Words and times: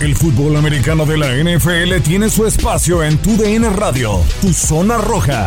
El 0.00 0.16
fútbol 0.16 0.56
americano 0.56 1.04
de 1.04 1.18
la 1.18 1.28
NFL 1.34 2.00
tiene 2.02 2.30
su 2.30 2.46
espacio 2.46 3.04
en 3.04 3.18
Tu 3.18 3.36
DN 3.36 3.68
Radio, 3.68 4.24
Tu 4.40 4.50
Zona 4.54 4.96
Roja. 4.96 5.46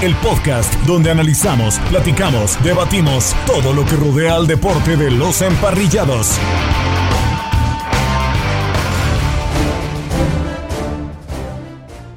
El 0.00 0.14
podcast 0.14 0.72
donde 0.86 1.10
analizamos, 1.10 1.80
platicamos, 1.90 2.56
debatimos 2.62 3.34
todo 3.44 3.72
lo 3.72 3.84
que 3.84 3.96
rodea 3.96 4.36
al 4.36 4.46
deporte 4.46 4.96
de 4.96 5.10
los 5.10 5.42
emparrillados. 5.42 6.38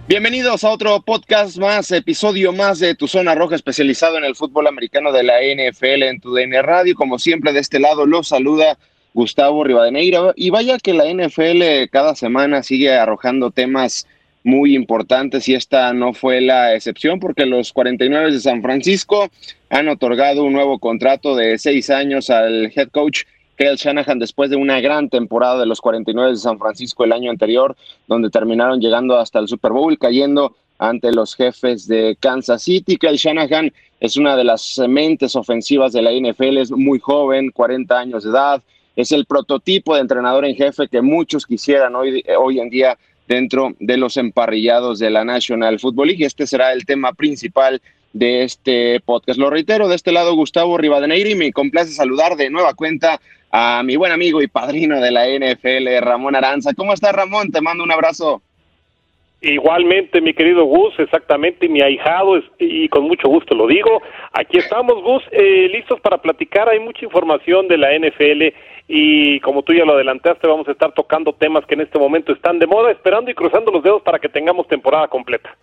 Bienvenidos 0.08 0.64
a 0.64 0.70
otro 0.70 1.02
podcast 1.02 1.58
más, 1.58 1.90
episodio 1.90 2.54
más 2.54 2.78
de 2.78 2.94
Tu 2.94 3.08
Zona 3.08 3.34
Roja 3.34 3.56
especializado 3.56 4.20
en 4.20 4.26
el 4.26 4.36
fútbol 4.36 4.68
americano 4.68 5.12
de 5.12 5.24
la 5.24 5.40
NFL 5.40 6.04
en 6.04 6.20
Tu 6.20 6.36
DN 6.36 6.62
Radio. 6.62 6.94
Como 6.94 7.18
siempre, 7.18 7.52
de 7.52 7.62
este 7.62 7.80
lado 7.80 8.06
los 8.06 8.28
saluda 8.28 8.78
Gustavo 9.16 9.64
Rivadeneira. 9.64 10.34
Y 10.36 10.52
vaya 10.52 10.78
que 10.78 10.94
la 10.94 11.12
NFL 11.12 11.90
cada 11.90 12.14
semana 12.14 12.62
sigue 12.62 12.94
arrojando 12.94 13.50
temas 13.50 14.06
muy 14.44 14.76
importantes 14.76 15.50
y 15.50 15.56
esta 15.56 15.92
no 15.94 16.14
fue 16.14 16.40
la 16.42 16.76
excepción 16.76 17.20
porque 17.20 17.48
los 17.48 17.74
49 17.74 18.32
de 18.32 18.40
San 18.40 18.62
Francisco 18.62 19.32
han 19.72 19.88
otorgado 19.88 20.44
un 20.44 20.54
nuevo 20.54 20.78
contrato 20.78 21.36
de 21.36 21.58
seis 21.58 21.90
años 21.90 22.30
al 22.30 22.72
head 22.76 22.90
coach 22.90 23.24
Kyle 23.58 23.76
Shanahan 23.76 24.20
después 24.20 24.50
de 24.50 24.58
una 24.58 24.82
gran 24.82 25.10
temporada 25.10 25.60
de 25.60 25.66
los 25.66 25.82
49 25.82 26.32
de 26.32 26.38
San 26.38 26.60
Francisco 26.60 27.04
el 27.04 27.14
año 27.14 27.32
anterior, 27.32 27.76
donde 28.08 28.30
terminaron 28.30 28.80
llegando 28.80 29.18
hasta 29.18 29.40
el 29.40 29.48
Super 29.48 29.72
Bowl, 29.72 29.98
cayendo 29.98 30.56
ante 30.78 31.12
los 31.12 31.36
jefes 31.36 31.88
de 31.88 32.18
Kansas 32.20 32.64
City. 32.64 32.98
Kyle 32.98 33.16
Shanahan 33.16 33.72
es 34.00 34.18
una 34.18 34.36
de 34.36 34.44
las 34.44 34.78
mentes 34.88 35.36
ofensivas 35.36 35.94
de 35.94 36.02
la 36.02 36.12
NFL, 36.12 36.58
es 36.58 36.72
muy 36.72 37.00
joven, 37.00 37.50
40 37.52 37.98
años 37.98 38.24
de 38.24 38.30
edad, 38.30 38.62
es 38.96 39.12
el 39.12 39.26
prototipo 39.26 39.96
de 39.96 40.02
entrenador 40.02 40.46
en 40.46 40.56
jefe 40.56 40.88
que 40.88 41.02
muchos 41.02 41.46
quisieran 41.46 41.96
hoy, 41.96 42.24
hoy 42.38 42.60
en 42.60 42.70
día 42.70 42.98
dentro 43.28 43.74
de 43.80 43.98
los 43.98 44.18
emparrillados 44.18 45.00
de 45.00 45.10
la 45.10 45.26
National 45.26 45.80
Football 45.80 46.08
League. 46.08 46.26
Este 46.26 46.48
será 46.48 46.74
el 46.74 46.86
tema 46.86 47.14
principal 47.14 47.82
de 48.14 48.44
este 48.44 49.02
podcast. 49.02 49.38
Lo 49.38 49.50
reitero, 49.50 49.88
de 49.88 49.96
este 49.96 50.12
lado 50.12 50.36
Gustavo 50.36 50.78
Rivadeneira 50.78 51.30
y 51.30 51.36
me 51.36 51.52
complace 51.52 51.92
saludar 51.92 52.38
de 52.38 52.50
nueva 52.50 52.74
cuenta 52.74 53.20
a 53.52 53.84
mi 53.84 53.98
buen 53.98 54.12
amigo 54.12 54.42
y 54.42 54.48
padrino 54.48 55.02
de 55.02 55.12
la 55.12 55.28
NFL, 55.28 56.02
Ramón 56.02 56.36
Aranza. 56.36 56.74
¿Cómo 56.74 56.94
estás, 56.94 57.14
Ramón? 57.14 57.52
Te 57.52 57.62
mando 57.62 57.84
un 57.84 57.92
abrazo. 57.92 58.42
Igualmente, 59.42 60.22
mi 60.22 60.34
querido 60.34 60.64
Gus, 60.64 60.98
exactamente, 60.98 61.68
mi 61.68 61.82
ahijado, 61.82 62.42
y 62.58 62.88
con 62.90 63.04
mucho 63.04 63.28
gusto 63.28 63.54
lo 63.54 63.68
digo. 63.68 64.02
Aquí 64.32 64.58
estamos, 64.58 65.04
Gus, 65.04 65.24
eh, 65.32 65.70
listos 65.72 66.00
para 66.00 66.18
platicar. 66.18 66.68
Hay 66.70 66.80
mucha 66.80 67.06
información 67.06 67.68
de 67.68 67.78
la 67.78 67.94
NFL 67.94 68.56
y 68.88 69.40
como 69.40 69.64
tú 69.64 69.74
ya 69.74 69.86
lo 69.86 69.94
adelantaste, 69.94 70.48
vamos 70.48 70.68
a 70.68 70.72
estar 70.72 70.94
tocando 70.94 71.34
temas 71.34 71.66
que 71.66 71.74
en 71.74 71.82
este 71.82 71.98
momento 71.98 72.32
están 72.32 72.60
de 72.60 72.68
moda, 72.68 72.92
esperando 72.92 73.32
y 73.32 73.34
cruzando 73.34 73.72
los 73.72 73.84
dedos 73.84 74.02
para 74.02 74.20
que 74.20 74.30
tengamos 74.30 74.68
temporada 74.68 75.08
completa. 75.08 75.56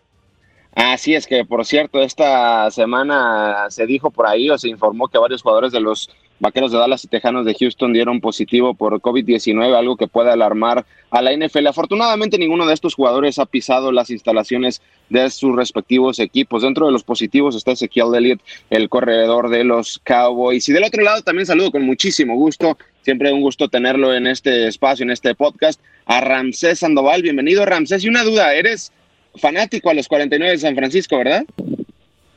Así 0.74 1.14
es 1.14 1.26
que, 1.26 1.44
por 1.44 1.64
cierto, 1.66 2.00
esta 2.00 2.70
semana 2.70 3.66
se 3.68 3.86
dijo 3.86 4.10
por 4.10 4.26
ahí 4.26 4.48
o 4.48 4.56
se 4.56 4.70
informó 4.70 5.08
que 5.08 5.18
varios 5.18 5.42
jugadores 5.42 5.70
de 5.70 5.80
los 5.80 6.10
Vaqueros 6.42 6.72
de 6.72 6.78
Dallas 6.78 7.04
y 7.04 7.08
Tejanos 7.08 7.44
de 7.46 7.54
Houston 7.54 7.92
dieron 7.92 8.20
positivo 8.20 8.74
por 8.74 9.00
COVID-19, 9.00 9.76
algo 9.76 9.96
que 9.96 10.08
puede 10.08 10.32
alarmar 10.32 10.84
a 11.12 11.22
la 11.22 11.32
NFL. 11.32 11.68
Afortunadamente, 11.68 12.36
ninguno 12.36 12.66
de 12.66 12.74
estos 12.74 12.96
jugadores 12.96 13.38
ha 13.38 13.46
pisado 13.46 13.92
las 13.92 14.10
instalaciones 14.10 14.82
de 15.08 15.30
sus 15.30 15.54
respectivos 15.54 16.18
equipos. 16.18 16.62
Dentro 16.62 16.86
de 16.86 16.92
los 16.92 17.04
positivos 17.04 17.54
está 17.54 17.70
Ezequiel 17.70 18.12
Elliott, 18.16 18.40
el 18.70 18.88
corredor 18.88 19.50
de 19.50 19.62
los 19.62 20.00
Cowboys. 20.02 20.68
Y 20.68 20.72
del 20.72 20.82
otro 20.82 21.04
lado 21.04 21.22
también 21.22 21.46
saludo 21.46 21.70
con 21.70 21.82
muchísimo 21.82 22.34
gusto, 22.34 22.76
siempre 23.02 23.32
un 23.32 23.40
gusto 23.40 23.68
tenerlo 23.68 24.14
en 24.14 24.26
este 24.26 24.66
espacio, 24.66 25.04
en 25.04 25.10
este 25.10 25.34
podcast, 25.34 25.80
a 26.06 26.20
Ramsés 26.20 26.78
Sandoval. 26.78 27.22
Bienvenido, 27.22 27.66
Ramsés. 27.66 28.04
Y 28.04 28.08
una 28.08 28.24
duda, 28.24 28.54
¿eres 28.54 28.92
fanático 29.36 29.90
a 29.90 29.94
los 29.94 30.08
49 30.08 30.52
de 30.52 30.58
San 30.58 30.74
Francisco, 30.74 31.18
¿verdad? 31.18 31.44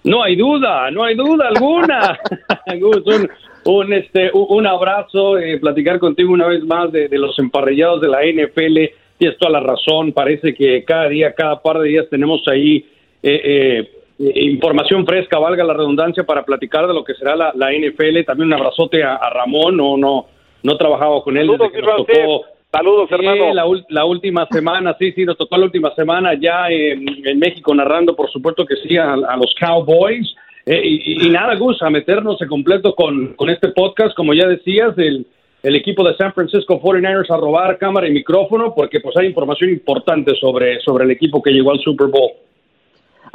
No 0.03 0.23
hay 0.23 0.35
duda, 0.35 0.91
no 0.91 1.03
hay 1.03 1.15
duda 1.15 1.47
alguna. 1.47 2.19
un, 3.05 3.29
un, 3.65 3.93
este, 3.93 4.29
un 4.33 4.67
abrazo, 4.67 5.37
eh, 5.37 5.59
platicar 5.59 5.99
contigo 5.99 6.31
una 6.31 6.47
vez 6.47 6.63
más 6.63 6.91
de, 6.91 7.09
los 7.11 7.37
emparrillados 7.39 8.01
de 8.01 8.07
la 8.07 8.21
NFL. 8.21 8.93
Tienes 9.17 9.37
toda 9.39 9.51
la 9.51 9.59
razón, 9.61 10.11
parece 10.11 10.53
que 10.53 10.83
cada 10.83 11.09
día, 11.09 11.33
cada 11.33 11.61
par 11.61 11.79
de 11.79 11.87
días 11.87 12.05
tenemos 12.09 12.47
ahí 12.47 12.85
eh, 13.23 13.89
eh, 14.19 14.41
información 14.43 15.05
fresca, 15.05 15.39
valga 15.39 15.63
la 15.63 15.73
redundancia, 15.73 16.23
para 16.23 16.43
platicar 16.43 16.85
de 16.87 16.93
lo 16.93 17.03
que 17.03 17.15
será 17.15 17.35
la, 17.35 17.71
NFL. 17.71 18.23
También 18.25 18.47
un 18.47 18.53
abrazote 18.53 19.03
a, 19.03 19.17
Ramón, 19.29 19.77
no, 19.77 19.97
no, 19.97 20.27
no 20.65 20.77
trabajaba 20.77 21.21
con 21.21 21.37
él 21.37 21.47
desde 21.47 21.71
que 21.71 21.81
nos 21.81 21.97
tocó 21.97 22.45
Saludos, 22.71 23.09
hermano. 23.09 23.53
la, 23.87 24.05
última 24.05 24.45
semana, 24.51 24.93
sí, 24.99 25.13
sí, 25.13 25.23
nos 25.23 25.37
tocó 25.37 25.55
la 25.55 25.63
última 25.63 25.95
semana 25.95 26.33
ya 26.33 26.69
en, 26.69 27.05
México 27.39 27.73
narrando, 27.73 28.17
por 28.17 28.29
supuesto 28.29 28.65
que 28.65 28.75
sí, 28.75 28.97
a, 28.97 29.15
los 29.15 29.55
Cowboys. 29.57 30.35
Eh, 30.65 30.81
y, 30.83 31.29
nada, 31.29 31.55
Gus, 31.55 31.81
a 31.81 31.89
meternos 31.89 32.41
en 32.41 32.49
completo 32.49 32.93
con, 32.93 33.33
con 33.35 33.49
este 33.49 33.69
podcast, 33.69 34.13
como 34.13 34.33
ya 34.33 34.45
decías, 34.47 34.97
el, 34.97 35.25
el 35.63 35.75
equipo 35.75 36.03
de 36.03 36.17
San 36.17 36.33
Francisco 36.33 36.81
49ers 36.81 37.29
a 37.29 37.37
robar 37.37 37.77
cámara 37.77 38.09
y 38.09 38.11
micrófono, 38.11 38.73
porque 38.75 38.99
pues 38.99 39.15
hay 39.15 39.27
información 39.27 39.69
importante 39.69 40.35
sobre, 40.35 40.81
sobre 40.81 41.05
el 41.05 41.11
equipo 41.11 41.41
que 41.41 41.51
llegó 41.51 41.71
al 41.71 41.79
Super 41.79 42.07
Bowl. 42.07 42.31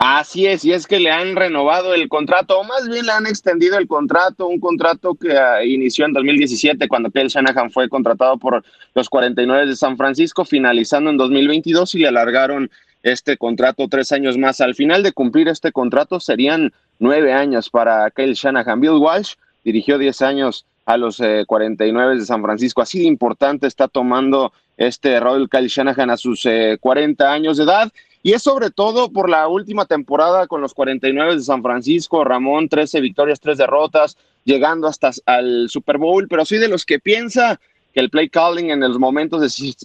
Así 0.02 0.46
es, 0.46 0.64
y 0.64 0.72
es 0.72 0.86
que 0.86 0.98
le 0.98 1.10
han 1.10 1.36
renovado 1.36 1.92
el 1.92 2.08
contrato, 2.08 2.58
o 2.58 2.64
más 2.64 2.88
bien 2.88 3.04
le 3.04 3.12
han 3.12 3.26
extendido 3.26 3.76
el 3.76 3.86
contrato, 3.86 4.46
un 4.46 4.58
contrato 4.58 5.14
que 5.14 5.36
ah, 5.36 5.62
inició 5.62 6.06
en 6.06 6.14
2017 6.14 6.88
cuando 6.88 7.10
Kyle 7.10 7.28
Shanahan 7.28 7.70
fue 7.70 7.86
contratado 7.90 8.38
por 8.38 8.64
los 8.94 9.10
49 9.10 9.66
de 9.66 9.76
San 9.76 9.98
Francisco, 9.98 10.46
finalizando 10.46 11.10
en 11.10 11.18
2022 11.18 11.96
y 11.96 11.98
le 11.98 12.08
alargaron 12.08 12.70
este 13.02 13.36
contrato 13.36 13.88
tres 13.90 14.10
años 14.12 14.38
más. 14.38 14.62
Al 14.62 14.74
final 14.74 15.02
de 15.02 15.12
cumplir 15.12 15.48
este 15.48 15.70
contrato 15.70 16.18
serían 16.18 16.72
nueve 16.98 17.34
años 17.34 17.68
para 17.68 18.10
Kyle 18.10 18.32
Shanahan. 18.32 18.80
Bill 18.80 18.92
Walsh 18.92 19.34
dirigió 19.64 19.98
diez 19.98 20.22
años 20.22 20.64
a 20.86 20.96
los 20.96 21.20
49 21.46 22.14
eh, 22.14 22.18
de 22.18 22.24
San 22.24 22.40
Francisco. 22.40 22.80
Así 22.80 23.00
de 23.00 23.04
importante 23.04 23.66
está 23.66 23.86
tomando 23.86 24.54
este 24.78 25.20
rol 25.20 25.50
Kyle 25.50 25.68
Shanahan 25.68 26.08
a 26.08 26.16
sus 26.16 26.48
40 26.80 27.22
eh, 27.22 27.28
años 27.28 27.58
de 27.58 27.64
edad 27.64 27.92
y 28.22 28.32
es 28.32 28.42
sobre 28.42 28.70
todo 28.70 29.10
por 29.10 29.28
la 29.28 29.48
última 29.48 29.86
temporada 29.86 30.46
con 30.46 30.60
los 30.60 30.74
49 30.74 31.36
de 31.36 31.42
San 31.42 31.62
Francisco, 31.62 32.24
Ramón, 32.24 32.68
13 32.68 33.00
victorias, 33.00 33.40
3 33.40 33.58
derrotas, 33.58 34.16
llegando 34.44 34.86
hasta 34.86 35.10
al 35.26 35.68
Super 35.70 35.98
Bowl, 35.98 36.28
pero 36.28 36.44
soy 36.44 36.58
de 36.58 36.68
los 36.68 36.84
que 36.84 36.98
piensa 36.98 37.60
que 37.92 38.00
el 38.00 38.10
play 38.10 38.28
calling 38.28 38.70
en 38.70 38.80
los 38.80 38.98
momentos 38.98 39.40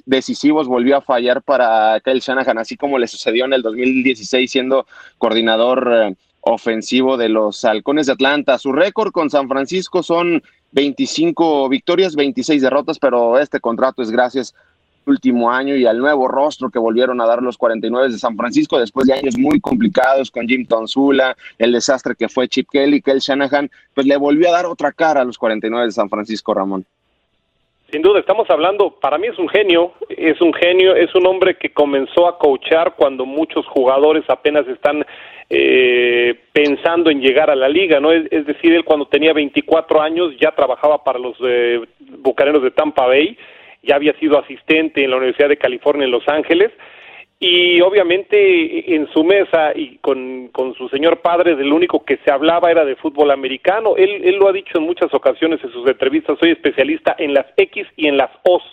decisivos 0.05 0.67
volvió 0.67 0.97
a 0.97 1.01
fallar 1.01 1.41
para 1.41 1.99
Kyle 2.01 2.19
Shanahan, 2.19 2.57
así 2.59 2.77
como 2.77 2.99
le 2.99 3.07
sucedió 3.07 3.45
en 3.45 3.53
el 3.53 3.61
2016 3.61 4.51
siendo 4.51 4.85
coordinador 5.17 5.91
eh, 5.91 6.15
ofensivo 6.41 7.17
de 7.17 7.29
los 7.29 7.65
Halcones 7.65 8.05
de 8.05 8.13
Atlanta. 8.13 8.59
Su 8.59 8.73
récord 8.73 9.11
con 9.11 9.31
San 9.31 9.47
Francisco 9.49 10.03
son 10.03 10.43
25 10.73 11.67
victorias, 11.69 12.15
26 12.15 12.61
derrotas, 12.61 12.99
pero 12.99 13.39
este 13.39 13.59
contrato 13.59 14.03
es 14.03 14.11
gracias 14.11 14.53
último 15.05 15.51
año 15.51 15.75
y 15.75 15.85
al 15.85 15.97
nuevo 15.97 16.27
rostro 16.27 16.69
que 16.69 16.79
volvieron 16.79 17.21
a 17.21 17.25
dar 17.25 17.41
los 17.41 17.57
49 17.57 18.09
de 18.09 18.17
San 18.17 18.35
Francisco 18.35 18.79
después 18.79 19.07
de 19.07 19.13
años 19.13 19.37
muy 19.37 19.59
complicados 19.59 20.31
con 20.31 20.47
Jim 20.47 20.65
Tonsula, 20.65 21.35
el 21.57 21.71
desastre 21.71 22.15
que 22.17 22.29
fue 22.29 22.47
Chip 22.47 22.67
Kelly, 22.71 23.01
Kel 23.01 23.19
Shanahan, 23.19 23.69
pues 23.93 24.07
le 24.07 24.17
volvió 24.17 24.49
a 24.49 24.53
dar 24.53 24.65
otra 24.65 24.91
cara 24.91 25.21
a 25.21 25.25
los 25.25 25.37
49 25.37 25.85
de 25.85 25.91
San 25.91 26.09
Francisco, 26.09 26.53
Ramón. 26.53 26.85
Sin 27.91 28.01
duda, 28.01 28.19
estamos 28.19 28.49
hablando, 28.49 28.91
para 28.99 29.17
mí 29.17 29.27
es 29.27 29.37
un 29.37 29.47
genio, 29.47 29.93
es 30.09 30.41
un 30.41 30.53
genio, 30.53 30.95
es 30.95 31.13
un 31.13 31.27
hombre 31.27 31.55
que 31.55 31.69
comenzó 31.69 32.27
a 32.27 32.37
coachar 32.37 32.95
cuando 32.95 33.25
muchos 33.25 33.65
jugadores 33.67 34.23
apenas 34.27 34.67
están 34.67 35.05
eh, 35.49 36.39
pensando 36.51 37.11
en 37.11 37.21
llegar 37.21 37.51
a 37.51 37.55
la 37.55 37.69
liga, 37.69 37.99
¿no? 37.99 38.11
Es, 38.11 38.45
decir, 38.47 38.73
él 38.73 38.83
cuando 38.83 39.05
tenía 39.05 39.31
24 39.33 40.01
años 40.01 40.33
ya 40.41 40.51
trabajaba 40.51 41.03
para 41.03 41.19
los 41.19 41.37
eh, 41.41 41.79
Bucaneros 41.99 42.63
de 42.63 42.71
Tampa 42.71 43.05
Bay, 43.05 43.37
ya 43.85 43.95
había 43.95 44.13
sido 44.19 44.39
asistente 44.39 45.03
en 45.03 45.11
la 45.11 45.17
Universidad 45.17 45.49
de 45.49 45.57
California 45.57 46.05
en 46.05 46.11
Los 46.11 46.27
Ángeles 46.27 46.71
y 47.39 47.81
obviamente 47.81 48.95
en 48.95 49.07
su 49.11 49.23
mesa 49.23 49.73
y 49.75 49.97
con, 49.97 50.47
con 50.49 50.73
su 50.73 50.87
señor 50.89 51.21
padre 51.21 51.55
del 51.55 51.71
único 51.73 52.05
que 52.05 52.17
se 52.23 52.31
hablaba 52.31 52.71
era 52.71 52.85
de 52.85 52.95
fútbol 52.95 53.31
americano. 53.31 53.95
Él, 53.97 54.21
él 54.23 54.35
lo 54.35 54.47
ha 54.47 54.53
dicho 54.53 54.77
en 54.77 54.85
muchas 54.85 55.13
ocasiones 55.13 55.63
en 55.63 55.71
sus 55.71 55.87
entrevistas, 55.87 56.37
soy 56.39 56.51
especialista 56.51 57.15
en 57.17 57.33
las 57.33 57.45
X 57.57 57.87
y 57.97 58.07
en 58.07 58.17
las 58.17 58.31
O's. 58.43 58.63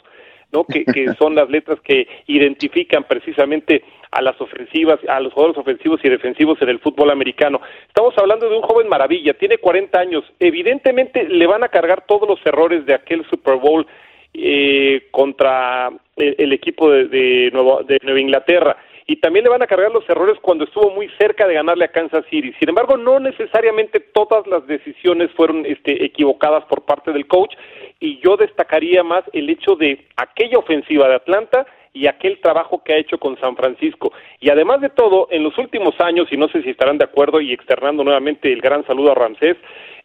¿no? 0.53 0.65
Que, 0.65 0.85
que, 0.85 1.13
son 1.19 1.35
las 1.35 1.49
letras 1.49 1.81
que 1.81 2.07
identifican 2.27 3.05
precisamente 3.05 3.83
a 4.11 4.21
las 4.21 4.39
ofensivas, 4.41 5.01
a 5.09 5.19
los 5.19 5.33
jugadores 5.33 5.59
ofensivos 5.59 6.01
y 6.05 6.11
defensivos 6.11 6.61
en 6.61 6.69
el 6.69 6.79
fútbol 6.79 7.11
americano. 7.11 7.61
Estamos 7.89 8.17
hablando 8.19 8.49
de 8.49 8.57
un 8.57 8.63
joven 8.63 8.89
maravilla, 8.89 9.33
tiene 9.35 9.57
40 9.57 9.99
años, 9.99 10.25
evidentemente 10.39 11.25
le 11.25 11.47
van 11.47 11.65
a 11.65 11.69
cargar 11.69 12.05
todos 12.07 12.29
los 12.29 12.39
errores 12.45 12.85
de 12.85 12.95
aquel 12.95 13.25
Super 13.31 13.57
Bowl 13.57 13.87
eh, 14.35 15.09
contra 15.11 15.91
el, 16.17 16.53
equipo 16.53 16.91
de, 16.91 17.07
de, 17.09 17.51
de 17.87 17.99
Nueva 18.03 18.21
Inglaterra 18.21 18.77
y 19.07 19.17
también 19.17 19.45
le 19.45 19.51
van 19.51 19.63
a 19.63 19.67
cargar 19.67 19.91
los 19.91 20.09
errores 20.09 20.39
cuando 20.41 20.65
estuvo 20.65 20.91
muy 20.91 21.09
cerca 21.19 21.47
de 21.47 21.55
ganarle 21.55 21.85
a 21.85 21.93
Kansas 21.93 22.25
City. 22.31 22.53
Sin 22.59 22.69
embargo, 22.69 22.97
no 22.97 23.19
necesariamente 23.19 24.01
todas 24.01 24.47
las 24.47 24.67
decisiones 24.67 25.31
fueron 25.33 25.67
este, 25.67 26.05
equivocadas 26.05 26.65
por 26.67 26.85
parte 26.85 27.13
del 27.13 27.27
coach 27.27 27.55
y 28.01 28.21
yo 28.21 28.37
destacaría 28.37 29.03
más 29.03 29.25
el 29.33 29.51
hecho 29.51 29.75
de 29.75 30.07
aquella 30.17 30.59
ofensiva 30.59 31.09
de 31.09 31.17
Atlanta 31.17 31.67
y 31.93 32.07
aquel 32.07 32.41
trabajo 32.41 32.83
que 32.83 32.95
ha 32.95 32.97
hecho 32.97 33.19
con 33.19 33.39
San 33.39 33.57
Francisco. 33.57 34.13
Y 34.41 34.51
además 34.51 34.81
de 34.81 34.89
todo, 34.89 35.29
en 35.31 35.43
los 35.43 35.59
últimos 35.59 35.95
años, 36.01 36.29
y 36.31 36.37
no 36.37 36.49
sé 36.49 36.63
si 36.63 36.71
estarán 36.71 36.99
de 36.99 37.05
acuerdo 37.05 37.41
y 37.41 37.53
externando 37.53 38.03
nuevamente 38.03 38.51
el 38.53 38.63
gran 38.63 38.87
saludo 38.87 39.13
a 39.13 39.15
Ramsés, 39.15 39.57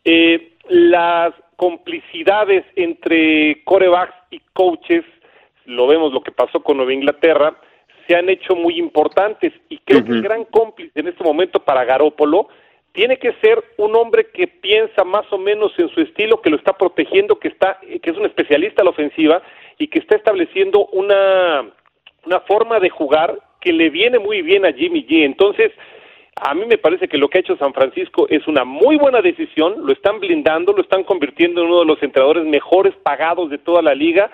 eh, 0.03 0.49
las 0.67 1.33
complicidades 1.57 2.63
entre 2.75 3.63
corebacks 3.65 4.15
y 4.31 4.39
coaches, 4.53 5.03
lo 5.65 5.87
vemos 5.87 6.13
lo 6.13 6.23
que 6.23 6.31
pasó 6.31 6.63
con 6.63 6.77
Nueva 6.77 6.93
Inglaterra, 6.93 7.57
se 8.07 8.15
han 8.15 8.29
hecho 8.29 8.55
muy 8.55 8.79
importantes 8.79 9.51
y 9.67 9.79
creo 9.79 10.05
que 10.05 10.11
el 10.11 10.21
gran 10.21 10.45
cómplice 10.45 10.97
en 10.97 11.09
este 11.09 11.23
momento 11.23 11.59
para 11.59 11.83
Garópolo 11.83 12.47
tiene 12.93 13.17
que 13.17 13.33
ser 13.41 13.61
un 13.77 13.95
hombre 13.95 14.27
que 14.33 14.47
piensa 14.47 15.03
más 15.03 15.25
o 15.31 15.37
menos 15.37 15.71
en 15.77 15.89
su 15.89 16.01
estilo, 16.01 16.41
que 16.41 16.49
lo 16.49 16.55
está 16.55 16.73
protegiendo, 16.73 17.37
que 17.37 17.49
está, 17.49 17.79
que 17.81 18.09
es 18.09 18.17
un 18.17 18.25
especialista 18.25 18.81
a 18.81 18.85
la 18.85 18.91
ofensiva 18.91 19.41
y 19.77 19.87
que 19.87 19.99
está 19.99 20.15
estableciendo 20.15 20.87
una, 20.93 21.69
una 22.25 22.39
forma 22.41 22.79
de 22.79 22.89
jugar 22.89 23.37
que 23.59 23.73
le 23.73 23.89
viene 23.89 24.19
muy 24.19 24.41
bien 24.41 24.65
a 24.65 24.71
Jimmy 24.71 25.05
G. 25.05 25.25
Entonces, 25.25 25.71
a 26.41 26.53
mí 26.53 26.65
me 26.67 26.77
parece 26.77 27.07
que 27.07 27.17
lo 27.17 27.29
que 27.29 27.39
ha 27.39 27.41
hecho 27.41 27.57
San 27.57 27.73
Francisco 27.73 28.27
es 28.29 28.47
una 28.47 28.63
muy 28.63 28.97
buena 28.97 29.21
decisión, 29.21 29.75
lo 29.85 29.93
están 29.93 30.19
blindando, 30.19 30.73
lo 30.73 30.81
están 30.81 31.03
convirtiendo 31.03 31.61
en 31.61 31.67
uno 31.67 31.79
de 31.79 31.85
los 31.85 32.03
entrenadores 32.03 32.45
mejores 32.45 32.93
pagados 33.03 33.49
de 33.49 33.57
toda 33.57 33.81
la 33.81 33.95
liga, 33.95 34.29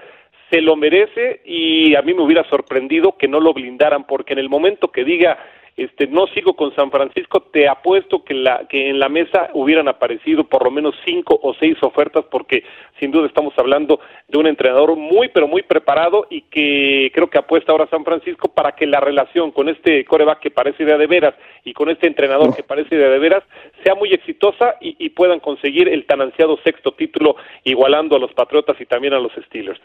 se 0.50 0.62
lo 0.62 0.76
merece 0.76 1.42
y 1.46 1.96
a 1.96 2.02
mí 2.02 2.14
me 2.14 2.22
hubiera 2.22 2.48
sorprendido 2.50 3.18
que 3.18 3.28
no 3.28 3.40
lo 3.40 3.54
blindaran 3.54 4.06
porque 4.06 4.34
en 4.34 4.40
el 4.40 4.50
momento 4.50 4.92
que 4.92 5.04
diga 5.04 5.38
este 5.75 6.08
no 6.08 6.28
sigo 6.28 6.56
con 6.56 6.75
San 6.75 6.92
Francisco, 6.92 7.42
te 7.52 7.68
apuesto 7.68 8.24
que, 8.24 8.36
la, 8.36 8.68
que 8.68 8.90
en 8.90 9.00
la 9.00 9.10
mesa 9.10 9.50
hubieran 9.54 9.88
aparecido 9.88 10.44
por 10.44 10.64
lo 10.64 10.72
menos 10.72 10.94
cinco 11.04 11.40
o 11.42 11.54
seis 11.56 11.78
ofertas 11.81 12.25
porque 12.30 12.64
sin 13.00 13.12
duda 13.12 13.25
estamos 13.25 13.54
hablando 13.58 14.00
de 14.28 14.38
un 14.38 14.46
entrenador 14.46 14.96
muy 14.96 15.30
pero 15.30 15.48
muy 15.48 15.64
preparado 15.64 16.28
y 16.30 16.42
que 16.42 17.12
creo 17.14 17.30
que 17.30 17.40
apuesta 17.40 17.72
ahora 17.72 17.88
San 17.90 18.06
Francisco 18.06 18.50
para 18.50 18.74
que 18.74 18.86
la 18.86 19.00
relación 19.00 19.52
con 19.52 19.68
este 19.68 20.06
coreback 20.06 20.40
que 20.40 20.52
parece 20.52 20.86
de, 20.86 20.98
de 20.98 21.08
veras 21.08 21.34
y 21.64 21.74
con 21.74 21.90
este 21.90 22.06
entrenador 22.06 22.56
que 22.56 22.64
parece 22.64 22.96
de, 22.96 23.10
de 23.10 23.20
veras 23.20 23.44
sea 23.84 23.96
muy 23.96 24.14
exitosa 24.14 24.75
y, 24.80 24.96
y 25.00 25.10
puedan 25.10 25.40
conseguir 25.40 25.90
el 25.90 26.06
tan 26.06 26.22
ansiado 26.22 26.58
sexto 26.64 26.92
título 26.92 27.36
igualando 27.64 28.16
a 28.16 28.20
los 28.20 28.34
Patriotas 28.34 28.80
y 28.80 28.86
también 28.86 29.14
a 29.14 29.20
los 29.20 29.31
Steelers 29.48 29.81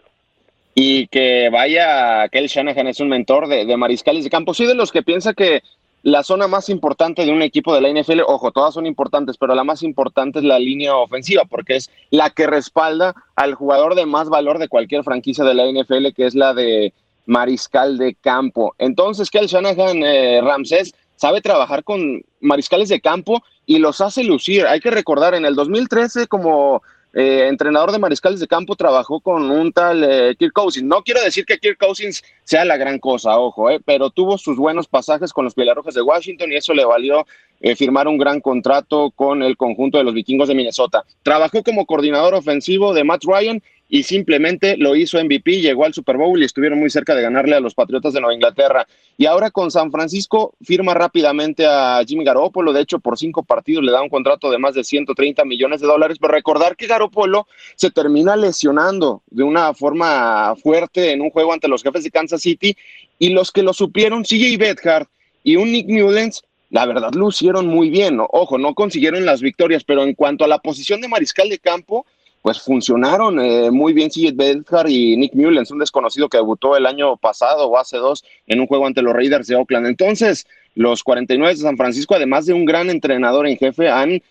y 0.80 1.08
que 1.08 1.48
vaya, 1.50 2.28
Kel 2.28 2.46
Shanahan 2.46 2.86
es 2.86 3.00
un 3.00 3.08
mentor 3.08 3.48
de, 3.48 3.64
de, 3.64 3.76
mariscales 3.76 4.22
de 4.22 4.30
campo. 4.30 4.54
Soy 4.54 4.68
de 4.68 4.76
los 4.76 4.92
que 4.92 5.02
piensa 5.02 5.34
que 5.34 5.62
la 6.10 6.22
zona 6.22 6.48
más 6.48 6.68
importante 6.68 7.24
de 7.24 7.32
un 7.32 7.42
equipo 7.42 7.74
de 7.74 7.80
la 7.80 7.88
NFL, 7.88 8.20
ojo, 8.26 8.50
todas 8.50 8.74
son 8.74 8.86
importantes, 8.86 9.36
pero 9.36 9.54
la 9.54 9.64
más 9.64 9.82
importante 9.82 10.38
es 10.38 10.44
la 10.44 10.58
línea 10.58 10.96
ofensiva, 10.96 11.44
porque 11.44 11.76
es 11.76 11.90
la 12.10 12.30
que 12.30 12.46
respalda 12.46 13.14
al 13.36 13.54
jugador 13.54 13.94
de 13.94 14.06
más 14.06 14.28
valor 14.28 14.58
de 14.58 14.68
cualquier 14.68 15.04
franquicia 15.04 15.44
de 15.44 15.54
la 15.54 15.66
NFL, 15.66 16.08
que 16.14 16.26
es 16.26 16.34
la 16.34 16.54
de 16.54 16.92
mariscal 17.26 17.98
de 17.98 18.14
campo. 18.14 18.74
Entonces, 18.78 19.30
Kel 19.30 19.46
Shanahan 19.46 20.02
eh, 20.02 20.40
Ramsés 20.40 20.94
sabe 21.16 21.40
trabajar 21.40 21.84
con 21.84 22.22
mariscales 22.40 22.88
de 22.88 23.00
campo 23.00 23.42
y 23.66 23.78
los 23.78 24.00
hace 24.00 24.24
lucir. 24.24 24.66
Hay 24.66 24.80
que 24.80 24.90
recordar, 24.90 25.34
en 25.34 25.44
el 25.44 25.54
2013, 25.54 26.26
como 26.26 26.82
eh, 27.14 27.46
entrenador 27.48 27.92
de 27.92 27.98
mariscales 27.98 28.40
de 28.40 28.46
campo, 28.46 28.76
trabajó 28.76 29.20
con 29.20 29.50
un 29.50 29.72
tal 29.72 30.04
eh, 30.04 30.36
Kirk 30.38 30.52
Cousins. 30.52 30.86
No 30.86 31.02
quiero 31.02 31.22
decir 31.22 31.44
que 31.44 31.58
Kirk 31.58 31.78
Cousins 31.78 32.22
sea 32.44 32.64
la 32.64 32.76
gran 32.76 32.98
cosa, 32.98 33.38
ojo, 33.38 33.70
eh, 33.70 33.80
pero 33.84 34.10
tuvo 34.10 34.38
sus 34.38 34.56
buenos 34.56 34.86
pasajes 34.86 35.32
con 35.32 35.44
los 35.44 35.54
Rojas 35.54 35.94
de 35.94 36.02
Washington 36.02 36.52
y 36.52 36.56
eso 36.56 36.74
le 36.74 36.84
valió 36.84 37.26
eh, 37.60 37.74
firmar 37.74 38.06
un 38.06 38.18
gran 38.18 38.40
contrato 38.40 39.10
con 39.10 39.42
el 39.42 39.56
conjunto 39.56 39.98
de 39.98 40.04
los 40.04 40.14
vikingos 40.14 40.48
de 40.48 40.54
Minnesota. 40.54 41.04
Trabajó 41.22 41.62
como 41.62 41.86
coordinador 41.86 42.34
ofensivo 42.34 42.94
de 42.94 43.04
Matt 43.04 43.24
Ryan 43.24 43.62
y 43.88 44.02
simplemente 44.02 44.76
lo 44.76 44.94
hizo 44.94 45.22
MVP, 45.22 45.60
llegó 45.60 45.86
al 45.86 45.94
Super 45.94 46.18
Bowl 46.18 46.40
y 46.40 46.44
estuvieron 46.44 46.78
muy 46.78 46.90
cerca 46.90 47.14
de 47.14 47.22
ganarle 47.22 47.56
a 47.56 47.60
los 47.60 47.74
Patriotas 47.74 48.12
de 48.12 48.20
Nueva 48.20 48.34
Inglaterra. 48.34 48.86
Y 49.16 49.24
ahora 49.24 49.50
con 49.50 49.70
San 49.70 49.90
Francisco 49.90 50.54
firma 50.62 50.92
rápidamente 50.92 51.66
a 51.66 52.02
Jimmy 52.06 52.24
Garoppolo, 52.24 52.74
de 52.74 52.82
hecho 52.82 52.98
por 52.98 53.18
cinco 53.18 53.42
partidos 53.42 53.82
le 53.82 53.92
da 53.92 54.02
un 54.02 54.10
contrato 54.10 54.50
de 54.50 54.58
más 54.58 54.74
de 54.74 54.84
130 54.84 55.42
millones 55.46 55.80
de 55.80 55.86
dólares, 55.86 56.18
pero 56.20 56.34
recordar 56.34 56.76
que 56.76 56.86
Garoppolo 56.86 57.46
se 57.76 57.90
termina 57.90 58.36
lesionando 58.36 59.22
de 59.30 59.42
una 59.42 59.72
forma 59.72 60.54
fuerte 60.56 61.12
en 61.12 61.22
un 61.22 61.30
juego 61.30 61.54
ante 61.54 61.68
los 61.68 61.82
jefes 61.82 62.04
de 62.04 62.10
Kansas 62.10 62.42
City 62.42 62.76
y 63.18 63.30
los 63.30 63.50
que 63.50 63.62
lo 63.62 63.72
supieron, 63.72 64.22
CJ 64.22 64.58
Bethard 64.58 65.06
y 65.42 65.56
un 65.56 65.72
Nick 65.72 65.88
Mullens, 65.88 66.44
la 66.70 66.84
verdad 66.84 67.12
lucieron 67.14 67.66
muy 67.66 67.88
bien. 67.88 68.18
Ojo, 68.20 68.58
no 68.58 68.74
consiguieron 68.74 69.24
las 69.24 69.40
victorias, 69.40 69.84
pero 69.84 70.02
en 70.02 70.14
cuanto 70.14 70.44
a 70.44 70.48
la 70.48 70.58
posición 70.58 71.00
de 71.00 71.08
mariscal 71.08 71.48
de 71.48 71.58
campo, 71.58 72.04
pues 72.48 72.62
funcionaron 72.62 73.38
eh, 73.40 73.70
muy 73.70 73.92
bien 73.92 74.08
CJ 74.08 74.32
Bedhar 74.34 74.88
y 74.88 75.18
Nick 75.18 75.34
Mullens, 75.34 75.70
un 75.70 75.80
desconocido 75.80 76.30
que 76.30 76.38
debutó 76.38 76.78
el 76.78 76.86
año 76.86 77.18
pasado 77.18 77.66
o 77.66 77.76
hace 77.76 77.98
dos 77.98 78.24
en 78.46 78.58
un 78.58 78.66
juego 78.66 78.86
ante 78.86 79.02
los 79.02 79.12
Raiders 79.12 79.48
de 79.48 79.56
Oakland. 79.56 79.86
Entonces, 79.86 80.46
los 80.74 81.02
49 81.02 81.52
de 81.52 81.60
San 81.60 81.76
Francisco, 81.76 82.14
además 82.14 82.46
de 82.46 82.54
un 82.54 82.64
gran 82.64 82.88
entrenador 82.88 83.46
en 83.46 83.58
jefe, 83.58 83.90
han 83.90 84.22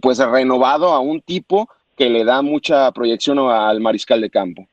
pues 0.00 0.18
renovado 0.18 0.88
a 0.88 0.98
un 0.98 1.20
tipo 1.20 1.68
que 1.96 2.10
le 2.10 2.24
da 2.24 2.42
mucha 2.42 2.90
proyección 2.90 3.38
al 3.38 3.78
mariscal 3.78 4.20
de 4.20 4.30
campo. 4.30 4.66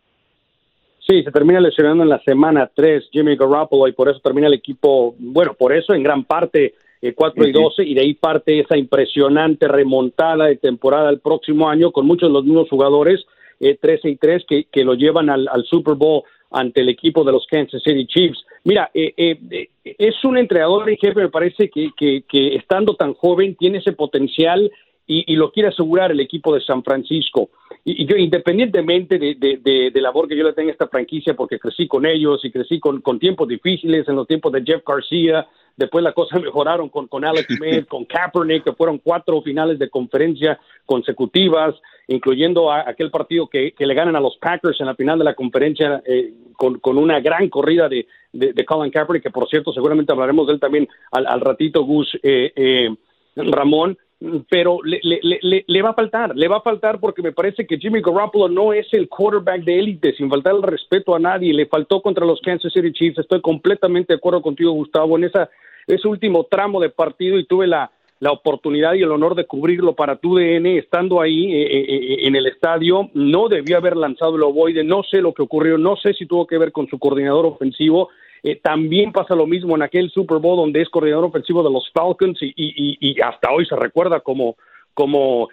Sí, 1.08 1.22
se 1.22 1.32
termina 1.32 1.60
lesionando 1.60 2.02
en 2.02 2.10
la 2.10 2.20
semana 2.24 2.68
3 2.74 3.10
Jimmy 3.12 3.36
Garoppolo 3.36 3.88
y 3.88 3.92
por 3.92 4.10
eso 4.10 4.20
termina 4.22 4.48
el 4.48 4.56
equipo, 4.56 5.14
bueno, 5.20 5.54
por 5.54 5.72
eso 5.72 5.94
en 5.94 6.02
gran 6.02 6.24
parte 6.24 6.74
4 7.16 7.48
y 7.48 7.52
12, 7.52 7.84
y 7.84 7.94
de 7.94 8.02
ahí 8.02 8.14
parte 8.14 8.60
esa 8.60 8.78
impresionante 8.78 9.68
remontada 9.68 10.46
de 10.46 10.58
temporada 10.58 11.10
el 11.10 11.20
próximo 11.20 11.70
año 11.70 11.92
con 11.92 12.06
muchos 12.06 12.30
de 12.30 12.34
los 12.34 12.44
mismos 12.44 12.70
jugadores, 12.70 13.26
13 13.60 14.10
y 14.10 14.16
3, 14.18 14.46
que, 14.48 14.66
que 14.66 14.84
lo 14.84 14.94
llevan 14.94 15.30
al, 15.30 15.48
al 15.48 15.64
Super 15.66 15.96
Bowl 15.96 16.24
ante 16.52 16.82
el 16.82 16.90
equipo 16.90 17.24
de 17.24 17.32
los 17.32 17.46
Kansas 17.48 17.82
City 17.84 18.06
Chiefs. 18.06 18.46
Mira, 18.64 18.90
eh, 18.94 19.14
eh, 19.18 19.70
es 19.84 20.24
un 20.24 20.38
entrenador 20.38 20.90
en 20.90 20.98
jefe, 20.98 21.22
me 21.22 21.30
parece 21.30 21.70
que, 21.70 21.92
que, 21.98 22.56
estando 22.56 22.96
tan 22.96 23.14
joven 23.14 23.56
tiene 23.56 23.80
ese 23.80 23.94
potencial 23.94 24.72
y, 25.08 25.36
lo 25.38 25.52
quiere 25.52 25.70
asegurar 25.70 26.12
el 26.12 26.20
equipo 26.20 26.54
de 26.54 26.62
San 26.62 26.84
Francisco. 26.84 27.50
Y, 27.86 28.06
yo, 28.06 28.18
independientemente 28.18 29.18
de, 29.18 29.36
de, 29.36 29.92
de, 29.92 30.02
labor 30.02 30.28
que 30.28 30.36
yo 30.36 30.44
le 30.44 30.52
tenga 30.52 30.70
a 30.70 30.74
esta 30.74 30.90
franquicia, 30.90 31.34
porque 31.34 31.60
crecí 31.60 31.88
con 31.88 32.06
ellos 32.06 32.44
y 32.44 32.52
crecí 32.52 32.80
con, 32.80 33.00
con 33.00 33.18
tiempos 33.18 33.48
difíciles, 33.48 34.08
en 34.08 34.18
los 34.18 34.28
tiempos 34.28 34.52
de 34.52 34.64
Jeff 34.66 34.84
García, 34.86 35.48
después 35.78 36.04
las 36.04 36.14
cosas 36.14 36.42
mejoraron 36.44 36.90
con, 36.90 37.08
con 37.08 37.24
Alex 37.24 37.48
Smith, 37.58 37.88
con 37.88 38.04
Kaepernick, 38.04 38.66
que 38.66 38.74
fueron 38.74 38.98
cuatro 38.98 39.42
finales 39.42 39.80
de 39.80 39.90
conferencia 39.90 40.60
consecutivas, 40.86 41.76
incluyendo 42.08 42.70
a, 42.70 42.90
aquel 42.90 43.10
partido 43.10 43.48
que, 43.48 43.72
que, 43.72 43.86
le 43.86 43.94
ganan 43.94 44.18
a 44.18 44.20
los 44.20 44.36
Packers 44.38 44.80
en 44.82 44.88
la 44.88 44.96
final 44.96 45.18
de 45.18 45.26
la 45.26 45.36
conferencia 45.36 46.02
eh, 46.06 46.34
con, 46.58 46.80
con, 46.80 46.98
una 46.98 47.22
gran 47.22 47.48
corrida 47.48 47.88
de, 47.88 48.08
de, 48.34 48.66
Colin 48.66 48.92
Kaepernick, 48.92 49.24
que 49.24 49.32
por 49.32 49.48
cierto 49.48 49.72
seguramente 49.72 50.12
hablaremos 50.12 50.48
de 50.48 50.54
él 50.54 50.60
también 50.60 50.88
al, 51.12 51.26
al 51.28 51.40
ratito, 51.40 51.84
Gus, 51.84 52.14
eh, 52.24 52.52
eh, 52.56 52.90
Ramón, 53.36 53.98
pero 54.50 54.80
le, 54.84 55.00
le, 55.04 55.20
le, 55.22 55.64
le, 55.68 55.82
va 55.82 55.90
a 55.90 55.94
faltar, 55.94 56.36
le 56.36 56.48
va 56.48 56.58
a 56.58 56.62
faltar 56.62 57.00
porque 57.00 57.22
me 57.22 57.32
parece 57.32 57.68
que 57.68 57.78
Jimmy 57.78 58.02
Garoppolo 58.02 58.50
no 58.50 58.74
es 58.74 58.88
el 58.94 59.08
quarterback 59.08 59.64
de 59.64 59.80
élite, 59.80 60.14
sin 60.14 60.30
faltar 60.30 60.56
el 60.56 60.64
respeto 60.64 61.16
a 61.16 61.20
nadie, 61.20 61.54
le 61.54 61.68
faltó 61.68 62.02
contra 62.02 62.26
los 62.26 62.42
Kansas 62.42 62.74
City 62.74 62.92
Chiefs, 62.92 63.20
estoy 63.20 63.42
completamente 63.42 64.14
de 64.14 64.18
acuerdo 64.18 64.42
contigo, 64.42 64.72
Gustavo, 64.72 65.18
en 65.18 65.26
esa, 65.26 65.50
ese 65.86 66.08
último 66.08 66.46
tramo 66.46 66.80
de 66.80 66.90
partido 66.90 67.38
y 67.38 67.46
tuve 67.46 67.68
la, 67.68 67.92
la 68.20 68.32
oportunidad 68.32 68.94
y 68.94 69.04
el 69.04 69.12
honor 69.12 69.36
de 69.36 69.46
cubrirlo 69.46 69.94
para 69.96 70.16
tu 70.16 70.36
DN, 70.36 70.78
estando 70.78 71.22
ahí 71.22 71.54
eh, 71.54 71.62
eh, 71.62 71.86
eh, 71.90 72.18
en 72.28 72.36
el 72.36 72.48
estadio, 72.48 73.10
no 73.14 73.48
debió 73.48 73.78
haber 73.78 73.96
lanzado 73.96 74.36
el 74.36 74.44
ovoide, 74.44 74.84
no 74.84 75.04
sé 75.04 75.22
lo 75.22 75.34
que 75.34 75.44
ocurrió, 75.44 75.78
no 75.78 75.96
sé 75.96 76.14
si 76.14 76.26
tuvo 76.26 76.48
que 76.48 76.58
ver 76.58 76.72
con 76.72 76.88
su 76.88 76.98
coordinador 76.98 77.46
ofensivo, 77.46 78.10
también 78.62 79.12
pasa 79.12 79.36
lo 79.36 79.46
mismo 79.46 79.76
en 79.76 79.82
aquel 79.82 80.10
Super 80.12 80.38
Bowl 80.38 80.58
donde 80.58 80.82
es 80.82 80.90
coordinador 80.90 81.26
ofensivo 81.26 81.64
de 81.64 81.72
los 81.72 81.90
Falcons 81.92 82.40
y, 82.42 83.16
hasta 83.22 83.52
hoy 83.52 83.66
se 83.66 83.76
recuerda 83.76 84.20
como, 84.20 84.56
como 84.94 85.50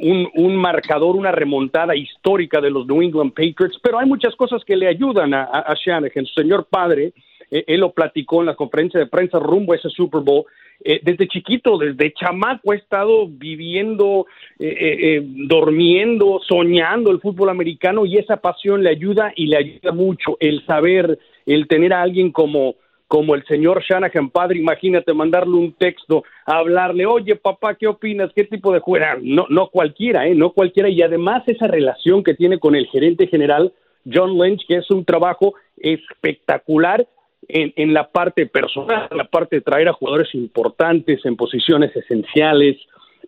un, 0.00 0.28
un, 0.34 0.56
marcador, 0.56 1.16
una 1.16 1.32
remontada 1.32 1.94
histórica 1.94 2.60
de 2.60 2.70
los 2.70 2.86
New 2.86 3.02
England 3.02 3.32
Patriots, 3.32 3.78
pero 3.82 3.98
hay 3.98 4.06
muchas 4.06 4.34
cosas 4.36 4.64
que 4.64 4.76
le 4.76 4.88
ayudan 4.88 5.34
a, 5.34 5.44
a, 5.44 5.74
Shanahan, 5.74 6.26
su 6.26 6.40
señor 6.40 6.66
padre, 6.68 7.12
él 7.50 7.80
lo 7.80 7.92
platicó 7.92 8.40
en 8.40 8.46
la 8.46 8.56
conferencia 8.56 8.98
de 8.98 9.06
prensa 9.06 9.38
rumbo 9.38 9.72
a 9.72 9.76
ese 9.76 9.90
Super 9.90 10.22
Bowl, 10.22 10.44
eh, 10.84 11.00
desde 11.02 11.26
chiquito, 11.28 11.78
desde 11.78 12.12
chamaco, 12.12 12.72
ha 12.72 12.76
estado 12.76 13.26
viviendo, 13.26 14.26
eh, 14.58 14.76
eh, 14.78 15.22
durmiendo, 15.24 16.40
soñando 16.46 17.10
el 17.10 17.20
fútbol 17.20 17.48
americano 17.48 18.04
y 18.04 18.18
esa 18.18 18.36
pasión 18.36 18.82
le 18.82 18.90
ayuda 18.90 19.32
y 19.34 19.46
le 19.46 19.56
ayuda 19.56 19.92
mucho 19.92 20.36
el 20.38 20.64
saber, 20.66 21.18
el 21.46 21.68
tener 21.68 21.92
a 21.92 22.02
alguien 22.02 22.32
como 22.32 22.74
como 23.08 23.36
el 23.36 23.44
señor 23.44 23.84
Shanahan, 23.84 24.30
padre, 24.30 24.58
imagínate 24.58 25.14
mandarle 25.14 25.54
un 25.54 25.72
texto, 25.74 26.24
hablarle, 26.44 27.06
oye 27.06 27.36
papá, 27.36 27.76
¿qué 27.76 27.86
opinas? 27.86 28.32
¿Qué 28.34 28.42
tipo 28.42 28.72
de 28.72 28.80
juega? 28.80 29.16
No, 29.22 29.46
no 29.48 29.68
cualquiera, 29.68 30.26
¿eh? 30.26 30.34
No 30.34 30.50
cualquiera. 30.50 30.88
Y 30.88 31.00
además 31.02 31.44
esa 31.46 31.68
relación 31.68 32.24
que 32.24 32.34
tiene 32.34 32.58
con 32.58 32.74
el 32.74 32.88
gerente 32.88 33.28
general, 33.28 33.72
John 34.12 34.36
Lynch, 34.36 34.66
que 34.66 34.78
es 34.78 34.90
un 34.90 35.04
trabajo 35.04 35.54
espectacular 35.76 37.06
en, 37.48 37.94
la 37.94 38.08
parte 38.08 38.46
personal, 38.46 39.08
en 39.10 39.18
la 39.18 39.24
parte 39.24 39.56
de 39.56 39.62
traer 39.62 39.88
a 39.88 39.92
jugadores 39.92 40.34
importantes 40.34 41.24
en 41.24 41.36
posiciones 41.36 41.94
esenciales, 41.94 42.76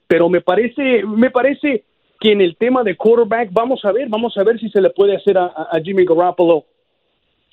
pero 0.06 0.28
me 0.28 0.40
parece, 0.40 1.04
me 1.04 1.30
parece 1.30 1.84
que 2.20 2.32
en 2.32 2.40
el 2.40 2.56
tema 2.56 2.82
de 2.82 2.96
quarterback 2.96 3.50
vamos 3.52 3.84
a 3.84 3.92
ver, 3.92 4.08
vamos 4.08 4.36
a 4.36 4.42
ver 4.42 4.58
si 4.58 4.68
se 4.70 4.80
le 4.80 4.90
puede 4.90 5.16
hacer 5.16 5.38
a, 5.38 5.68
Jimmy 5.84 6.04
Garoppolo, 6.04 6.64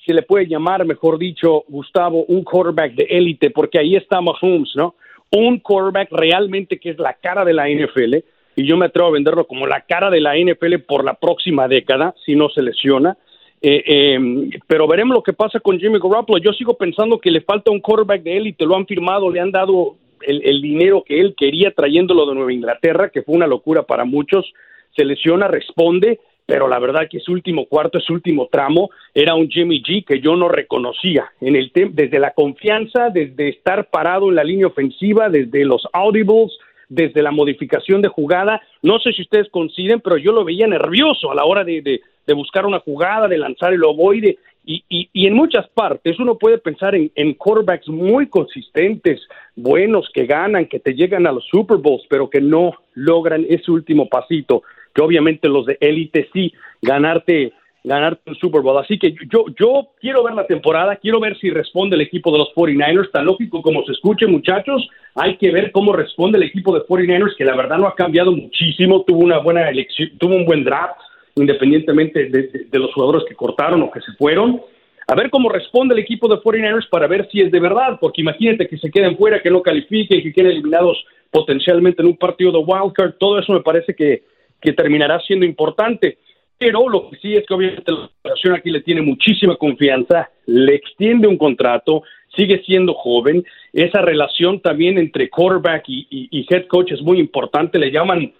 se 0.06 0.14
le 0.14 0.22
puede 0.22 0.46
llamar, 0.46 0.86
mejor 0.86 1.18
dicho, 1.18 1.64
Gustavo, 1.68 2.24
un 2.28 2.44
quarterback 2.44 2.94
de 2.94 3.06
élite, 3.10 3.50
porque 3.50 3.80
ahí 3.80 3.96
está 3.96 4.20
Mahomes, 4.20 4.70
¿no? 4.76 4.94
Un 5.32 5.58
quarterback 5.58 6.12
realmente 6.12 6.78
que 6.78 6.90
es 6.90 6.98
la 6.98 7.14
cara 7.14 7.44
de 7.44 7.52
la 7.52 7.68
NFL, 7.68 8.14
y 8.54 8.66
yo 8.66 8.76
me 8.76 8.86
atrevo 8.86 9.08
a 9.08 9.12
venderlo 9.12 9.46
como 9.46 9.66
la 9.66 9.82
cara 9.82 10.08
de 10.08 10.20
la 10.20 10.36
NFL 10.36 10.78
por 10.86 11.04
la 11.04 11.14
próxima 11.14 11.68
década, 11.68 12.14
si 12.24 12.36
no 12.36 12.48
se 12.48 12.62
lesiona. 12.62 13.18
Eh, 13.60 13.82
eh, 13.86 14.60
pero 14.66 14.86
veremos 14.86 15.14
lo 15.14 15.22
que 15.22 15.32
pasa 15.32 15.60
con 15.60 15.78
Jimmy 15.78 15.98
Garoppolo. 15.98 16.38
Yo 16.38 16.52
sigo 16.52 16.74
pensando 16.74 17.18
que 17.18 17.30
le 17.30 17.40
falta 17.40 17.70
un 17.70 17.80
quarterback 17.80 18.22
de 18.22 18.36
él 18.36 18.46
y 18.46 18.52
te 18.52 18.64
lo 18.64 18.76
han 18.76 18.86
firmado, 18.86 19.30
le 19.30 19.40
han 19.40 19.50
dado 19.50 19.96
el, 20.22 20.62
dinero 20.62 21.04
que 21.04 21.20
él 21.20 21.34
quería 21.36 21.70
trayéndolo 21.70 22.26
de 22.26 22.34
Nueva 22.34 22.52
Inglaterra, 22.52 23.10
que 23.10 23.22
fue 23.22 23.34
una 23.34 23.46
locura 23.46 23.82
para 23.82 24.04
muchos. 24.04 24.46
Se 24.94 25.04
lesiona, 25.04 25.48
responde, 25.48 26.20
pero 26.46 26.68
la 26.68 26.78
verdad 26.78 27.08
que 27.10 27.18
su 27.18 27.32
último 27.32 27.66
cuarto, 27.66 27.98
su 28.00 28.12
último 28.12 28.48
tramo, 28.50 28.90
era 29.12 29.34
un 29.34 29.48
Jimmy 29.48 29.82
G 29.82 30.04
que 30.04 30.20
yo 30.20 30.36
no 30.36 30.48
reconocía. 30.48 31.32
En 31.40 31.56
el 31.56 31.72
desde 31.90 32.20
la 32.20 32.30
confianza, 32.30 33.10
desde 33.10 33.48
estar 33.48 33.90
parado 33.90 34.28
en 34.28 34.36
la 34.36 34.44
línea 34.44 34.68
ofensiva, 34.68 35.28
desde 35.28 35.64
los 35.64 35.82
audibles, 35.92 36.56
desde 36.88 37.20
la 37.20 37.32
modificación 37.32 38.00
de 38.00 38.08
jugada. 38.08 38.62
No 38.82 39.00
sé 39.00 39.12
si 39.12 39.22
ustedes 39.22 39.48
coinciden, 39.50 40.00
pero 40.00 40.16
yo 40.16 40.30
lo 40.32 40.44
veía 40.44 40.68
nervioso 40.68 41.32
a 41.32 41.34
la 41.34 41.44
hora 41.44 41.64
de, 41.64 42.00
buscar 42.28 42.64
una 42.64 42.78
jugada, 42.78 43.26
de 43.26 43.38
lanzar 43.38 43.72
el 43.72 43.82
ovoide. 43.82 44.38
Y, 44.68 44.82
y, 44.88 45.26
en 45.28 45.34
muchas 45.34 45.68
partes 45.68 46.18
uno 46.18 46.38
puede 46.38 46.58
pensar 46.58 46.96
en, 46.96 47.12
en, 47.14 47.34
quarterbacks 47.34 47.88
muy 47.88 48.26
consistentes, 48.26 49.20
buenos, 49.54 50.10
que 50.12 50.26
ganan, 50.26 50.66
que 50.66 50.80
te 50.80 50.94
llegan 50.94 51.24
a 51.28 51.30
los 51.30 51.44
Super 51.46 51.76
Bowls, 51.76 52.02
pero 52.08 52.28
que 52.28 52.40
no 52.40 52.72
logran 52.94 53.46
ese 53.48 53.70
último 53.70 54.08
pasito, 54.08 54.64
que 54.96 55.02
obviamente 55.02 55.48
los 55.48 55.66
de 55.66 55.76
élite 55.78 56.28
sí, 56.32 56.52
ganarte 56.80 57.52
ganarte 57.84 58.30
un 58.30 58.34
Super 58.36 58.62
Bowl. 58.62 58.78
Así 58.78 58.98
que 58.98 59.14
yo, 59.30 59.44
yo 59.60 59.90
quiero 60.00 60.24
ver 60.24 60.34
la 60.34 60.46
temporada, 60.46 60.96
quiero 60.96 61.20
ver 61.20 61.38
si 61.38 61.50
responde 61.50 61.94
el 61.94 62.02
equipo 62.02 62.32
de 62.32 62.38
los 62.38 62.48
49ers, 62.52 63.12
tan 63.12 63.26
lógico 63.26 63.62
como 63.62 63.84
se 63.84 63.92
escuche, 63.92 64.26
muchachos. 64.26 64.88
Hay 65.14 65.36
que 65.36 65.52
ver 65.52 65.70
cómo 65.70 65.92
responde 65.92 66.36
el 66.36 66.44
equipo 66.44 66.74
de 66.74 66.84
49ers, 66.84 67.36
que 67.36 67.44
la 67.44 67.54
verdad 67.54 67.78
no 67.78 67.86
ha 67.86 67.94
cambiado 67.94 68.32
muchísimo, 68.32 69.02
tuvo 69.02 69.20
una 69.20 69.38
buena 69.38 69.68
elección, 69.70 70.10
tuvo 70.18 70.34
un 70.34 70.44
buen 70.44 70.64
draft, 70.64 70.98
independientemente 71.36 72.28
de, 72.28 72.78
los 72.78 72.92
jugadores 72.92 73.22
que 73.28 73.36
cortaron 73.36 73.82
o 73.82 73.90
que 73.92 74.00
se 74.00 74.12
fueron. 74.18 74.60
A 75.06 75.14
ver 75.14 75.30
cómo 75.30 75.48
responde 75.48 75.94
el 75.94 76.00
equipo 76.00 76.26
de 76.26 76.42
49ers 76.42 76.88
para 76.90 77.06
ver 77.06 77.28
si 77.30 77.40
es 77.40 77.52
de 77.52 77.60
verdad, 77.60 77.98
porque 78.00 78.22
imagínate 78.22 78.66
que 78.66 78.78
se 78.78 78.90
queden 78.90 79.16
fuera, 79.16 79.40
que 79.40 79.50
no 79.50 79.62
califiquen, 79.62 80.22
que 80.22 80.32
queden 80.32 80.50
eliminados 80.50 81.04
potencialmente 81.30 82.02
en 82.02 82.08
un 82.08 82.16
partido 82.16 82.50
de 82.50 82.58
wildcard, 82.58 83.12
todo 83.20 83.38
eso 83.38 83.52
me 83.52 83.60
parece 83.60 83.94
que, 83.94 84.24
que 84.66 84.72
terminará 84.72 85.20
siendo 85.20 85.46
importante. 85.46 86.18
Pero 86.58 86.88
lo 86.88 87.08
que 87.08 87.16
sí 87.18 87.34
es 87.34 87.46
que 87.46 87.54
obviamente 87.54 87.92
la 87.92 88.06
operación 88.06 88.54
aquí 88.54 88.70
le 88.70 88.80
tiene 88.80 89.00
muchísima 89.00 89.54
confianza, 89.54 90.28
le 90.46 90.74
extiende 90.74 91.28
un 91.28 91.38
contrato, 91.38 92.02
sigue 92.34 92.60
siendo 92.64 92.94
joven. 92.94 93.44
Esa 93.72 94.00
relación 94.00 94.60
también 94.60 94.98
entre 94.98 95.30
quarterback 95.30 95.84
y, 95.86 96.46
head 96.50 96.66
coach 96.66 96.90
es 96.90 97.00
muy 97.00 97.20
importante. 97.20 97.78
Le 97.78 97.92
llaman 97.92 98.32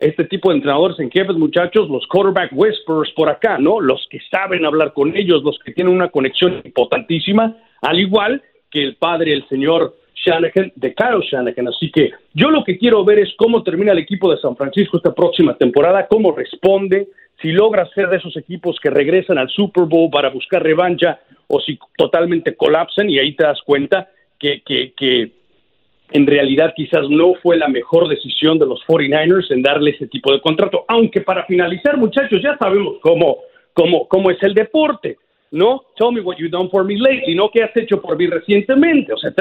este 0.00 0.24
tipo 0.24 0.48
de 0.48 0.56
entrenadores 0.56 0.98
en 1.00 1.10
jefes, 1.10 1.36
muchachos, 1.36 1.90
los 1.90 2.06
quarterback 2.06 2.52
whisperers 2.52 3.10
por 3.12 3.28
acá, 3.28 3.58
¿no? 3.58 3.78
Los 3.78 4.06
que 4.08 4.20
saben 4.30 4.64
hablar 4.64 4.94
con 4.94 5.14
ellos, 5.14 5.42
los 5.42 5.58
que 5.58 5.72
tienen 5.72 5.92
una 5.92 6.08
conexión 6.08 6.62
importantísima, 6.64 7.56
al 7.82 8.00
igual 8.00 8.42
que 8.70 8.82
el 8.82 8.96
padre, 8.96 9.34
el 9.34 9.46
señor 9.48 9.96
Shanahan, 10.14 10.72
de 10.74 10.94
Kyle 10.94 11.20
Shanahan. 11.20 11.68
Así 11.68 11.90
que 11.90 12.10
yo 12.32 12.50
lo 12.50 12.64
que 12.64 12.78
quiero 12.78 13.04
ver 13.04 13.18
es 13.18 13.34
cómo 13.36 13.62
termina 13.62 13.92
el 13.92 13.98
equipo 13.98 14.30
de 14.30 14.40
San 14.40 14.56
Francisco 14.56 14.96
esta 14.96 15.14
próxima 15.14 15.56
temporada, 15.56 16.06
cómo 16.08 16.32
responde, 16.32 17.08
si 17.40 17.52
logra 17.52 17.86
ser 17.94 18.08
de 18.08 18.16
esos 18.16 18.36
equipos 18.36 18.78
que 18.80 18.90
regresan 18.90 19.38
al 19.38 19.48
Super 19.48 19.84
Bowl 19.84 20.10
para 20.10 20.30
buscar 20.30 20.62
revancha 20.62 21.20
o 21.48 21.60
si 21.60 21.78
totalmente 21.96 22.54
colapsan 22.54 23.10
y 23.10 23.18
ahí 23.18 23.34
te 23.34 23.44
das 23.44 23.60
cuenta 23.66 24.08
que, 24.38 24.62
que, 24.62 24.92
que 24.96 25.32
en 26.10 26.26
realidad 26.26 26.72
quizás 26.76 27.08
no 27.10 27.34
fue 27.42 27.56
la 27.56 27.68
mejor 27.68 28.08
decisión 28.08 28.58
de 28.58 28.66
los 28.66 28.80
49ers 28.86 29.50
en 29.50 29.62
darle 29.62 29.90
ese 29.90 30.06
tipo 30.06 30.32
de 30.32 30.40
contrato. 30.40 30.84
Aunque 30.88 31.20
para 31.22 31.44
finalizar, 31.44 31.96
muchachos, 31.96 32.40
ya 32.42 32.56
sabemos 32.56 32.96
cómo, 33.02 33.38
cómo, 33.72 34.06
cómo 34.08 34.30
es 34.30 34.42
el 34.42 34.54
deporte. 34.54 35.18
¿No? 35.54 35.84
Tell 35.96 36.12
me 36.12 36.20
what 36.20 36.36
you've 36.36 36.50
done 36.50 36.68
for 36.68 36.84
me 36.84 36.96
lately, 36.96 37.34
¿no? 37.34 37.48
¿Qué 37.48 37.62
has 37.62 37.76
hecho 37.76 38.02
por 38.02 38.18
mí 38.18 38.26
recientemente? 38.26 39.12
O 39.12 39.16
sea, 39.16 39.32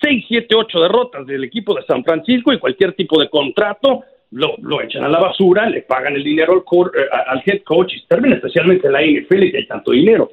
seis, 0.00 0.24
siete, 0.28 0.54
ocho 0.54 0.80
derrotas 0.80 1.26
del 1.26 1.42
equipo 1.42 1.74
de 1.74 1.84
San 1.86 2.04
Francisco 2.04 2.52
y 2.52 2.58
cualquier 2.58 2.94
tipo 2.94 3.20
de 3.20 3.28
contrato 3.28 4.04
lo, 4.30 4.54
lo 4.62 4.80
echan 4.80 5.02
a 5.02 5.08
la 5.08 5.18
basura, 5.18 5.68
le 5.68 5.82
pagan 5.82 6.14
el 6.14 6.22
dinero 6.22 6.64
al, 6.70 6.86
eh, 6.86 7.08
al 7.26 7.42
head 7.44 7.62
coach 7.64 7.94
y 7.94 8.06
termina 8.06 8.36
especialmente 8.36 8.86
en 8.86 8.92
la 8.92 9.02
NFL 9.02 9.42
y 9.42 9.56
hay 9.56 9.66
tanto 9.66 9.90
dinero. 9.90 10.30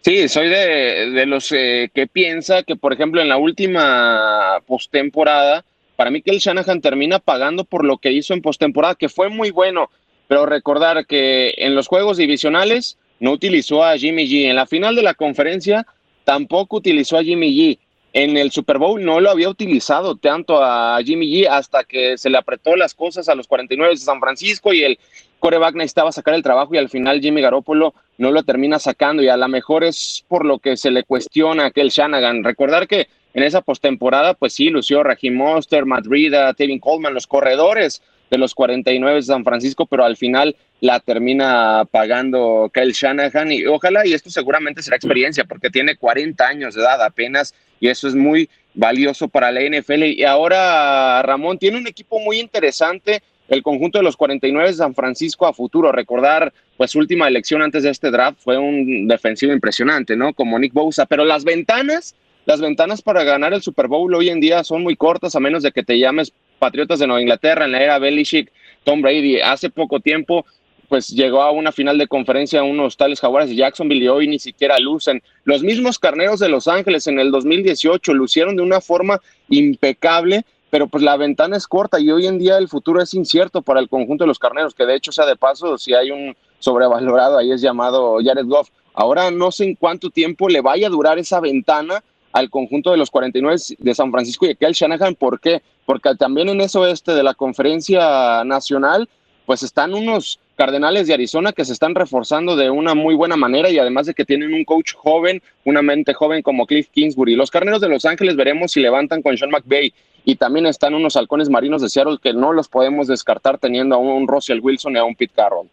Sí, 0.00 0.28
soy 0.28 0.48
de, 0.48 1.26
los 1.26 1.52
eh, 1.52 1.90
que 1.92 2.06
piensa 2.06 2.62
que, 2.62 2.76
por 2.76 2.94
ejemplo, 2.94 3.20
en 3.20 3.28
la 3.28 3.36
última 3.36 4.62
postemporada, 4.66 5.64
para 5.96 6.10
mí 6.10 6.22
que 6.22 6.30
el 6.30 6.38
Shanahan 6.38 6.80
termina 6.80 7.18
pagando 7.18 7.64
por 7.64 7.84
lo 7.84 7.98
que 7.98 8.12
hizo 8.12 8.32
en 8.32 8.40
postemporada, 8.40 8.94
que 8.94 9.10
fue 9.10 9.28
muy 9.28 9.50
bueno, 9.50 9.90
pero 10.26 10.46
recordar 10.46 11.06
que 11.06 11.54
en 11.58 11.74
los 11.74 11.86
juegos 11.88 12.16
divisionales 12.16 12.98
no 13.20 13.32
utilizó 13.32 13.84
a 13.84 13.96
Jimmy 13.96 14.26
G. 14.26 14.48
En 14.48 14.56
la 14.56 14.66
final 14.66 14.94
de 14.94 15.02
la 15.02 15.14
conferencia 15.14 15.86
tampoco 16.24 16.76
utilizó 16.76 17.18
a 17.18 17.22
Jimmy 17.22 17.50
G. 17.56 17.78
en 18.12 18.36
el 18.36 18.50
Super 18.50 18.78
Bowl 18.78 19.04
no 19.04 19.20
lo 19.20 19.30
había 19.30 19.48
utilizado 19.48 20.16
tanto 20.16 20.62
a 20.62 20.98
Jimmy 21.04 21.30
G 21.30 21.48
hasta 21.48 21.84
que 21.84 22.18
se 22.18 22.30
le 22.30 22.38
apretó 22.38 22.76
las 22.76 22.94
cosas 22.94 23.28
a 23.28 23.34
los 23.34 23.46
49 23.46 23.92
de 23.92 23.96
San 23.98 24.20
Francisco 24.20 24.72
y 24.72 24.82
el 24.82 24.98
coreback 25.38 25.74
necesitaba 25.74 26.12
sacar 26.12 26.34
el 26.34 26.42
trabajo 26.42 26.74
y 26.74 26.78
al 26.78 26.88
final 26.88 27.20
Jimmy 27.20 27.42
Garoppolo 27.42 27.94
no 28.18 28.30
lo 28.30 28.42
termina 28.42 28.78
sacando 28.78 29.22
y 29.22 29.28
a 29.28 29.36
lo 29.36 29.48
mejor 29.48 29.84
es 29.84 30.24
por 30.28 30.44
lo 30.44 30.58
que 30.58 30.76
se 30.76 30.90
le 30.90 31.04
cuestiona 31.04 31.64
a 31.64 31.66
aquel 31.66 31.90
Shanahan. 31.90 32.42
Recordar 32.42 32.88
que 32.88 33.08
en 33.34 33.42
esa 33.42 33.60
postemporada, 33.60 34.32
pues 34.32 34.54
sí, 34.54 34.70
lució 34.70 35.02
Raheem 35.02 35.36
Monster, 35.36 35.84
Matt 35.84 36.06
Rida, 36.06 36.54
Tevin 36.54 36.80
Coleman, 36.80 37.12
los 37.12 37.26
corredores 37.26 38.02
de 38.30 38.38
los 38.38 38.54
49 38.54 39.16
de 39.16 39.22
San 39.22 39.44
Francisco, 39.44 39.86
pero 39.86 40.04
al 40.04 40.16
final 40.16 40.56
la 40.80 41.00
termina 41.00 41.84
pagando 41.90 42.70
Kyle 42.72 42.92
Shanahan 42.92 43.52
y 43.52 43.64
ojalá, 43.66 44.06
y 44.06 44.12
esto 44.12 44.30
seguramente 44.30 44.82
será 44.82 44.96
experiencia 44.96 45.44
porque 45.44 45.70
tiene 45.70 45.96
40 45.96 46.46
años 46.46 46.74
de 46.74 46.82
edad 46.82 47.02
apenas 47.02 47.54
y 47.80 47.88
eso 47.88 48.08
es 48.08 48.14
muy 48.14 48.48
valioso 48.74 49.28
para 49.28 49.50
la 49.50 49.60
NFL. 49.62 50.04
Y 50.04 50.24
ahora 50.24 51.22
Ramón 51.22 51.58
tiene 51.58 51.78
un 51.78 51.86
equipo 51.86 52.18
muy 52.20 52.38
interesante, 52.38 53.22
el 53.48 53.62
conjunto 53.62 53.98
de 53.98 54.04
los 54.04 54.16
49 54.16 54.68
de 54.68 54.74
San 54.74 54.94
Francisco 54.94 55.46
a 55.46 55.52
futuro. 55.52 55.92
Recordar, 55.92 56.52
pues 56.76 56.90
su 56.90 56.98
última 56.98 57.28
elección 57.28 57.62
antes 57.62 57.82
de 57.82 57.90
este 57.90 58.10
draft 58.10 58.38
fue 58.40 58.58
un 58.58 59.08
defensivo 59.08 59.52
impresionante, 59.52 60.16
¿no? 60.16 60.34
Como 60.34 60.58
Nick 60.58 60.72
Bosa, 60.72 61.06
pero 61.06 61.24
las 61.24 61.44
ventanas, 61.44 62.14
las 62.44 62.60
ventanas 62.60 63.02
para 63.02 63.24
ganar 63.24 63.52
el 63.54 63.62
Super 63.62 63.88
Bowl 63.88 64.14
hoy 64.14 64.30
en 64.30 64.40
día 64.40 64.64
son 64.64 64.82
muy 64.82 64.96
cortas, 64.96 65.36
a 65.36 65.40
menos 65.40 65.62
de 65.62 65.72
que 65.72 65.82
te 65.82 65.98
llames 65.98 66.32
Patriotas 66.58 66.98
de 66.98 67.06
Nueva 67.06 67.20
Inglaterra 67.20 67.64
en 67.64 67.72
la 67.72 67.82
era 67.82 67.98
Belichick, 67.98 68.52
Tom 68.84 69.02
Brady. 69.02 69.40
Hace 69.40 69.70
poco 69.70 70.00
tiempo 70.00 70.44
pues 70.88 71.08
llegó 71.08 71.42
a 71.42 71.50
una 71.50 71.72
final 71.72 71.98
de 71.98 72.06
conferencia 72.06 72.62
unos 72.62 72.96
tales 72.96 73.20
Jaguares 73.20 73.50
de 73.50 73.56
Jacksonville 73.56 74.04
y 74.04 74.08
hoy 74.08 74.28
ni 74.28 74.38
siquiera 74.38 74.78
lucen. 74.78 75.22
Los 75.44 75.62
mismos 75.62 75.98
carneros 75.98 76.40
de 76.40 76.48
Los 76.48 76.68
Ángeles 76.68 77.06
en 77.06 77.18
el 77.18 77.30
2018 77.30 78.14
lucieron 78.14 78.56
de 78.56 78.62
una 78.62 78.80
forma 78.80 79.20
impecable, 79.48 80.44
pero 80.70 80.86
pues 80.86 81.02
la 81.02 81.16
ventana 81.16 81.56
es 81.56 81.66
corta 81.66 82.00
y 82.00 82.10
hoy 82.10 82.26
en 82.26 82.38
día 82.38 82.58
el 82.58 82.68
futuro 82.68 83.02
es 83.02 83.14
incierto 83.14 83.62
para 83.62 83.80
el 83.80 83.88
conjunto 83.88 84.24
de 84.24 84.28
los 84.28 84.38
carneros, 84.38 84.74
que 84.74 84.86
de 84.86 84.94
hecho 84.94 85.12
sea 85.12 85.26
de 85.26 85.36
paso, 85.36 85.78
si 85.78 85.94
hay 85.94 86.10
un 86.10 86.36
sobrevalorado 86.58 87.38
ahí 87.38 87.52
es 87.52 87.60
llamado 87.60 88.18
Jared 88.22 88.46
Goff. 88.46 88.70
Ahora 88.94 89.30
no 89.30 89.52
sé 89.52 89.64
en 89.64 89.74
cuánto 89.74 90.10
tiempo 90.10 90.48
le 90.48 90.60
vaya 90.60 90.86
a 90.86 90.90
durar 90.90 91.18
esa 91.18 91.40
ventana 91.40 92.02
al 92.32 92.50
conjunto 92.50 92.90
de 92.90 92.96
los 92.96 93.10
49 93.10 93.56
de 93.78 93.94
San 93.94 94.10
Francisco 94.10 94.44
y 94.44 94.48
de 94.48 94.56
Kyle 94.56 94.72
Shanahan. 94.72 95.14
¿Por 95.14 95.40
qué? 95.40 95.62
Porque 95.84 96.14
también 96.14 96.48
en 96.48 96.60
eso 96.60 96.86
este 96.86 97.12
de 97.12 97.22
la 97.22 97.34
conferencia 97.34 98.44
nacional, 98.44 99.08
pues 99.46 99.62
están 99.62 99.94
unos 99.94 100.38
Cardenales 100.56 101.06
de 101.06 101.12
Arizona 101.12 101.52
que 101.52 101.66
se 101.66 101.74
están 101.74 101.94
reforzando 101.94 102.56
de 102.56 102.70
una 102.70 102.94
muy 102.94 103.14
buena 103.14 103.36
manera 103.36 103.68
y 103.68 103.78
además 103.78 104.06
de 104.06 104.14
que 104.14 104.24
tienen 104.24 104.54
un 104.54 104.64
coach 104.64 104.94
joven, 104.94 105.42
una 105.64 105.82
mente 105.82 106.14
joven 106.14 106.40
como 106.40 106.66
Cliff 106.66 106.88
Kingsbury. 106.88 107.36
Los 107.36 107.50
Carneros 107.50 107.82
de 107.82 107.90
Los 107.90 108.06
Ángeles 108.06 108.36
veremos 108.36 108.72
si 108.72 108.80
levantan 108.80 109.20
con 109.20 109.36
Sean 109.36 109.50
McVay 109.50 109.92
y 110.24 110.36
también 110.36 110.64
están 110.64 110.94
unos 110.94 111.16
halcones 111.16 111.50
marinos 111.50 111.82
de 111.82 111.90
Seattle 111.90 112.16
que 112.22 112.32
no 112.32 112.54
los 112.54 112.68
podemos 112.68 113.06
descartar 113.06 113.58
teniendo 113.58 113.96
a 113.96 113.98
un 113.98 114.26
Russell 114.26 114.60
Wilson 114.60 114.96
y 114.96 114.98
a 114.98 115.04
un 115.04 115.14
Pete 115.14 115.34
Carroll. 115.36 115.68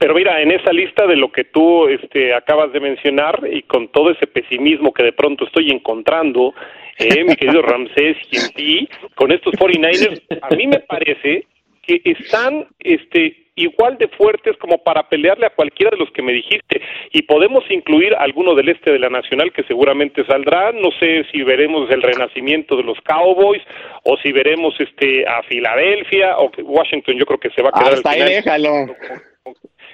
Pero 0.00 0.14
mira, 0.14 0.40
en 0.40 0.50
esa 0.50 0.72
lista 0.72 1.06
de 1.06 1.14
lo 1.14 1.30
que 1.30 1.44
tú 1.44 1.86
este, 1.86 2.32
acabas 2.32 2.72
de 2.72 2.80
mencionar 2.80 3.38
y 3.52 3.64
con 3.64 3.88
todo 3.88 4.10
ese 4.10 4.26
pesimismo 4.26 4.94
que 4.94 5.02
de 5.02 5.12
pronto 5.12 5.44
estoy 5.44 5.70
encontrando, 5.70 6.54
eh, 6.98 7.22
mi 7.22 7.36
querido 7.36 7.60
Ramsés 7.60 8.16
y 8.30 8.38
en 8.38 8.52
ti, 8.54 8.88
con 9.14 9.30
estos 9.30 9.52
49ers, 9.56 10.22
a 10.40 10.54
mí 10.56 10.66
me 10.68 10.80
parece 10.80 11.44
que 11.82 12.00
están 12.02 12.66
este, 12.78 13.44
igual 13.56 13.98
de 13.98 14.08
fuertes 14.08 14.56
como 14.56 14.78
para 14.78 15.06
pelearle 15.06 15.44
a 15.44 15.50
cualquiera 15.50 15.90
de 15.90 15.98
los 15.98 16.10
que 16.12 16.22
me 16.22 16.32
dijiste. 16.32 16.80
Y 17.12 17.20
podemos 17.20 17.62
incluir 17.70 18.14
alguno 18.14 18.54
del 18.54 18.70
este 18.70 18.92
de 18.92 19.00
la 19.00 19.10
Nacional 19.10 19.52
que 19.52 19.64
seguramente 19.64 20.24
saldrá, 20.24 20.72
no 20.72 20.92
sé 20.98 21.26
si 21.30 21.42
veremos 21.42 21.90
el 21.90 22.00
renacimiento 22.00 22.74
de 22.74 22.84
los 22.84 22.98
Cowboys 23.02 23.60
o 24.04 24.16
si 24.16 24.32
veremos 24.32 24.74
este 24.80 25.28
a 25.28 25.42
Filadelfia 25.42 26.38
o 26.38 26.50
Washington 26.62 27.18
yo 27.18 27.26
creo 27.26 27.38
que 27.38 27.50
se 27.50 27.60
va 27.60 27.68
a 27.68 27.78
quedar 27.78 27.92
Hasta 27.92 28.10
ahí 28.12 28.22
déjalo 28.22 28.86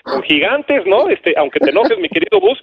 con 0.07 0.23
gigantes, 0.23 0.87
¿no? 0.87 1.09
Este, 1.09 1.35
aunque 1.37 1.61
te 1.61 1.71
enojes, 1.71 1.99
mi 1.99 2.09
querido 2.09 2.41
Bus, 2.41 2.59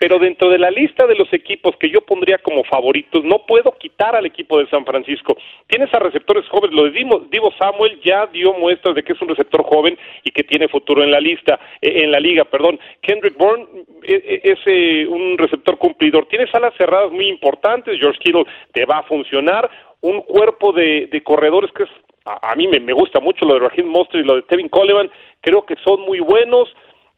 pero 0.00 0.18
dentro 0.18 0.48
de 0.50 0.58
la 0.58 0.70
lista 0.70 1.06
de 1.06 1.14
los 1.14 1.30
equipos 1.32 1.76
que 1.78 1.90
yo 1.90 2.00
pondría 2.00 2.38
como 2.38 2.64
favoritos, 2.64 3.22
no 3.24 3.44
puedo 3.46 3.72
quitar 3.72 4.16
al 4.16 4.26
equipo 4.26 4.58
de 4.58 4.68
San 4.68 4.84
Francisco. 4.84 5.36
Tienes 5.66 5.92
a 5.92 5.98
receptores 5.98 6.48
jóvenes, 6.48 6.74
lo 6.74 6.84
de 6.84 6.90
Divo, 6.90 7.52
Samuel 7.58 8.00
ya 8.02 8.26
dio 8.26 8.54
muestras 8.54 8.94
de 8.94 9.02
que 9.02 9.12
es 9.12 9.20
un 9.20 9.28
receptor 9.28 9.62
joven 9.64 9.98
y 10.24 10.30
que 10.30 10.42
tiene 10.42 10.68
futuro 10.68 11.02
en 11.02 11.10
la 11.10 11.20
lista, 11.20 11.60
eh, 11.80 12.02
en 12.04 12.10
la 12.10 12.20
liga, 12.20 12.44
perdón. 12.44 12.78
Kendrick 13.02 13.36
Bourne 13.36 13.66
eh, 14.02 14.40
eh, 14.44 14.54
es, 14.56 15.08
un 15.08 15.36
receptor 15.38 15.78
cumplidor. 15.78 16.26
Tienes 16.26 16.54
alas 16.54 16.74
cerradas 16.76 17.12
muy 17.12 17.28
importantes, 17.28 17.98
George 18.00 18.18
Kittle 18.20 18.44
te 18.72 18.86
va 18.86 18.98
a 18.98 19.02
funcionar, 19.04 19.68
un 20.00 20.22
cuerpo 20.22 20.72
de, 20.72 21.08
corredores 21.24 21.70
que 21.72 21.84
es 21.84 21.90
a, 22.26 22.56
mí 22.56 22.66
me, 22.66 22.92
gusta 22.92 23.20
mucho 23.20 23.44
lo 23.44 23.54
de 23.54 23.60
Raheem 23.60 23.86
Mostert 23.86 24.24
y 24.24 24.26
lo 24.26 24.36
de 24.36 24.42
Tevin 24.42 24.68
Coleman, 24.68 25.08
creo 25.46 25.64
que 25.64 25.76
son 25.84 26.00
muy 26.00 26.18
buenos, 26.18 26.68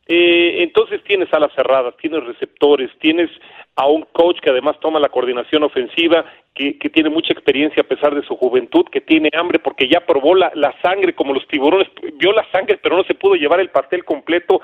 eh, 0.06 0.62
entonces 0.62 1.02
tienes 1.04 1.32
alas 1.32 1.50
cerradas, 1.54 1.96
tienes 1.96 2.22
receptores, 2.24 2.90
tienes 3.00 3.30
a 3.74 3.86
un 3.86 4.02
coach 4.12 4.38
que 4.42 4.50
además 4.50 4.76
toma 4.80 5.00
la 5.00 5.08
coordinación 5.08 5.62
ofensiva, 5.62 6.26
que, 6.54 6.74
tiene 6.92 7.08
mucha 7.08 7.32
experiencia 7.32 7.82
a 7.82 7.86
pesar 7.86 8.14
de 8.14 8.26
su 8.26 8.36
juventud, 8.36 8.84
que 8.92 9.00
tiene 9.00 9.30
hambre 9.32 9.60
porque 9.60 9.88
ya 9.88 10.04
probó 10.04 10.34
la, 10.34 10.52
la 10.54 10.74
sangre 10.82 11.14
como 11.14 11.32
los 11.32 11.46
tiburones, 11.48 11.88
vio 12.18 12.32
la 12.32 12.44
sangre 12.52 12.78
pero 12.82 12.96
no 12.98 13.04
se 13.04 13.14
pudo 13.14 13.34
llevar 13.34 13.60
el 13.60 13.70
pastel 13.70 14.04
completo. 14.04 14.60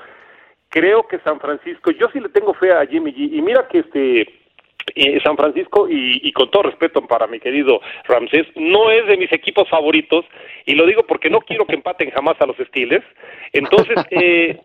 Creo 0.69 1.07
que 1.07 1.17
San 1.19 1.39
Francisco, 1.39 1.89
yo 1.89 2.07
sí 2.13 2.19
le 2.19 2.29
tengo 2.29 2.53
fe 2.53 2.71
a 2.71 2.85
Jimmy 2.85 3.13
G 3.13 3.37
y 3.37 3.41
mira 3.41 3.67
que 3.67 3.79
este 3.79 4.44
eh, 4.93 5.19
San 5.23 5.35
Francisco, 5.35 5.87
y, 5.89 6.31
con 6.33 6.51
todo 6.51 6.63
respeto 6.63 7.01
para 7.01 7.27
mi 7.27 7.39
querido 7.39 7.81
Ramsés, 8.05 8.47
no 8.55 8.91
es 8.91 9.07
de 9.07 9.17
mis 9.17 9.31
equipos 9.31 9.67
favoritos, 9.69 10.25
y 10.65 10.75
lo 10.75 10.85
digo 10.85 11.03
porque 11.03 11.29
no 11.29 11.39
quiero 11.39 11.65
que 11.65 11.75
empaten 11.75 12.11
jamás 12.11 12.39
a 12.39 12.45
los 12.45 12.57
Steelers. 12.57 13.05
Entonces, 13.51 13.95
eh, 14.11 14.61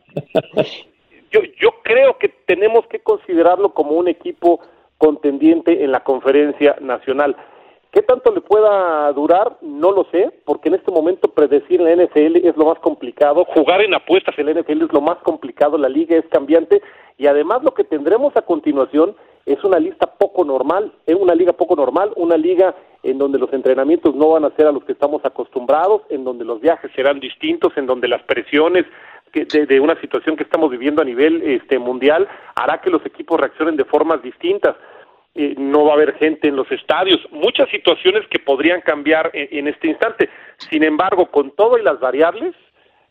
yo, 1.30 1.40
yo 1.58 1.70
creo 1.82 2.18
que 2.18 2.28
tenemos 2.28 2.86
que 2.88 3.00
considerarlo 3.00 3.72
como 3.72 3.92
un 3.92 4.08
equipo 4.08 4.60
contendiente 4.98 5.82
en 5.82 5.92
la 5.92 6.00
conferencia 6.00 6.76
nacional. 6.80 7.34
¿Qué 7.92 8.02
tanto 8.02 8.32
le 8.32 8.40
pueda 8.40 9.12
durar? 9.12 9.56
No 9.62 9.90
lo 9.90 10.04
sé, 10.12 10.30
porque 10.44 10.68
en 10.68 10.76
este 10.76 10.92
momento 10.92 11.32
predecir 11.32 11.80
la 11.80 11.96
NFL 11.96 12.36
es 12.36 12.56
lo 12.56 12.66
más 12.66 12.78
complicado, 12.78 13.44
jugar 13.46 13.80
en 13.80 13.94
apuestas 13.94 14.38
en 14.38 14.46
la 14.46 14.60
NFL 14.60 14.82
es 14.82 14.92
lo 14.92 15.00
más 15.00 15.18
complicado, 15.18 15.76
la 15.76 15.88
liga 15.88 16.16
es 16.16 16.24
cambiante 16.28 16.80
y 17.18 17.26
además 17.26 17.64
lo 17.64 17.74
que 17.74 17.82
tendremos 17.82 18.36
a 18.36 18.42
continuación 18.42 19.16
es 19.46 19.62
una 19.64 19.78
lista 19.78 20.06
poco 20.06 20.44
normal, 20.44 20.92
es 21.06 21.14
una 21.14 21.34
liga 21.34 21.52
poco 21.52 21.74
normal, 21.74 22.12
una 22.16 22.36
liga 22.36 22.74
en 23.02 23.18
donde 23.18 23.38
los 23.38 23.52
entrenamientos 23.52 24.14
no 24.14 24.30
van 24.30 24.44
a 24.44 24.54
ser 24.56 24.66
a 24.66 24.72
los 24.72 24.84
que 24.84 24.92
estamos 24.92 25.24
acostumbrados, 25.24 26.02
en 26.10 26.24
donde 26.24 26.44
los 26.44 26.60
viajes 26.60 26.90
serán 26.94 27.18
distintos, 27.20 27.72
en 27.76 27.86
donde 27.86 28.08
las 28.08 28.22
presiones 28.24 28.84
de, 29.32 29.80
una 29.80 29.98
situación 30.00 30.36
que 30.36 30.42
estamos 30.42 30.70
viviendo 30.70 31.02
a 31.02 31.04
nivel 31.04 31.42
este, 31.42 31.78
mundial 31.78 32.28
hará 32.54 32.80
que 32.80 32.90
los 32.90 33.04
equipos 33.06 33.40
reaccionen 33.40 33.76
de 33.76 33.84
formas 33.84 34.22
distintas. 34.22 34.76
Eh, 35.34 35.54
no 35.56 35.84
va 35.84 35.92
a 35.92 35.94
haber 35.94 36.14
gente 36.14 36.48
en 36.48 36.56
los 36.56 36.70
estadios, 36.72 37.20
muchas 37.30 37.68
situaciones 37.70 38.26
que 38.28 38.40
podrían 38.40 38.80
cambiar 38.80 39.30
en 39.32 39.68
este 39.68 39.86
instante. 39.88 40.28
Sin 40.58 40.82
embargo, 40.82 41.26
con 41.30 41.52
todo 41.52 41.78
y 41.78 41.82
las 41.82 42.00
variables, 42.00 42.54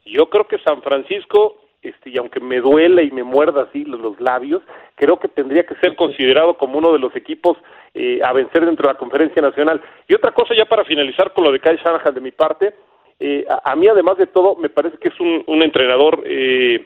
yo 0.06 0.30
creo 0.30 0.46
que 0.46 0.60
San 0.60 0.82
Francisco 0.82 1.56
este, 1.82 2.10
y 2.10 2.18
aunque 2.18 2.42
me 2.42 2.60
duele 2.60 3.04
y 3.04 3.12
me 3.12 3.24
muerda 3.24 3.64
así 3.64 3.86
los, 3.86 4.20
labios, 4.20 4.62
creo 4.96 5.18
que 5.18 5.30
tendría 5.30 5.66
que 5.66 5.76
ser 5.76 5.96
considerado 5.96 6.58
como 6.58 6.78
uno 6.78 6.92
de 6.92 7.00
los 7.00 7.16
equipos 7.16 7.58
eh, 7.94 8.20
a 8.24 8.34
vencer 8.34 8.66
dentro 8.66 8.88
de 8.88 8.94
la 8.94 9.00
conferencia 9.00 9.42
nacional. 9.42 9.82
Y 10.08 10.14
otra 10.14 10.32
cosa 10.32 10.54
ya 10.54 10.66
para 10.66 10.84
finalizar 10.84 11.32
con 11.34 11.46
lo 11.46 11.52
de 11.52 11.60
Kyle 11.60 11.78
Shanahan 11.78 12.14
de 12.14 12.22
mi 12.22 12.32
parte, 12.32 12.74
eh, 13.20 13.46
a, 13.64 13.76
mí 13.76 13.88
además 13.88 14.18
de 14.18 14.28
todo 14.28 14.56
me 14.58 14.70
parece 14.70 14.98
que 14.98 15.08
es 15.08 15.20
un, 15.22 15.44
un 15.48 15.64
entrenador 15.64 16.22
eh, 16.26 16.86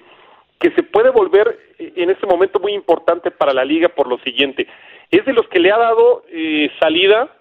que 0.60 0.72
se 0.72 0.84
puede 0.84 1.10
volver 1.10 1.58
en 1.80 2.10
este 2.12 2.28
momento 2.28 2.60
muy 2.60 2.74
importante 2.74 3.32
para 3.32 3.54
la 3.54 3.66
liga 3.66 3.90
por 3.90 4.08
lo 4.08 4.20
siguiente, 4.20 4.68
es 5.10 5.26
de 5.26 5.34
los 5.34 5.48
que 5.48 5.60
le 5.60 5.72
ha 5.72 5.78
dado 5.78 6.24
salida, 6.80 7.36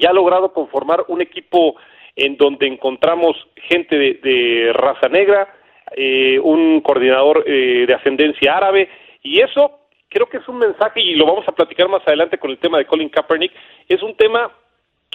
ya 0.00 0.10
ha 0.10 0.14
logrado 0.14 0.52
conformar 0.52 1.04
un 1.08 1.20
equipo 1.20 1.76
en 2.14 2.36
donde 2.38 2.66
encontramos 2.66 3.36
gente 3.56 3.96
de 3.96 4.72
raza 4.72 5.08
negra, 5.08 5.55
eh, 5.92 6.38
un 6.38 6.80
coordinador 6.80 7.44
eh, 7.46 7.84
de 7.86 7.94
ascendencia 7.94 8.56
árabe, 8.56 8.88
y 9.22 9.40
eso 9.40 9.80
creo 10.08 10.26
que 10.26 10.38
es 10.38 10.48
un 10.48 10.58
mensaje, 10.58 11.00
y 11.00 11.14
lo 11.14 11.26
vamos 11.26 11.46
a 11.48 11.52
platicar 11.52 11.88
más 11.88 12.02
adelante 12.06 12.38
con 12.38 12.50
el 12.50 12.58
tema 12.58 12.78
de 12.78 12.86
Colin 12.86 13.08
Kaepernick, 13.08 13.52
es 13.88 14.02
un 14.02 14.16
tema 14.16 14.50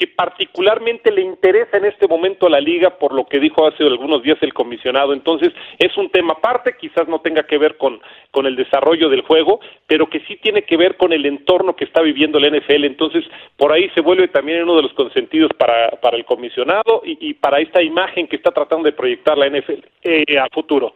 que 0.02 0.08
particularmente 0.08 1.12
le 1.12 1.22
interesa 1.22 1.78
en 1.78 1.86
este 1.86 2.08
momento 2.08 2.48
a 2.48 2.50
la 2.50 2.60
liga 2.60 2.98
por 2.98 3.14
lo 3.14 3.26
que 3.26 3.40
dijo 3.40 3.68
hace 3.68 3.84
algunos 3.84 4.24
días 4.24 4.40
el 4.42 4.52
comisionado. 4.52 5.14
Entonces, 5.14 5.54
es 5.78 5.96
un 5.96 6.10
tema 6.10 6.34
aparte, 6.34 6.76
quizás 6.76 7.08
no 7.08 7.22
tenga 7.22 7.44
que 7.44 7.60
ver 7.60 7.78
con, 7.78 8.02
con 8.32 8.48
el 8.48 8.56
desarrollo 8.56 9.10
del 9.10 9.22
juego, 9.22 9.60
pero 9.86 10.10
que 10.10 10.22
sí 10.22 10.40
tiene 10.42 10.64
que 10.64 10.76
ver 10.76 10.98
con 10.98 11.14
el 11.14 11.24
entorno 11.28 11.76
que 11.76 11.86
está 11.86 12.02
viviendo 12.02 12.40
la 12.40 12.50
NFL. 12.50 12.86
Entonces, 12.86 13.24
por 13.56 13.72
ahí 13.72 13.92
se 13.94 14.02
vuelve 14.02 14.28
también 14.30 14.64
uno 14.64 14.78
de 14.78 14.82
los 14.82 14.94
consentidos 14.94 15.52
para, 15.56 15.92
para 16.02 16.18
el 16.18 16.26
comisionado 16.26 17.04
y, 17.06 17.36
para 17.36 17.60
esta 17.60 17.84
imagen 17.84 18.28
que 18.28 18.38
está 18.38 18.50
tratando 18.50 18.86
de 18.86 18.94
proyectar 18.94 19.38
la 19.38 19.52
NFL 19.52 19.86
eh, 20.02 20.40
a 20.40 20.48
futuro. 20.52 20.96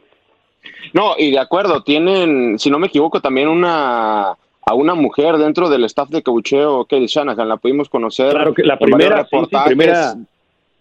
No, 0.94 1.14
y 1.16 1.30
de 1.30 1.40
acuerdo, 1.40 1.84
tienen, 1.84 2.58
si 2.58 2.72
no 2.72 2.80
me 2.80 2.88
equivoco, 2.88 3.22
también 3.22 3.50
una 3.50 4.36
a 4.66 4.74
una 4.74 4.96
mujer 4.96 5.38
dentro 5.38 5.70
del 5.70 5.84
staff 5.86 6.10
de 6.10 6.24
coacheo, 6.24 6.86
Kelly 6.86 7.08
Shanahan, 7.08 7.48
la 7.48 7.58
pudimos 7.58 7.88
conocer. 7.88 8.32
Claro 8.32 8.54
que 8.54 8.64
la 8.64 8.80
primera, 8.80 9.28
primera, 9.66 10.16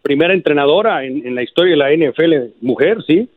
primera 0.03 0.33
entrenadora 0.33 1.05
en, 1.05 1.27
en 1.27 1.35
la 1.35 1.43
historia 1.43 1.73
de 1.73 1.77
la 1.77 2.11
NFL, 2.11 2.55
mujer, 2.63 3.03
sí. 3.07 3.29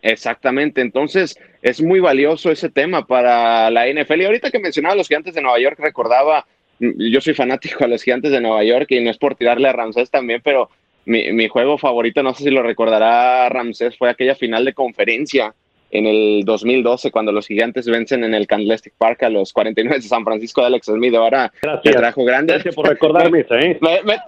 Exactamente, 0.00 0.80
entonces 0.80 1.36
es 1.60 1.82
muy 1.82 1.98
valioso 1.98 2.52
ese 2.52 2.70
tema 2.70 3.06
para 3.06 3.70
la 3.70 3.86
NFL. 3.88 4.22
Y 4.22 4.24
ahorita 4.26 4.50
que 4.50 4.60
mencionaba 4.60 4.94
a 4.94 4.96
los 4.96 5.08
gigantes 5.08 5.34
de 5.34 5.42
Nueva 5.42 5.58
York, 5.58 5.78
recordaba, 5.80 6.46
mm, 6.78 7.10
yo 7.10 7.20
soy 7.20 7.34
fanático 7.34 7.84
a 7.84 7.88
los 7.88 8.02
gigantes 8.02 8.30
de 8.30 8.40
Nueva 8.40 8.62
York 8.62 8.86
y 8.90 9.00
no 9.00 9.10
es 9.10 9.18
por 9.18 9.34
tirarle 9.34 9.68
a 9.68 9.72
Ramsés 9.72 10.10
también, 10.10 10.40
pero 10.44 10.70
mi, 11.06 11.32
mi 11.32 11.48
juego 11.48 11.76
favorito, 11.78 12.22
no 12.22 12.34
sé 12.34 12.44
si 12.44 12.50
lo 12.50 12.62
recordará 12.62 13.48
Ramsés, 13.48 13.96
fue 13.96 14.10
aquella 14.10 14.36
final 14.36 14.64
de 14.64 14.74
conferencia 14.74 15.54
en 15.90 16.06
el 16.06 16.44
2012 16.44 17.10
cuando 17.10 17.32
los 17.32 17.46
gigantes 17.46 17.86
vencen 17.86 18.24
en 18.24 18.34
el 18.34 18.46
Candlestick 18.46 18.94
Park 18.96 19.22
a 19.22 19.30
los 19.30 19.52
49 19.52 19.96
de 19.96 20.02
San 20.02 20.24
Francisco 20.24 20.60
de 20.60 20.66
Alex 20.68 20.86
Smith. 20.86 21.14
Ahora 21.14 21.52
me 21.62 21.92
trajo 21.92 22.24
grandes. 22.24 22.56
Gracias 22.56 22.74
por 22.74 22.88
recordarme 22.88 23.40
¿eh? 23.50 23.78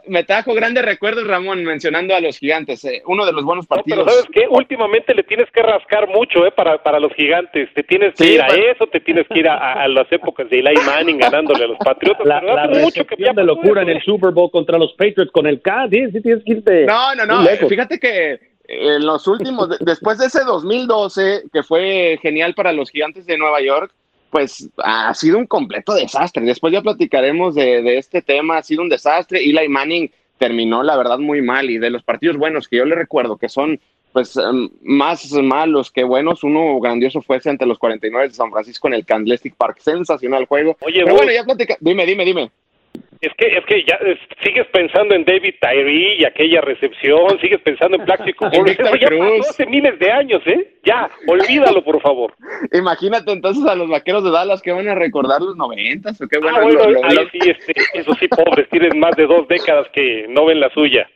Me, 0.07 0.25
trajo 0.25 0.55
grandes 0.55 0.85
recuerdos, 0.85 1.27
Ramón, 1.27 1.65
mencionando 1.65 2.15
a 2.15 2.21
los 2.21 2.39
gigantes. 2.39 2.85
Eh, 2.85 3.03
uno 3.07 3.27
de 3.27 3.33
los 3.33 3.45
buenos 3.45 3.67
partidos. 3.67 4.05
pero 4.05 4.11
¿sabes 4.11 4.31
qué? 4.33 4.47
Últimamente 4.49 5.15
le 5.15 5.23
tienes 5.23 5.51
que 5.51 5.63
rascar 5.63 6.09
mucho 6.09 6.47
¿eh? 6.47 6.53
para, 6.53 6.83
para 6.83 6.99
los 6.99 7.13
gigantes. 7.15 7.69
Te 7.75 7.83
tienes 7.83 8.15
que 8.15 8.35
ir 8.35 8.43
a 8.43 8.49
eso, 8.49 8.87
te 8.87 9.01
tienes 9.01 9.27
que 9.29 9.41
ir 9.41 9.49
a, 9.49 9.87
las 9.89 10.11
épocas 10.13 10.49
de 10.49 10.61
Eli 10.61 10.75
Manning 10.87 11.19
ganándole 11.19 11.65
a 11.65 11.69
los 11.69 11.79
Patriotas. 11.79 12.27
La, 12.27 12.41
la 12.41 12.69
mucho 12.69 13.05
que 13.07 13.17
de 13.21 13.45
locura 13.45 13.83
en 13.83 13.91
el 13.91 14.03
Super 14.03 14.31
Bowl 14.31 14.51
contra 14.51 14.79
los 14.79 14.93
Patriots 14.95 15.31
con 15.33 15.47
el 15.47 15.61
K. 15.61 15.89
Sí, 15.91 16.21
tienes 16.21 16.45
que 16.45 16.53
irte. 16.53 16.87
No, 16.87 17.15
no, 17.15 17.27
no. 17.27 17.47
Fíjate 17.69 17.99
que 17.99 18.50
en 18.73 19.05
los 19.05 19.27
últimos, 19.27 19.69
después 19.81 20.19
de 20.19 20.27
ese 20.27 20.45
2012, 20.45 21.45
que 21.53 21.65
fue 21.65 22.19
genial 22.23 22.55
para 22.55 22.73
los 22.73 22.91
gigantes 22.91 23.27
de 23.27 23.37
Nueva 23.37 23.61
York, 23.61 23.93
pues 24.31 24.69
ha 24.79 25.13
sido 25.15 25.39
un 25.39 25.47
completo 25.47 25.93
desastre. 25.93 26.45
Después 26.45 26.73
ya 26.73 26.81
platicaremos 26.81 27.57
de, 27.57 27.99
este 27.99 28.23
tema, 28.23 28.59
ha 28.59 28.63
sido 28.63 28.83
un 28.83 28.89
desastre. 28.89 29.41
Eli 29.41 29.69
Manning 29.69 30.11
terminó, 30.39 30.85
la 30.85 30.97
verdad, 30.97 31.19
muy 31.19 31.43
mal. 31.43 31.69
Y 31.69 31.79
de 31.79 31.91
los 31.91 32.05
partidos 32.05 32.37
buenos 32.37 32.69
que 32.69 32.77
yo 32.77 32.85
le 32.85 32.95
recuerdo, 32.95 33.37
que 33.37 33.49
son 33.49 33.81
pues 34.13 34.37
em, 34.37 34.71
más 34.83 35.33
malos 35.33 35.91
que 35.91 36.05
buenos, 36.05 36.43
uno 36.45 36.81
grandioso 36.81 37.23
fue 37.23 37.37
ese 37.37 37.51
ante 37.51 37.67
los 37.67 37.79
49 37.79 38.29
de 38.29 38.35
San 38.35 38.51
Francisco 38.51 38.87
en 38.87 38.95
el 38.95 39.05
Candlestick 39.05 39.57
Park. 39.57 39.79
Sensacional 39.81 40.47
juego. 40.47 40.77
Oye, 40.81 41.03
bueno, 41.05 41.33
ya 41.33 41.43
platica. 41.43 41.77
Dime, 41.81 42.07
dime, 42.07 42.25
dime. 42.25 42.53
Es 43.21 43.33
que, 43.37 43.55
es 43.55 43.65
que 43.67 43.85
ya 43.85 43.99
sigues 44.43 44.67
pensando 44.69 45.15
en 45.15 45.27
David 45.27 45.55
Tyree 45.61 46.17
y 46.21 46.25
aquella 46.25 46.63
recepción, 46.63 47.39
sigues 47.39 47.61
pensando 47.61 47.99
en 47.99 48.07
Plástico 48.07 48.47
Eso 48.53 48.65
ya 48.97 49.09
pasó 49.09 49.51
hace 49.51 49.67
miles 49.67 49.99
de 49.99 50.11
años, 50.11 50.41
¿eh? 50.47 50.73
Ya, 50.85 51.11
olvídalo, 51.27 51.85
por 51.85 52.01
favor. 52.01 52.35
Imagínate 52.73 53.31
entonces 53.31 53.67
a 53.67 53.75
los 53.75 53.91
vaqueros 53.91 54.25
de 54.25 54.31
Dallas 54.31 54.63
que 54.63 54.73
van 54.73 54.89
a 54.89 54.95
recordar 54.95 55.43
los 55.43 55.55
noventas, 55.55 56.19
o 56.19 56.27
qué 56.27 56.39
bueno. 56.39 56.57
Ah, 56.57 56.63
bueno 56.63 57.01
ahí 57.05 57.29
sí, 57.31 57.51
este, 57.51 57.75
eso 57.93 58.15
sí, 58.15 58.27
pobres, 58.29 58.69
tienen 58.71 58.99
más 58.99 59.15
de 59.17 59.27
dos 59.27 59.47
décadas 59.49 59.89
que 59.93 60.25
no 60.31 60.47
ven 60.47 60.61
la 60.61 60.71
suya. 60.71 61.07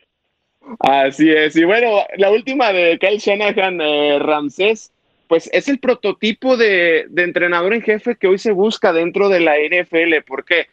Así 0.81 1.31
es, 1.31 1.55
y 1.55 1.63
bueno, 1.63 2.03
la 2.17 2.29
última 2.29 2.71
de 2.71 2.99
Kyle 2.99 3.17
Shanahan, 3.17 3.81
eh, 3.81 4.19
Ramsés, 4.19 4.91
pues 5.27 5.49
es 5.53 5.67
el 5.67 5.79
prototipo 5.79 6.55
de, 6.55 7.05
de 7.09 7.23
entrenador 7.23 7.73
en 7.73 7.81
jefe 7.81 8.15
que 8.15 8.27
hoy 8.27 8.37
se 8.37 8.51
busca 8.51 8.93
dentro 8.93 9.27
de 9.29 9.39
la 9.39 9.55
NFL, 9.57 10.21
¿por 10.27 10.45
qué? 10.45 10.67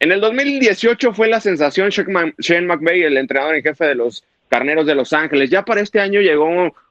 En 0.00 0.12
el 0.12 0.20
2018 0.20 1.14
fue 1.14 1.28
la 1.28 1.40
sensación 1.40 1.90
Shane 1.90 2.66
McVay, 2.66 3.02
el 3.02 3.16
entrenador 3.16 3.54
en 3.54 3.62
jefe 3.62 3.86
de 3.86 3.94
los 3.94 4.24
Carneros 4.48 4.86
de 4.86 4.94
Los 4.94 5.12
Ángeles. 5.12 5.50
Ya 5.50 5.64
para 5.64 5.80
este 5.80 6.00
año 6.00 6.20
llegó 6.20 6.46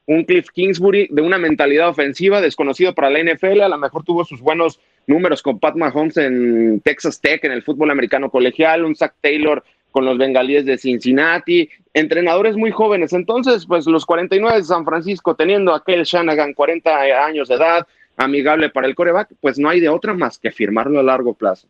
un 0.06 0.24
Cliff 0.24 0.48
Kingsbury 0.50 1.08
de 1.10 1.22
una 1.22 1.38
mentalidad 1.38 1.88
ofensiva 1.88 2.40
desconocido 2.40 2.94
para 2.94 3.10
la 3.10 3.20
NFL. 3.20 3.60
A 3.60 3.68
lo 3.68 3.78
mejor 3.78 4.04
tuvo 4.04 4.24
sus 4.24 4.40
buenos 4.40 4.80
números 5.06 5.42
con 5.42 5.58
Pat 5.58 5.76
Mahomes 5.76 6.16
en 6.16 6.80
Texas 6.80 7.20
Tech, 7.20 7.44
en 7.44 7.52
el 7.52 7.62
fútbol 7.62 7.90
americano 7.90 8.30
colegial, 8.30 8.84
un 8.84 8.96
Zach 8.96 9.14
Taylor 9.20 9.62
con 9.92 10.04
los 10.04 10.18
bengalíes 10.18 10.64
de 10.64 10.76
Cincinnati, 10.76 11.68
entrenadores 11.92 12.56
muy 12.56 12.72
jóvenes. 12.72 13.12
Entonces, 13.12 13.64
pues 13.64 13.86
los 13.86 14.04
49 14.04 14.58
de 14.58 14.64
San 14.64 14.84
Francisco, 14.84 15.36
teniendo 15.36 15.72
aquel 15.72 16.02
Shanahan 16.02 16.52
40 16.52 17.24
años 17.24 17.48
de 17.48 17.54
edad, 17.54 17.86
amigable 18.16 18.70
para 18.70 18.88
el 18.88 18.94
coreback, 18.96 19.30
pues 19.40 19.58
no 19.58 19.68
hay 19.68 19.78
de 19.78 19.88
otra 19.88 20.12
más 20.12 20.38
que 20.38 20.50
firmarlo 20.50 20.98
a 20.98 21.02
largo 21.04 21.34
plazo. 21.34 21.68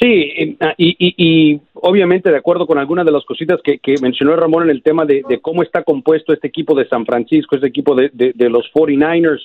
Sí, 0.00 0.56
ah, 0.60 0.74
y, 0.76 0.94
y, 0.98 1.60
obviamente 1.74 2.30
de 2.30 2.36
acuerdo 2.36 2.66
con 2.66 2.78
algunas 2.78 3.04
de 3.04 3.10
las 3.10 3.24
cositas 3.24 3.60
que, 3.62 3.80
mencionó 4.00 4.36
Ramón 4.36 4.64
en 4.64 4.70
el 4.70 4.82
tema 4.82 5.04
de, 5.04 5.22
cómo 5.42 5.62
está 5.62 5.82
compuesto 5.82 6.32
este 6.32 6.46
equipo 6.46 6.74
de 6.74 6.88
San 6.88 7.04
Francisco, 7.04 7.56
este 7.56 7.68
equipo 7.68 7.96
de, 7.96 8.10
los 8.48 8.72
49ers, 8.72 9.40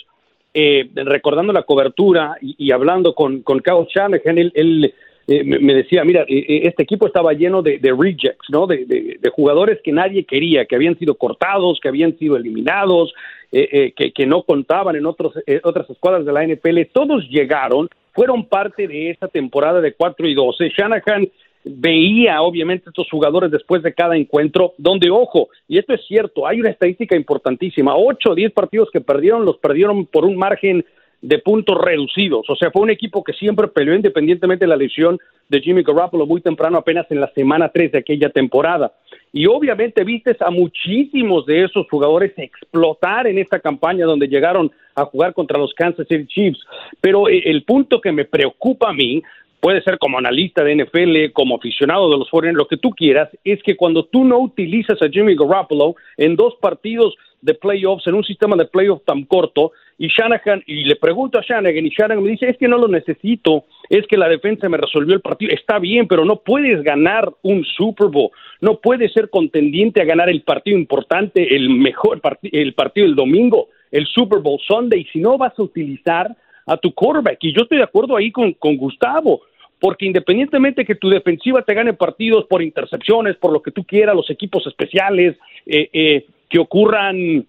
eh, 0.53 0.87
recordando 0.93 1.53
la 1.53 1.63
cobertura 1.63 2.37
y, 2.39 2.71
hablando 2.71 3.15
con, 3.15 3.41
con 3.41 3.61
Kyle 3.61 3.87
Shanahan, 3.89 4.37
él, 4.37 4.93
eh, 5.25 5.43
me 5.43 5.73
decía, 5.73 6.03
mira, 6.03 6.23
eh, 6.27 6.61
este 6.65 6.83
equipo 6.83 7.07
estaba 7.07 7.33
lleno 7.33 7.63
de, 7.63 7.79
rejects, 7.97 8.49
¿no? 8.49 8.67
De, 8.67 9.17
jugadores 9.35 9.79
que 9.83 9.91
nadie 9.91 10.23
quería, 10.23 10.65
que 10.65 10.75
habían 10.75 10.99
sido 10.99 11.15
cortados, 11.15 11.79
que 11.79 11.87
habían 11.87 12.15
sido 12.19 12.35
eliminados, 12.35 13.11
que, 13.51 14.11
que, 14.13 14.25
no 14.27 14.43
contaban 14.43 14.95
en 14.95 15.07
otros, 15.07 15.33
otras 15.63 15.89
escuadras 15.89 16.25
de 16.25 16.33
la 16.33 16.45
NFL. 16.45 16.91
Todos 16.91 17.27
llegaron 17.29 17.89
fueron 18.13 18.45
parte 18.45 18.87
de 18.87 19.09
esa 19.09 19.27
temporada 19.27 19.81
de 19.81 19.93
4 19.93 20.27
y 20.27 20.33
12. 20.33 20.69
Shanahan 20.69 21.27
veía 21.65 22.41
obviamente 22.41 22.89
estos 22.89 23.09
jugadores 23.09 23.51
después 23.51 23.81
de 23.83 23.93
cada 23.93 24.15
encuentro, 24.17 24.73
donde, 24.77 25.09
ojo, 25.09 25.49
y 25.67 25.77
esto 25.77 25.93
es 25.93 26.05
cierto, 26.07 26.45
hay 26.45 26.59
una 26.59 26.69
estadística 26.69 27.15
importantísima, 27.15 27.95
8 27.95 28.31
o 28.31 28.35
10 28.35 28.51
partidos 28.51 28.89
que 28.91 29.01
perdieron, 29.01 29.45
los 29.45 29.57
perdieron 29.57 30.05
por 30.05 30.25
un 30.25 30.35
margen 30.35 30.85
de 31.23 31.39
puntos 31.39 31.77
reducidos, 31.81 32.49
o 32.49 32.55
sea, 32.57 32.69
fue 32.69 32.81
un 32.81 32.89
equipo 32.89 33.23
que 33.23 33.31
siempre 33.31 33.69
peleó 33.69 33.95
independientemente 33.95 34.65
de 34.65 34.69
la 34.69 34.75
lesión 34.75 35.17
de 35.47 35.61
Jimmy 35.61 35.81
Garoppolo 35.81 36.25
muy 36.25 36.41
temprano, 36.41 36.77
apenas 36.77 37.09
en 37.11 37.21
la 37.21 37.31
semana 37.31 37.69
3 37.69 37.93
de 37.93 37.97
aquella 37.99 38.29
temporada. 38.29 38.91
Y 39.31 39.45
obviamente 39.45 40.03
vistes 40.03 40.41
a 40.41 40.51
muchísimos 40.51 41.45
de 41.45 41.63
esos 41.63 41.87
jugadores 41.89 42.33
explotar 42.35 43.25
en 43.27 43.37
esta 43.37 43.61
campaña 43.61 44.05
donde 44.05 44.27
llegaron 44.27 44.69
a 44.95 45.05
jugar 45.05 45.33
contra 45.33 45.57
los 45.57 45.73
Kansas 45.73 46.05
City 46.09 46.27
Chiefs. 46.27 46.59
Pero 46.99 47.29
eh, 47.29 47.41
el 47.45 47.63
punto 47.63 48.01
que 48.01 48.11
me 48.11 48.25
preocupa 48.25 48.89
a 48.89 48.93
mí, 48.93 49.23
puede 49.61 49.81
ser 49.81 49.97
como 49.97 50.17
analista 50.17 50.61
de 50.61 50.75
NFL, 50.75 51.31
como 51.31 51.55
aficionado 51.55 52.11
de 52.11 52.17
los 52.17 52.29
49 52.29 52.57
lo 52.57 52.67
que 52.67 52.75
tú 52.75 52.89
quieras, 52.89 53.29
es 53.45 53.63
que 53.63 53.77
cuando 53.77 54.03
tú 54.03 54.25
no 54.25 54.39
utilizas 54.39 55.01
a 55.01 55.07
Jimmy 55.07 55.37
Garoppolo 55.37 55.95
en 56.17 56.35
dos 56.35 56.55
partidos 56.59 57.15
de 57.41 57.53
playoffs, 57.53 58.05
en 58.07 58.15
un 58.15 58.25
sistema 58.25 58.57
de 58.57 58.65
playoffs 58.65 59.05
tan 59.05 59.23
corto, 59.23 59.71
y 59.97 60.07
Shanahan, 60.07 60.63
y 60.65 60.85
le 60.85 60.95
pregunto 60.95 61.37
a 61.37 61.41
Shanahan, 61.41 61.85
y 61.85 61.89
Shanahan 61.89 62.23
me 62.23 62.31
dice, 62.31 62.49
es 62.49 62.57
que 62.57 62.67
no 62.67 62.77
lo 62.77 62.87
necesito, 62.87 63.65
es 63.89 64.05
que 64.07 64.17
la 64.17 64.27
defensa 64.27 64.67
me 64.69 64.77
resolvió 64.77 65.13
el 65.13 65.21
partido, 65.21 65.53
está 65.53 65.79
bien, 65.79 66.07
pero 66.07 66.25
no 66.25 66.37
puedes 66.37 66.83
ganar 66.83 67.31
un 67.43 67.63
Super 67.63 68.07
Bowl, 68.07 68.31
no 68.61 68.79
puedes 68.79 69.13
ser 69.13 69.29
contendiente 69.29 70.01
a 70.01 70.05
ganar 70.05 70.29
el 70.29 70.41
partido 70.41 70.77
importante, 70.77 71.55
el 71.55 71.69
mejor 71.69 72.21
partido, 72.21 72.59
el 72.59 72.73
partido 72.73 73.07
del 73.07 73.15
domingo, 73.15 73.69
el 73.91 74.07
Super 74.07 74.39
Bowl 74.39 74.59
Sunday, 74.67 75.05
si 75.11 75.19
no 75.19 75.37
vas 75.37 75.53
a 75.57 75.63
utilizar 75.63 76.35
a 76.65 76.77
tu 76.77 76.93
quarterback. 76.93 77.37
Y 77.41 77.53
yo 77.53 77.63
estoy 77.63 77.77
de 77.77 77.83
acuerdo 77.83 78.15
ahí 78.15 78.31
con, 78.31 78.53
con 78.53 78.77
Gustavo, 78.77 79.41
porque 79.79 80.05
independientemente 80.05 80.85
que 80.85 80.95
tu 80.95 81.09
defensiva 81.09 81.61
te 81.61 81.73
gane 81.73 81.93
partidos 81.93 82.45
por 82.45 82.61
intercepciones, 82.61 83.35
por 83.35 83.51
lo 83.51 83.61
que 83.61 83.71
tú 83.71 83.83
quieras, 83.83 84.15
los 84.15 84.29
equipos 84.29 84.65
especiales, 84.65 85.35
eh, 85.65 85.89
eh, 85.91 86.25
que 86.49 86.59
ocurran 86.59 87.45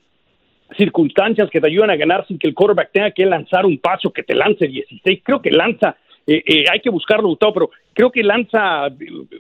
circunstancias 0.77 1.51
que 1.51 1.61
te 1.61 1.67
ayudan 1.67 1.91
a 1.91 1.97
ganar 1.97 2.27
sin 2.27 2.39
que 2.39 2.49
el 2.49 2.55
quarterback 2.55 2.91
tenga 2.93 3.11
que 3.11 3.27
lanzar 3.27 3.67
un 3.67 3.79
paso 3.79 4.13
que 4.13 4.23
te 4.23 4.35
lance 4.35 4.67
16. 4.67 5.21
Creo 5.23 5.41
que 5.41 5.51
lanza 5.51 5.97
eh, 6.27 6.43
eh, 6.47 6.65
hay 6.71 6.81
que 6.81 6.91
buscarlo, 6.91 7.29
Gustavo, 7.29 7.53
pero 7.55 7.71
creo 7.95 8.11
que 8.11 8.23
lanza 8.23 8.89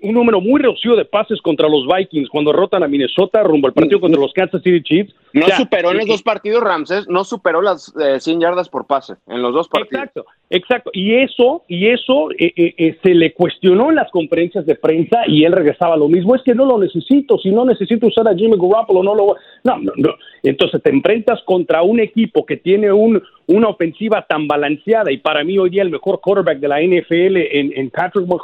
un 0.03 0.15
número 0.15 0.41
muy 0.41 0.61
reducido 0.61 0.97
de 0.97 1.05
pases 1.05 1.41
contra 1.43 1.69
los 1.69 1.87
Vikings 1.87 2.29
cuando 2.29 2.53
rotan 2.53 2.83
a 2.83 2.89
Minnesota 2.89 3.43
rumbo 3.43 3.69
al 3.69 3.75
partido 3.75 4.01
contra 4.01 4.21
los 4.21 4.33
Kansas 4.33 4.63
City 4.63 4.83
Chiefs. 4.83 5.15
No 5.33 5.47
superó 5.49 5.91
en 5.91 5.99
los 5.99 6.07
dos 6.07 6.23
partidos 6.23 6.63
Ramses, 6.63 7.09
no 7.09 7.25
superó 7.25 7.61
las 7.61 7.93
100 8.19 8.39
eh, 8.39 8.41
yardas 8.41 8.69
por 8.69 8.87
pase 8.87 9.15
en 9.27 9.43
los 9.43 9.53
dos 9.53 9.69
partidos. 9.69 10.05
Exacto, 10.05 10.27
exacto. 10.51 10.91
Y 10.95 11.15
eso, 11.17 11.65
y 11.69 11.89
eso 11.89 12.29
se 12.39 13.15
le 13.15 13.33
cuestionó 13.35 13.91
en 13.91 13.97
las 13.97 14.11
conferencias 14.13 14.65
de 14.65 14.77
prensa 14.77 15.23
y 15.27 15.45
él 15.45 15.53
regresaba 15.53 15.97
lo 15.97 16.09
mismo. 16.09 16.37
Es 16.37 16.43
que 16.43 16.55
no 16.55 16.65
lo 16.65 16.79
necesito, 16.79 17.39
si 17.39 17.51
no 17.51 17.65
necesito 17.65 18.07
usar 18.07 18.29
a 18.29 18.35
Jimmy 18.35 18.57
Garoppolo, 18.57 19.03
no 19.03 19.15
lo... 19.15 19.37
No, 19.65 19.79
no, 19.79 19.93
no. 19.97 20.15
Entonces 20.43 20.83
te 20.83 20.91
enfrentas 20.91 21.41
contra 21.45 21.83
un 21.83 21.99
equipo 22.01 22.45
que 22.45 22.59
tiene 22.59 22.93
un, 22.93 23.21
una 23.47 23.69
ofensiva 23.69 24.25
tan 24.29 24.47
balanceada 24.47 25.11
y 25.11 25.19
para 25.19 25.45
mí 25.45 25.59
hoy 25.59 25.71
día 25.71 25.83
el 25.83 25.91
mejor 25.91 26.21
quarterback 26.21 26.59
de 26.59 26.69
la 26.69 26.81
NFL 26.81 27.37
en, 27.37 27.91
Patrick 27.91 28.27
Mahomes, 28.27 28.44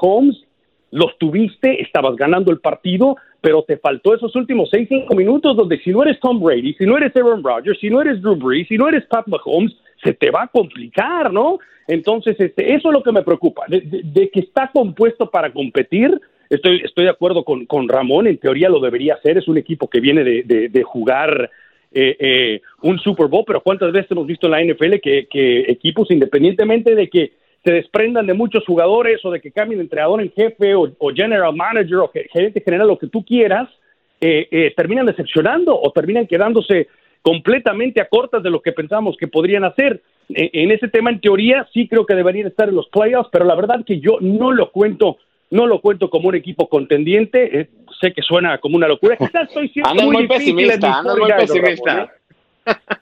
los 0.91 1.19
tuviste, 1.19 1.81
estabas 1.81 2.17
ganando 2.17 2.51
el 2.51 2.61
partido, 2.61 3.17
pero 3.41 3.63
te 3.63 3.77
faltó 3.77 4.15
esos 4.15 4.35
últimos 4.37 4.69
seis, 4.71 4.89
cinco 4.89 5.15
minutos 5.15 5.57
donde 5.57 5.79
si 5.79 5.91
no 5.91 6.03
eres 6.03 6.19
Tom 6.21 6.41
Brady, 6.41 6.75
si 6.75 6.85
no 6.85 6.97
eres 6.97 7.15
Aaron 7.17 7.43
Rodgers, 7.43 7.79
si 7.79 7.89
no 7.91 8.01
eres 8.01 8.21
Drew 8.21 8.37
Brees, 8.37 8.69
si 8.69 8.77
no 8.77 8.89
eres 8.89 9.07
Pat 9.07 9.27
Mahomes, 9.27 9.73
se 10.03 10.13
te 10.15 10.31
va 10.31 10.45
a 10.45 10.49
complicar, 10.49 11.33
¿no? 11.33 11.59
Entonces, 11.87 12.39
este, 12.39 12.75
eso 12.75 12.89
es 12.89 12.95
lo 12.95 13.03
que 13.03 13.13
me 13.13 13.23
preocupa, 13.23 13.65
de, 13.69 14.31
que 14.31 14.41
está 14.41 14.71
compuesto 14.73 15.31
para 15.31 15.53
competir. 15.53 16.21
Estoy, 16.49 16.83
estoy 16.85 17.05
de 17.05 17.11
acuerdo 17.11 17.45
con, 17.45 17.67
con 17.67 17.89
Ramón, 17.89 18.27
en 18.27 18.39
teoría 18.39 18.69
lo 18.69 18.81
debería 18.81 19.15
hacer, 19.15 19.39
es 19.39 19.49
un 19.49 19.59
equipo 19.59 19.89
que 19.89 20.01
viene 20.01 20.25
de, 20.25 20.69
de 20.69 20.83
jugar 20.83 21.51
eh, 21.93 22.17
eh, 22.21 22.63
un 22.83 23.01
Super 23.01 23.27
Bowl, 23.27 23.43
pero 23.45 23.63
¿cuántas 23.63 23.91
veces 23.91 24.13
hemos 24.13 24.27
visto 24.27 24.47
en 24.47 24.53
la 24.53 24.63
NFL 24.63 25.01
que, 25.03 25.65
equipos, 25.67 26.09
independientemente 26.11 26.95
de 26.95 27.09
que 27.09 27.33
se 27.65 27.73
desprendan 27.73 28.27
de 28.27 28.35
muchos 28.35 28.65
jugadores 28.65 29.25
o 29.25 29.31
de 29.31 29.41
que 29.41 29.53
cambien 29.53 29.81
entrenador 29.81 30.21
en 30.23 30.33
jefe 30.33 30.75
o, 30.75 30.91
general 31.15 31.55
manager 31.55 31.97
o 31.99 32.11
gerente 32.33 32.63
general, 32.63 32.89
lo 32.89 32.99
que 32.99 33.09
tú 33.09 33.25
quieras, 33.25 33.69
eh, 34.21 34.49
eh, 34.51 34.73
terminan 34.77 35.07
decepcionando 35.07 35.79
o 35.79 35.91
terminan 35.93 36.27
quedándose 36.27 36.89
completamente 37.23 38.01
a 38.01 38.09
cortas 38.09 38.43
de 38.43 38.51
lo 38.51 38.61
que 38.61 38.73
pensamos 38.73 39.17
que 39.19 39.29
podrían 39.29 39.65
hacer. 39.65 40.03
E, 40.29 40.51
en 40.55 40.71
ese 40.71 40.89
tema, 40.89 41.11
en 41.11 41.21
teoría, 41.21 41.67
sí 41.73 41.87
creo 41.87 42.07
que 42.07 42.15
deberían 42.15 42.47
estar 42.47 42.69
en 42.69 42.77
los 42.77 42.89
playoffs, 42.89 43.29
pero 43.31 43.45
la 43.45 43.55
verdad 43.55 43.85
que 43.85 44.01
yo 44.01 44.19
no 44.21 44.53
lo 44.53 44.71
cuento, 44.71 45.19
no 45.51 45.67
lo 45.67 45.81
cuento 45.81 46.09
como 46.09 46.29
un 46.29 46.35
equipo 46.35 46.69
contendiente. 46.69 47.61
Eh, 47.61 47.69
sé 48.01 48.13
que 48.13 48.23
suena 48.23 48.59
como 48.59 48.77
una 48.77 48.89
locura. 48.89 49.17
Quizás 49.19 49.49
estoy 49.49 49.69
siendo 49.69 50.11
muy, 50.11 50.27
pesimista, 50.27 51.03
muy 51.03 51.31
pesimista. 51.33 52.11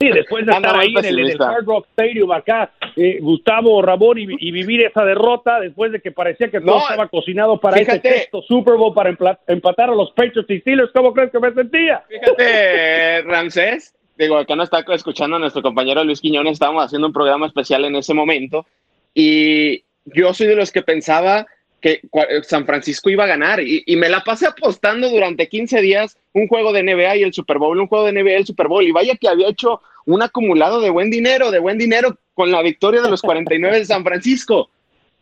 Sí, 0.01 0.09
después 0.09 0.47
de 0.47 0.53
estar 0.57 0.77
ahí 0.77 0.95
en 0.97 1.05
el, 1.05 1.41
Hard 1.41 1.65
Rock 1.65 1.87
Stadium 1.91 2.33
acá, 2.33 2.71
eh, 2.97 3.19
Gustavo 3.21 3.81
Ramón 3.83 4.19
y, 4.19 4.51
vivir 4.51 4.83
esa 4.83 5.05
derrota 5.05 5.61
después 5.61 5.93
de 5.93 6.01
que 6.01 6.13
parecía 6.13 6.51
que 6.51 6.61
todo 6.61 6.79
estaba 6.79 7.09
cocinado 7.09 7.59
para 7.61 7.81
ese 7.81 8.01
sexto 8.01 8.43
Super 8.43 8.75
Bowl 8.75 8.95
para 8.95 9.11
empatar 9.47 9.91
a 9.91 9.95
los 9.95 10.11
Patriots 10.13 10.51
y 10.51 10.61
Steelers, 10.61 10.91
¿cómo 10.93 11.13
crees 11.13 11.31
que 11.31 11.39
me 11.39 11.53
sentía? 11.53 12.03
Fíjate, 12.09 13.23
Ramsés, 13.27 13.95
digo, 14.17 14.37
acá 14.37 14.57
no 14.57 14.63
está 14.63 14.85
escuchando 14.89 15.37
a 15.37 15.39
nuestro 15.39 15.63
compañero 15.63 16.03
Luis 16.05 16.21
Quiñones, 16.21 16.55
estábamos 16.55 16.85
haciendo 16.85 17.07
un 17.07 17.13
programa 17.13 17.47
especial 17.47 17.85
en 17.85 17.97
ese 17.97 18.15
momento 18.15 18.67
y 19.15 19.85
yo 20.05 20.33
soy 20.35 20.47
de 20.47 20.57
los 20.57 20.73
que 20.73 20.83
pensaba 20.83 21.47
que 21.81 22.01
San 22.43 22.67
Francisco 22.67 23.09
iba 23.11 23.25
a 23.25 23.29
ganar 23.29 23.61
y, 23.61 23.85
y, 23.87 23.97
me 23.97 24.09
la 24.09 24.25
pasé 24.25 24.47
apostando 24.47 25.09
durante 25.09 25.49
15 25.49 25.81
días 25.81 26.17
un 26.33 26.49
juego 26.49 26.73
de 26.73 26.83
NBA 26.83 27.17
y 27.17 27.23
el 27.23 27.33
Super 27.33 27.59
Bowl, 27.59 27.79
un 27.79 27.87
juego 27.87 28.07
de 28.07 28.13
NBA 28.13 28.31
y 28.31 28.35
el 28.35 28.47
Super 28.47 28.69
Bowl 28.69 28.85
y 28.85 28.91
vaya 28.91 29.15
que 29.17 29.29
había 29.29 29.49
hecho 29.49 29.81
un 30.05 30.23
acumulado 30.23 30.81
de 30.81 30.91
buen 30.91 31.11
dinero, 31.11 31.51
de 31.51 31.59
buen 31.59 31.79
dinero 31.79 32.19
con 32.35 32.51
la 32.51 32.63
victoria 32.63 33.03
de 33.03 33.11
los 33.11 33.23
49 33.23 33.79
de 33.79 33.85
San 33.85 34.03
Francisco. 34.03 34.71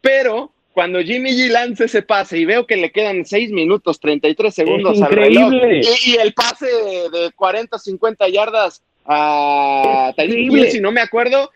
Pero 0.00 0.52
cuando 0.72 1.00
Jimmy 1.00 1.30
G 1.32 1.48
lance 1.50 1.86
ese 1.86 2.02
pase 2.02 2.38
y 2.38 2.44
veo 2.44 2.66
que 2.66 2.76
le 2.76 2.92
quedan 2.92 3.24
6 3.24 3.50
minutos 3.50 3.98
33 3.98 4.54
segundos 4.54 5.02
al 5.02 5.10
reloj 5.10 5.52
y, 5.52 6.10
y, 6.10 6.16
el 6.16 6.32
pase 6.34 6.66
de 6.66 7.32
40, 7.34 7.78
50 7.78 8.28
yardas 8.28 8.82
a 9.06 10.12
Tyreek 10.16 10.70
si 10.70 10.80
no 10.80 10.92
me 10.92 11.00
acuerdo, 11.00 11.50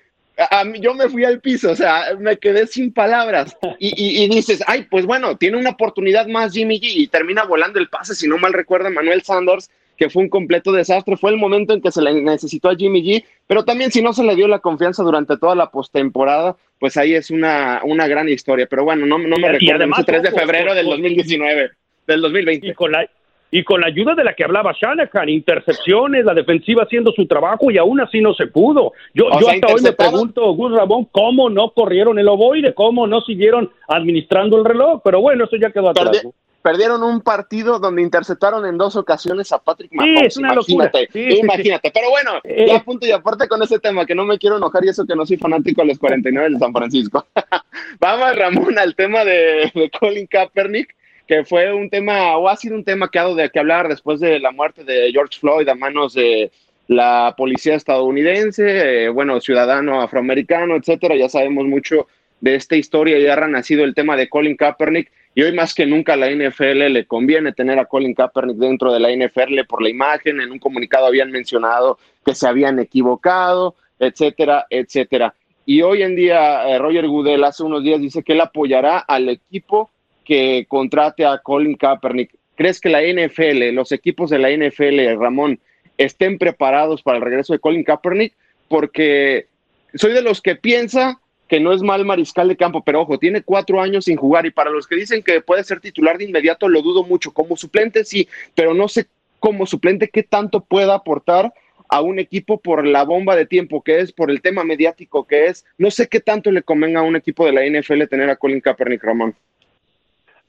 a 0.50 0.64
mí, 0.64 0.80
yo 0.80 0.94
me 0.94 1.08
fui 1.08 1.24
al 1.24 1.40
piso, 1.40 1.70
o 1.72 1.76
sea, 1.76 2.16
me 2.18 2.38
quedé 2.38 2.66
sin 2.66 2.92
palabras. 2.92 3.56
Y, 3.78 4.28
dices, 4.28 4.62
ay, 4.66 4.86
pues 4.90 5.06
bueno, 5.06 5.36
tiene 5.36 5.58
una 5.58 5.70
oportunidad 5.70 6.26
más 6.26 6.52
Jimmy 6.52 6.80
G 6.80 6.92
y 6.94 7.06
termina 7.08 7.44
volando 7.44 7.78
el 7.78 7.88
pase, 7.88 8.14
si 8.14 8.26
no 8.26 8.38
mal 8.38 8.52
recuerda 8.52 8.90
Manuel 8.90 9.22
Sanders, 9.22 9.70
que 9.96 10.08
fue 10.08 10.22
un 10.22 10.30
completo 10.30 10.72
desastre. 10.72 11.16
Fue 11.16 11.30
el 11.30 11.36
momento 11.36 11.74
en 11.74 11.82
que 11.82 11.92
se 11.92 12.00
le 12.00 12.14
necesitó 12.22 12.70
a 12.70 12.76
Jimmy 12.76 13.02
G, 13.02 13.24
pero 13.46 13.64
también 13.64 13.92
si 13.92 14.02
no 14.02 14.12
se 14.12 14.24
le 14.24 14.34
dio 14.34 14.48
la 14.48 14.60
confianza 14.60 15.02
durante 15.02 15.36
toda 15.36 15.54
la 15.54 15.70
postemporada, 15.70 16.56
pues 16.78 16.96
ahí 16.96 17.14
es 17.14 17.30
una, 17.30 17.82
una 17.84 18.08
gran 18.08 18.28
historia. 18.28 18.66
Pero 18.66 18.84
bueno, 18.84 19.04
no, 19.04 19.18
no 19.18 19.36
me 19.36 19.52
recuerdo, 19.52 19.84
el 19.84 20.04
3 20.04 20.22
de 20.22 20.30
febrero 20.30 20.74
del 20.74 20.86
2019, 20.86 21.70
del 22.06 22.20
2020. 22.22 22.66
Y 22.68 22.72
con 22.72 22.92
la, 22.92 23.06
y 23.50 23.64
con 23.64 23.80
la 23.80 23.88
ayuda 23.88 24.14
de 24.14 24.24
la 24.24 24.34
que 24.34 24.44
hablaba 24.44 24.74
Shanahan, 24.80 25.28
intercepciones, 25.28 26.24
la 26.24 26.34
defensiva 26.34 26.84
haciendo 26.84 27.12
su 27.12 27.26
trabajo 27.26 27.70
y 27.70 27.78
aún 27.78 28.00
así 28.00 28.20
no 28.20 28.32
se 28.34 28.46
pudo. 28.46 28.92
Yo, 29.12 29.26
yo 29.40 29.48
hasta 29.48 29.66
hoy 29.66 29.82
me 29.82 29.92
pregunto, 29.92 30.52
Gus 30.54 30.72
Ramón, 30.72 31.08
cómo 31.10 31.50
no 31.50 31.70
corrieron 31.70 32.18
el 32.18 32.28
ovoide, 32.28 32.74
cómo 32.74 33.06
no 33.06 33.20
siguieron 33.22 33.70
administrando 33.88 34.58
el 34.58 34.64
reloj, 34.64 35.00
pero 35.02 35.20
bueno, 35.20 35.44
eso 35.44 35.56
ya 35.56 35.70
quedó 35.70 35.90
atrás. 35.90 36.22
perdieron 36.62 37.02
un 37.02 37.22
partido 37.22 37.80
donde 37.80 38.02
interceptaron 38.02 38.64
en 38.66 38.78
dos 38.78 38.94
ocasiones 38.94 39.50
a 39.50 39.58
Patrick 39.58 39.92
Mahomes. 39.94 40.36
imagínate, 40.36 41.08
imagínate. 41.12 41.90
pero 41.92 42.10
bueno, 42.10 42.32
eh, 42.44 42.66
ya 42.68 42.84
punto 42.84 43.06
y 43.06 43.10
aparte 43.10 43.48
con 43.48 43.62
ese 43.62 43.80
tema, 43.80 44.06
que 44.06 44.14
no 44.14 44.24
me 44.24 44.38
quiero 44.38 44.58
enojar 44.58 44.84
y 44.84 44.90
eso 44.90 45.04
que 45.04 45.16
no 45.16 45.26
soy 45.26 45.38
fanático 45.38 45.82
de 45.82 45.88
los 45.88 45.98
49 45.98 46.50
de 46.50 46.58
San 46.58 46.72
Francisco. 46.72 47.26
Vamos, 47.98 48.36
Ramón, 48.36 48.78
al 48.78 48.94
tema 48.94 49.24
de, 49.24 49.72
de 49.74 49.90
Colin 49.98 50.26
Kaepernick 50.28 50.94
que 51.30 51.44
fue 51.44 51.72
un 51.72 51.88
tema, 51.88 52.36
o 52.38 52.48
ha 52.48 52.56
sido 52.56 52.74
un 52.74 52.82
tema 52.82 53.08
que 53.08 53.20
ha 53.20 53.22
dado 53.22 53.36
de 53.36 53.48
que 53.50 53.60
hablar 53.60 53.86
después 53.86 54.18
de 54.18 54.40
la 54.40 54.50
muerte 54.50 54.82
de 54.82 55.12
George 55.12 55.38
Floyd 55.38 55.68
a 55.68 55.76
manos 55.76 56.12
de 56.12 56.50
la 56.88 57.36
policía 57.36 57.76
estadounidense, 57.76 59.04
eh, 59.04 59.08
bueno, 59.10 59.40
ciudadano 59.40 60.00
afroamericano, 60.00 60.74
etcétera. 60.74 61.14
Ya 61.14 61.28
sabemos 61.28 61.66
mucho 61.66 62.08
de 62.40 62.56
esta 62.56 62.74
historia, 62.74 63.16
ya 63.20 63.34
ha 63.34 63.46
nacido 63.46 63.84
el 63.84 63.94
tema 63.94 64.16
de 64.16 64.28
Colin 64.28 64.56
Kaepernick. 64.56 65.12
Y 65.32 65.42
hoy 65.42 65.52
más 65.52 65.72
que 65.72 65.86
nunca 65.86 66.14
a 66.14 66.16
la 66.16 66.32
NFL 66.32 66.92
le 66.92 67.06
conviene 67.06 67.52
tener 67.52 67.78
a 67.78 67.84
Colin 67.84 68.12
Kaepernick 68.12 68.56
dentro 68.56 68.92
de 68.92 68.98
la 68.98 69.12
NFL 69.12 69.66
por 69.68 69.82
la 69.82 69.88
imagen. 69.88 70.40
En 70.40 70.50
un 70.50 70.58
comunicado 70.58 71.06
habían 71.06 71.30
mencionado 71.30 72.00
que 72.26 72.34
se 72.34 72.48
habían 72.48 72.80
equivocado, 72.80 73.76
etcétera, 74.00 74.66
etcétera. 74.68 75.32
Y 75.64 75.82
hoy 75.82 76.02
en 76.02 76.16
día 76.16 76.68
eh, 76.68 76.78
Roger 76.78 77.06
Goodell 77.06 77.44
hace 77.44 77.62
unos 77.62 77.84
días 77.84 78.00
dice 78.00 78.24
que 78.24 78.32
él 78.32 78.40
apoyará 78.40 78.98
al 78.98 79.28
equipo 79.28 79.92
que 80.24 80.66
contrate 80.68 81.24
a 81.24 81.38
Colin 81.38 81.76
Kaepernick. 81.76 82.34
¿Crees 82.56 82.80
que 82.80 82.90
la 82.90 83.02
NFL, 83.02 83.74
los 83.74 83.92
equipos 83.92 84.30
de 84.30 84.38
la 84.38 84.50
NFL, 84.50 85.18
Ramón, 85.18 85.58
estén 85.96 86.38
preparados 86.38 87.02
para 87.02 87.18
el 87.18 87.24
regreso 87.24 87.52
de 87.52 87.58
Colin 87.58 87.84
Kaepernick? 87.84 88.34
Porque 88.68 89.46
soy 89.94 90.12
de 90.12 90.22
los 90.22 90.40
que 90.40 90.56
piensa 90.56 91.20
que 91.48 91.58
no 91.58 91.72
es 91.72 91.82
mal 91.82 92.04
mariscal 92.04 92.46
de 92.46 92.56
campo, 92.56 92.84
pero 92.84 93.00
ojo, 93.00 93.18
tiene 93.18 93.42
cuatro 93.42 93.80
años 93.80 94.04
sin 94.04 94.16
jugar 94.16 94.46
y 94.46 94.52
para 94.52 94.70
los 94.70 94.86
que 94.86 94.94
dicen 94.94 95.20
que 95.22 95.40
puede 95.40 95.64
ser 95.64 95.80
titular 95.80 96.16
de 96.16 96.24
inmediato, 96.24 96.68
lo 96.68 96.80
dudo 96.80 97.02
mucho. 97.02 97.32
Como 97.32 97.56
suplente 97.56 98.04
sí, 98.04 98.28
pero 98.54 98.72
no 98.72 98.86
sé 98.86 99.06
como 99.40 99.66
suplente 99.66 100.08
qué 100.08 100.22
tanto 100.22 100.60
pueda 100.60 100.94
aportar 100.94 101.52
a 101.88 102.02
un 102.02 102.20
equipo 102.20 102.60
por 102.60 102.86
la 102.86 103.02
bomba 103.02 103.34
de 103.34 103.46
tiempo 103.46 103.82
que 103.82 103.98
es, 103.98 104.12
por 104.12 104.30
el 104.30 104.40
tema 104.40 104.62
mediático 104.62 105.26
que 105.26 105.46
es. 105.46 105.64
No 105.76 105.90
sé 105.90 106.06
qué 106.06 106.20
tanto 106.20 106.52
le 106.52 106.62
convenga 106.62 107.00
a 107.00 107.04
un 107.04 107.16
equipo 107.16 107.44
de 107.44 107.52
la 107.52 107.66
NFL 107.66 108.04
tener 108.04 108.30
a 108.30 108.36
Colin 108.36 108.60
Kaepernick, 108.60 109.02
Ramón. 109.02 109.34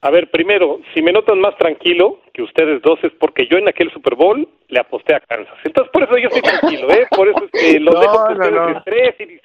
A 0.03 0.09
ver, 0.09 0.31
primero, 0.31 0.79
si 0.93 1.01
me 1.03 1.11
notan 1.11 1.39
más 1.39 1.55
tranquilo 1.57 2.21
que 2.33 2.41
ustedes 2.41 2.81
dos 2.81 2.99
es 3.03 3.11
porque 3.19 3.45
yo 3.45 3.59
en 3.59 3.67
aquel 3.67 3.91
Super 3.91 4.15
Bowl 4.15 4.47
le 4.67 4.79
aposté 4.79 5.13
a 5.13 5.19
Kansas. 5.19 5.53
Entonces, 5.63 5.91
por 5.91 6.03
eso 6.03 6.17
yo 6.17 6.27
estoy 6.27 6.41
tranquilo, 6.41 6.89
¿eh? 6.89 7.05
Por 7.15 7.27
eso 7.27 7.45
es 7.45 7.51
que 7.51 7.79
los 7.79 7.99
dejo 7.99 8.27
que 8.27 8.33
ustedes 8.33 8.77
estresen 8.77 9.39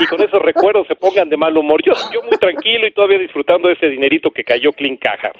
y, 0.00 0.06
con 0.06 0.22
esos 0.22 0.40
recuerdos 0.40 0.86
se 0.86 0.96
pongan 0.96 1.28
de 1.28 1.36
mal 1.36 1.54
humor. 1.58 1.82
Yo, 1.84 1.92
yo 2.12 2.22
muy 2.22 2.38
tranquilo 2.38 2.86
y 2.86 2.92
todavía 2.92 3.18
disfrutando 3.18 3.68
de 3.68 3.74
ese 3.74 3.90
dinerito 3.90 4.30
que 4.30 4.44
cayó 4.44 4.72
clean 4.72 4.96
caja. 4.96 5.30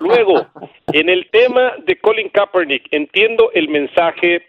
Luego, 0.00 0.46
en 0.92 1.10
el 1.10 1.28
tema 1.30 1.74
de 1.84 1.96
Colin 1.98 2.30
Kaepernick, 2.30 2.88
entiendo 2.90 3.50
el 3.52 3.68
mensaje 3.68 4.42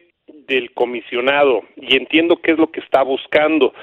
del 0.48 0.72
comisionado 0.74 1.64
y 1.76 1.98
entiendo 1.98 2.38
qué 2.38 2.52
es 2.52 2.58
lo 2.58 2.72
que 2.72 2.80
está 2.80 3.04
buscando 3.04 3.74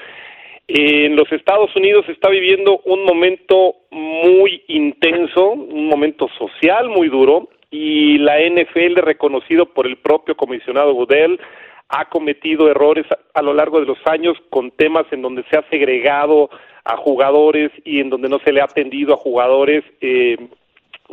en 0.67 1.15
los 1.15 1.31
Estados 1.31 1.73
Unidos 1.75 2.05
se 2.05 2.11
está 2.11 2.29
viviendo 2.29 2.81
un 2.85 3.05
momento 3.05 3.75
muy 3.89 4.63
intenso, 4.67 5.51
un 5.51 5.87
momento 5.87 6.27
social 6.37 6.89
muy 6.89 7.07
duro, 7.07 7.49
y 7.71 8.17
la 8.17 8.39
NFL, 8.39 8.95
reconocido 8.97 9.65
por 9.65 9.87
el 9.87 9.97
propio 9.97 10.35
comisionado 10.35 10.93
Goodell, 10.93 11.39
ha 11.89 12.09
cometido 12.09 12.69
errores 12.69 13.05
a, 13.33 13.41
lo 13.41 13.53
largo 13.53 13.79
de 13.79 13.85
los 13.85 13.97
años 14.05 14.37
con 14.49 14.71
temas 14.71 15.05
en 15.11 15.21
donde 15.21 15.43
se 15.49 15.57
ha 15.57 15.63
segregado 15.69 16.49
a 16.83 16.97
jugadores 16.97 17.71
y 17.85 18.01
en 18.01 18.09
donde 18.09 18.27
no 18.27 18.39
se 18.39 18.51
le 18.51 18.61
ha 18.61 18.65
atendido 18.65 19.13
a 19.13 19.17
jugadores 19.17 19.83
eh, 20.01 20.37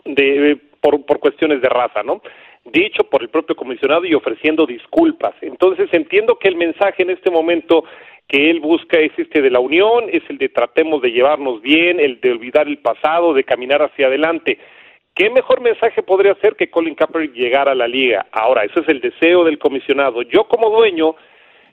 de, 0.05 0.59
por, 0.81 1.05
por 1.07 1.21
cuestiones 1.21 1.61
de 1.61 1.69
raza, 1.69 2.03
¿no? 2.03 2.23
dicho 2.64 3.05
por 3.05 3.23
el 3.23 3.29
propio 3.29 3.55
comisionado 3.55 4.05
y 4.07 4.14
ofreciendo 4.14 4.67
disculpas. 4.67 5.35
Entonces 5.43 5.88
entiendo 5.93 6.37
que 6.37 6.49
el 6.49 6.57
mensaje 6.57 7.03
en 7.03 7.11
este 7.11 7.31
momento 7.31 7.85
que 8.29 8.51
él 8.51 8.61
busca 8.61 8.99
es 8.99 9.13
este 9.17 9.43
de 9.43 9.51
la 9.51 9.61
unión, 9.61 10.07
es 10.11 10.23
el 10.29 10.39
de 10.39 10.49
tratemos 10.49 11.03
de 11.03 11.13
llevarnos 11.13 11.61
bien, 11.61 12.01
el 12.01 12.21
de 12.21 12.33
olvidar 12.33 12.67
el 12.67 12.79
pasado, 12.79 13.35
de 13.35 13.45
caminar 13.45 13.83
hacia 13.83 14.07
adelante. 14.07 14.59
¿Qué 15.15 15.31
mejor 15.31 15.61
mensaje 15.61 16.03
podría 16.03 16.35
ser 16.37 16.57
que 16.57 16.71
Colin 16.71 16.95
Kaepernick 16.95 17.35
llegara 17.35 17.73
a 17.73 17.77
la 17.77 17.87
liga? 17.87 18.27
Ahora, 18.33 18.65
eso 18.65 18.81
es 18.81 18.89
el 18.89 19.01
deseo 19.01 19.45
del 19.45 19.59
comisionado. 19.59 20.23
Yo 20.23 20.45
como 20.45 20.71
dueño, 20.71 21.15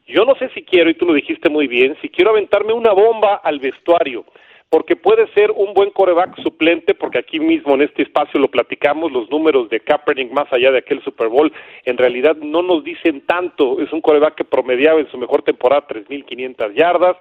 yo 0.08 0.26
no 0.26 0.36
sé 0.36 0.50
si 0.50 0.64
quiero, 0.64 0.90
y 0.90 0.94
tú 0.94 1.06
lo 1.06 1.14
dijiste 1.14 1.50
muy 1.50 1.68
bien, 1.68 1.98
si 2.02 2.10
quiero 2.10 2.32
aventarme 2.32 2.74
una 2.74 2.92
bomba 2.92 3.42
al 3.44 3.60
vestuario 3.60 4.26
porque 4.72 4.96
puede 4.96 5.28
ser 5.34 5.52
un 5.52 5.74
buen 5.74 5.92
coreback 5.92 6.42
suplente, 6.42 6.96
porque 6.96 7.20
aquí 7.20 7.42
mismo 7.42 7.76
en 7.76 7.82
este 7.82 8.04
espacio 8.04 8.40
lo 8.40 8.48
platicamos, 8.48 9.12
los 9.12 9.30
números 9.30 9.70
de 9.70 9.82
Kaepernick 9.82 10.32
más 10.32 10.52
allá 10.54 10.72
de 10.72 10.78
aquel 10.78 11.04
Super 11.04 11.28
Bowl, 11.28 11.52
en 11.84 11.98
realidad 11.98 12.38
no 12.38 12.62
nos 12.62 12.82
dicen 12.82 13.26
tanto, 13.28 13.82
es 13.82 13.92
un 13.92 14.00
coreback 14.00 14.36
que 14.36 14.46
promediaba 14.46 15.02
en 15.02 15.12
su 15.12 15.18
mejor 15.18 15.44
temporada 15.44 15.86
3.500 15.88 16.74
yardas, 16.74 17.18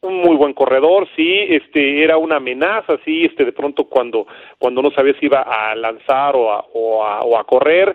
un 0.00 0.22
muy 0.22 0.34
buen 0.34 0.54
corredor, 0.54 1.06
sí, 1.14 1.46
este 1.48 2.02
era 2.02 2.16
una 2.16 2.36
amenaza, 2.38 2.98
sí, 3.04 3.26
este 3.26 3.44
de 3.44 3.52
pronto 3.52 3.84
cuando 3.84 4.26
cuando 4.58 4.82
no 4.82 4.90
sabía 4.90 5.14
si 5.20 5.26
iba 5.26 5.42
a 5.42 5.76
lanzar 5.76 6.34
o 6.34 6.52
a, 6.52 6.66
o 6.72 7.04
a, 7.04 7.20
o 7.20 7.38
a 7.38 7.44
correr, 7.44 7.94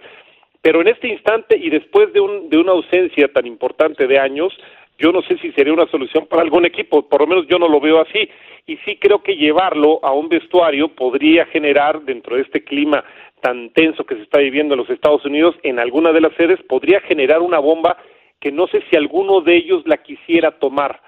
pero 0.61 0.79
en 0.79 0.87
este 0.87 1.09
instante 1.09 1.57
y 1.57 1.69
después 1.69 2.13
de, 2.13 2.21
un, 2.21 2.49
de 2.49 2.57
una 2.57 2.71
ausencia 2.71 3.27
tan 3.33 3.45
importante 3.45 4.07
de 4.07 4.17
años, 4.17 4.53
yo 4.97 5.11
no 5.11 5.21
sé 5.23 5.37
si 5.39 5.51
sería 5.51 5.73
una 5.73 5.87
solución 5.87 6.27
para 6.27 6.41
algún 6.41 6.65
equipo, 6.65 7.07
por 7.07 7.21
lo 7.21 7.27
menos 7.27 7.47
yo 7.47 7.57
no 7.57 7.67
lo 7.67 7.79
veo 7.79 8.01
así, 8.01 8.29
y 8.65 8.77
sí 8.77 8.97
creo 8.97 9.21
que 9.23 9.35
llevarlo 9.35 9.99
a 10.03 10.11
un 10.13 10.29
vestuario 10.29 10.89
podría 10.89 11.45
generar, 11.47 12.01
dentro 12.03 12.35
de 12.35 12.43
este 12.43 12.63
clima 12.63 13.03
tan 13.41 13.71
tenso 13.71 14.05
que 14.05 14.15
se 14.15 14.21
está 14.21 14.39
viviendo 14.39 14.73
en 14.73 14.79
los 14.79 14.89
Estados 14.89 15.25
Unidos, 15.25 15.55
en 15.63 15.79
alguna 15.79 16.13
de 16.13 16.21
las 16.21 16.33
sedes, 16.35 16.61
podría 16.63 17.01
generar 17.01 17.41
una 17.41 17.59
bomba 17.59 17.97
que 18.39 18.51
no 18.51 18.67
sé 18.67 18.83
si 18.89 18.95
alguno 18.95 19.41
de 19.41 19.55
ellos 19.55 19.83
la 19.85 19.97
quisiera 19.97 20.51
tomar. 20.51 21.01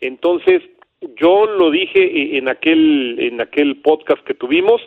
Entonces, 0.00 0.62
yo 1.16 1.46
lo 1.46 1.70
dije 1.70 2.38
en 2.38 2.48
aquel, 2.48 3.16
en 3.18 3.40
aquel 3.40 3.80
podcast 3.82 4.22
que 4.24 4.34
tuvimos, 4.34 4.80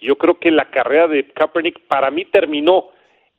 yo 0.00 0.16
creo 0.16 0.38
que 0.38 0.50
la 0.50 0.70
carrera 0.70 1.08
de 1.08 1.24
Kaepernick 1.24 1.80
para 1.88 2.10
mí 2.10 2.24
terminó 2.24 2.90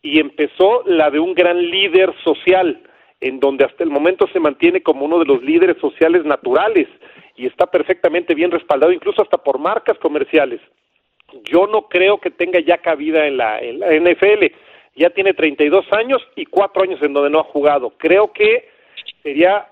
y 0.01 0.19
empezó 0.19 0.83
la 0.85 1.09
de 1.09 1.19
un 1.19 1.33
gran 1.33 1.57
líder 1.57 2.13
social, 2.23 2.81
en 3.25 3.39
donde 3.39 3.65
hasta 3.65 3.83
el 3.83 3.89
momento 3.89 4.27
se 4.31 4.39
mantiene 4.39 4.83
como 4.83 5.03
uno 5.03 5.17
de 5.17 5.25
los 5.25 5.41
líderes 5.41 5.77
sociales 5.81 6.23
naturales 6.25 6.87
y 7.35 7.47
está 7.47 7.65
perfectamente 7.65 8.35
bien 8.35 8.51
respaldado, 8.51 8.91
incluso 8.91 9.23
hasta 9.23 9.39
por 9.39 9.57
marcas 9.57 9.97
comerciales. 9.97 10.61
Yo 11.43 11.65
no 11.65 11.87
creo 11.87 12.19
que 12.19 12.29
tenga 12.29 12.59
ya 12.59 12.77
cabida 12.77 13.25
en 13.25 13.37
la, 13.37 13.59
NFL. 13.61 14.45
Ya 14.95 15.09
tiene 15.09 15.33
32 15.33 15.91
años 15.93 16.21
y 16.35 16.45
cuatro 16.45 16.83
años 16.83 17.01
en 17.01 17.13
donde 17.13 17.31
no 17.31 17.39
ha 17.39 17.45
jugado. 17.45 17.93
Creo 17.97 18.31
que 18.31 18.69
sería 19.23 19.69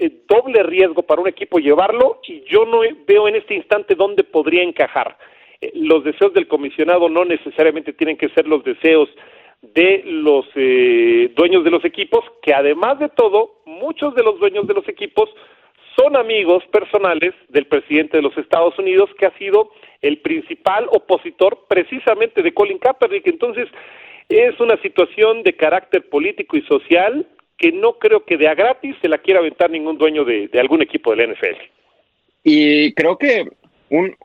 eh, 0.00 0.10
doble 0.28 0.64
riesgo 0.64 1.02
para 1.04 1.22
un 1.22 1.28
equipo 1.28 1.60
llevarlo 1.60 2.20
y 2.26 2.42
yo 2.50 2.64
no 2.66 2.80
veo 3.06 3.28
en 3.28 3.36
este 3.36 3.54
instante 3.54 3.94
dónde 3.94 4.24
podría 4.24 4.64
encajar. 4.64 5.16
Eh, 5.60 5.70
los 5.74 6.02
deseos 6.02 6.34
del 6.34 6.48
comisionado 6.48 7.08
no 7.08 7.24
necesariamente 7.24 7.92
tienen 7.92 8.16
que 8.16 8.30
ser 8.30 8.48
los 8.48 8.64
deseos 8.64 9.08
de 9.62 10.02
los 10.04 10.46
eh, 10.54 11.32
dueños 11.36 11.64
de 11.64 11.70
los 11.70 11.84
equipos, 11.84 12.24
que 12.42 12.54
además 12.54 12.98
de 12.98 13.08
todo, 13.08 13.62
muchos 13.66 14.14
de 14.14 14.22
los 14.22 14.38
dueños 14.38 14.66
de 14.66 14.74
los 14.74 14.88
equipos 14.88 15.28
son 15.96 16.16
amigos 16.16 16.62
personales 16.70 17.34
del 17.48 17.66
presidente 17.66 18.18
de 18.18 18.22
los 18.22 18.36
Estados 18.36 18.78
Unidos, 18.78 19.08
que 19.18 19.26
ha 19.26 19.38
sido 19.38 19.70
el 20.02 20.18
principal 20.18 20.86
opositor 20.90 21.64
precisamente 21.68 22.42
de 22.42 22.52
Colin 22.52 22.78
Kaepernick. 22.78 23.26
Entonces, 23.26 23.68
es 24.28 24.58
una 24.60 24.76
situación 24.82 25.42
de 25.42 25.56
carácter 25.56 26.08
político 26.08 26.56
y 26.56 26.62
social 26.62 27.26
que 27.56 27.72
no 27.72 27.94
creo 27.94 28.24
que 28.24 28.36
de 28.36 28.48
a 28.48 28.54
gratis 28.54 28.94
se 29.00 29.08
la 29.08 29.18
quiera 29.18 29.40
aventar 29.40 29.70
ningún 29.70 29.96
dueño 29.96 30.24
de, 30.24 30.50
algún 30.58 30.82
equipo 30.82 31.14
del 31.14 31.32
NFL. 31.32 31.56
Y 32.44 32.92
creo 32.92 33.16
que 33.16 33.48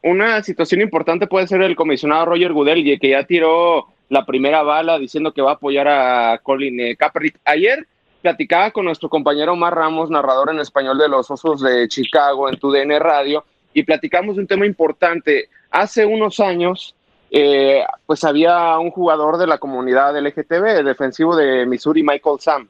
una 0.04 0.44
situación 0.44 0.82
importante 0.82 1.28
puede 1.28 1.48
ser 1.48 1.62
el 1.62 1.76
comisionado 1.76 2.26
Roger 2.26 2.52
Goodell, 2.52 3.00
que 3.00 3.10
ya 3.10 3.24
tiró 3.24 3.88
la 4.12 4.26
primera 4.26 4.62
bala 4.62 5.00
diciendo 5.00 5.32
que 5.32 5.41
va 5.41 5.52
a 5.52 5.54
apoyar 5.54 5.88
a 5.88 6.38
Colin 6.43 6.78
eh, 6.82 6.95
Kaepernick. 6.97 7.39
Ayer 7.45 7.88
platicaba 8.21 8.69
con 8.71 8.84
nuestro 8.84 9.08
compañero 9.08 9.54
Omar 9.54 9.74
Ramos, 9.74 10.10
narrador 10.10 10.50
en 10.50 10.60
español 10.60 10.97
de 10.97 11.08
los 11.08 11.32
Osos 11.32 11.62
de 11.62 11.88
Chicago 11.88 12.50
en 12.50 12.58
TUDN 12.58 13.00
Radio, 13.00 13.45
y 13.74 13.84
platicamos 13.84 14.36
de 14.36 14.41
un 14.41 14.47
tema 14.47 14.65
importante. 14.65 15.47
Hace 15.69 16.06
unos 16.06 16.41
años, 16.41 16.93
eh, 17.32 17.86
pues 18.06 18.26
había 18.26 18.78
un 18.80 18.91
jugador 18.91 19.38
de 19.38 19.47
la 19.47 19.60
comunidad 19.60 20.17
LGTB, 20.19 20.84
defensivo 20.84 21.34
de 21.34 21.65
Missouri, 21.65 22.04
Michael 22.04 22.41
Sam, 22.41 22.67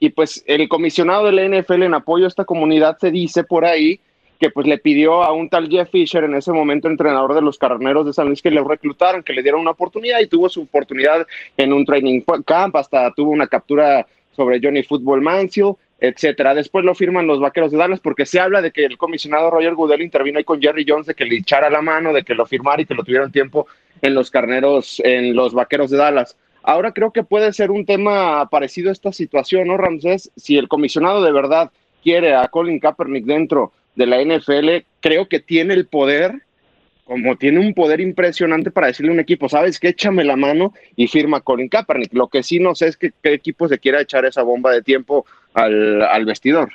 y 0.00 0.08
pues 0.08 0.42
el 0.46 0.66
comisionado 0.70 1.26
de 1.26 1.32
la 1.32 1.60
NFL 1.60 1.82
en 1.82 1.92
apoyo 1.92 2.24
a 2.24 2.28
esta 2.28 2.46
comunidad 2.46 2.96
se 2.98 3.10
dice 3.10 3.44
por 3.44 3.66
ahí 3.66 4.00
que 4.38 4.50
pues 4.50 4.66
le 4.66 4.78
pidió 4.78 5.22
a 5.22 5.32
un 5.32 5.48
tal 5.48 5.68
Jeff 5.68 5.90
Fisher, 5.90 6.24
en 6.24 6.34
ese 6.34 6.52
momento 6.52 6.88
entrenador 6.88 7.34
de 7.34 7.42
los 7.42 7.58
carneros 7.58 8.06
de 8.06 8.12
San 8.12 8.26
Luis, 8.26 8.40
que 8.40 8.50
le 8.50 8.62
reclutaran, 8.62 9.22
que 9.22 9.32
le 9.32 9.42
dieran 9.42 9.60
una 9.60 9.72
oportunidad 9.72 10.20
y 10.20 10.26
tuvo 10.26 10.48
su 10.48 10.62
oportunidad 10.62 11.26
en 11.56 11.72
un 11.72 11.84
training 11.84 12.22
camp, 12.46 12.76
hasta 12.76 13.12
tuvo 13.12 13.30
una 13.30 13.46
captura 13.46 14.06
sobre 14.36 14.60
Johnny 14.62 14.84
Football 14.84 15.20
Mansell, 15.20 15.74
etcétera. 15.98 16.54
Después 16.54 16.84
lo 16.84 16.94
firman 16.94 17.26
los 17.26 17.40
vaqueros 17.40 17.72
de 17.72 17.78
Dallas 17.78 18.00
porque 18.00 18.24
se 18.24 18.38
habla 18.38 18.62
de 18.62 18.70
que 18.70 18.84
el 18.84 18.96
comisionado 18.96 19.50
Roger 19.50 19.74
Goodell 19.74 20.02
intervino 20.02 20.38
ahí 20.38 20.44
con 20.44 20.62
Jerry 20.62 20.84
Jones 20.86 21.06
de 21.06 21.14
que 21.14 21.24
le 21.24 21.36
echara 21.36 21.68
la 21.70 21.82
mano, 21.82 22.12
de 22.12 22.22
que 22.22 22.34
lo 22.34 22.46
firmara 22.46 22.82
y 22.82 22.86
que 22.86 22.94
lo 22.94 23.02
tuvieran 23.02 23.32
tiempo 23.32 23.66
en 24.00 24.14
los 24.14 24.30
carneros, 24.30 25.02
en 25.04 25.34
los 25.34 25.52
vaqueros 25.54 25.90
de 25.90 25.96
Dallas. 25.96 26.36
Ahora 26.62 26.92
creo 26.92 27.12
que 27.12 27.24
puede 27.24 27.52
ser 27.52 27.70
un 27.70 27.84
tema 27.84 28.48
parecido 28.48 28.90
a 28.90 28.92
esta 28.92 29.12
situación, 29.12 29.68
¿no, 29.68 29.76
Ramsés? 29.76 30.30
Si 30.36 30.56
el 30.56 30.68
comisionado 30.68 31.24
de 31.24 31.32
verdad 31.32 31.72
quiere 32.02 32.34
a 32.34 32.46
Colin 32.48 32.78
Kaepernick 32.78 33.24
dentro 33.24 33.72
de 33.98 34.06
la 34.06 34.22
NFL, 34.22 34.86
creo 35.00 35.28
que 35.28 35.40
tiene 35.40 35.74
el 35.74 35.86
poder, 35.86 36.32
como 37.04 37.36
tiene 37.36 37.58
un 37.58 37.74
poder 37.74 38.00
impresionante 38.00 38.70
para 38.70 38.86
decirle 38.86 39.10
a 39.10 39.14
un 39.14 39.20
equipo, 39.20 39.48
sabes 39.48 39.80
que 39.80 39.88
échame 39.88 40.22
la 40.22 40.36
mano 40.36 40.72
y 40.94 41.08
firma 41.08 41.40
Colin 41.40 41.68
Kaepernick. 41.68 42.14
Lo 42.14 42.28
que 42.28 42.44
sí 42.44 42.60
no 42.60 42.76
sé 42.76 42.86
es 42.86 42.96
que, 42.96 43.10
qué 43.20 43.32
equipo 43.32 43.66
se 43.66 43.80
quiera 43.80 44.00
echar 44.00 44.24
esa 44.24 44.44
bomba 44.44 44.70
de 44.70 44.82
tiempo 44.82 45.26
al, 45.52 46.24
vestidor. 46.24 46.70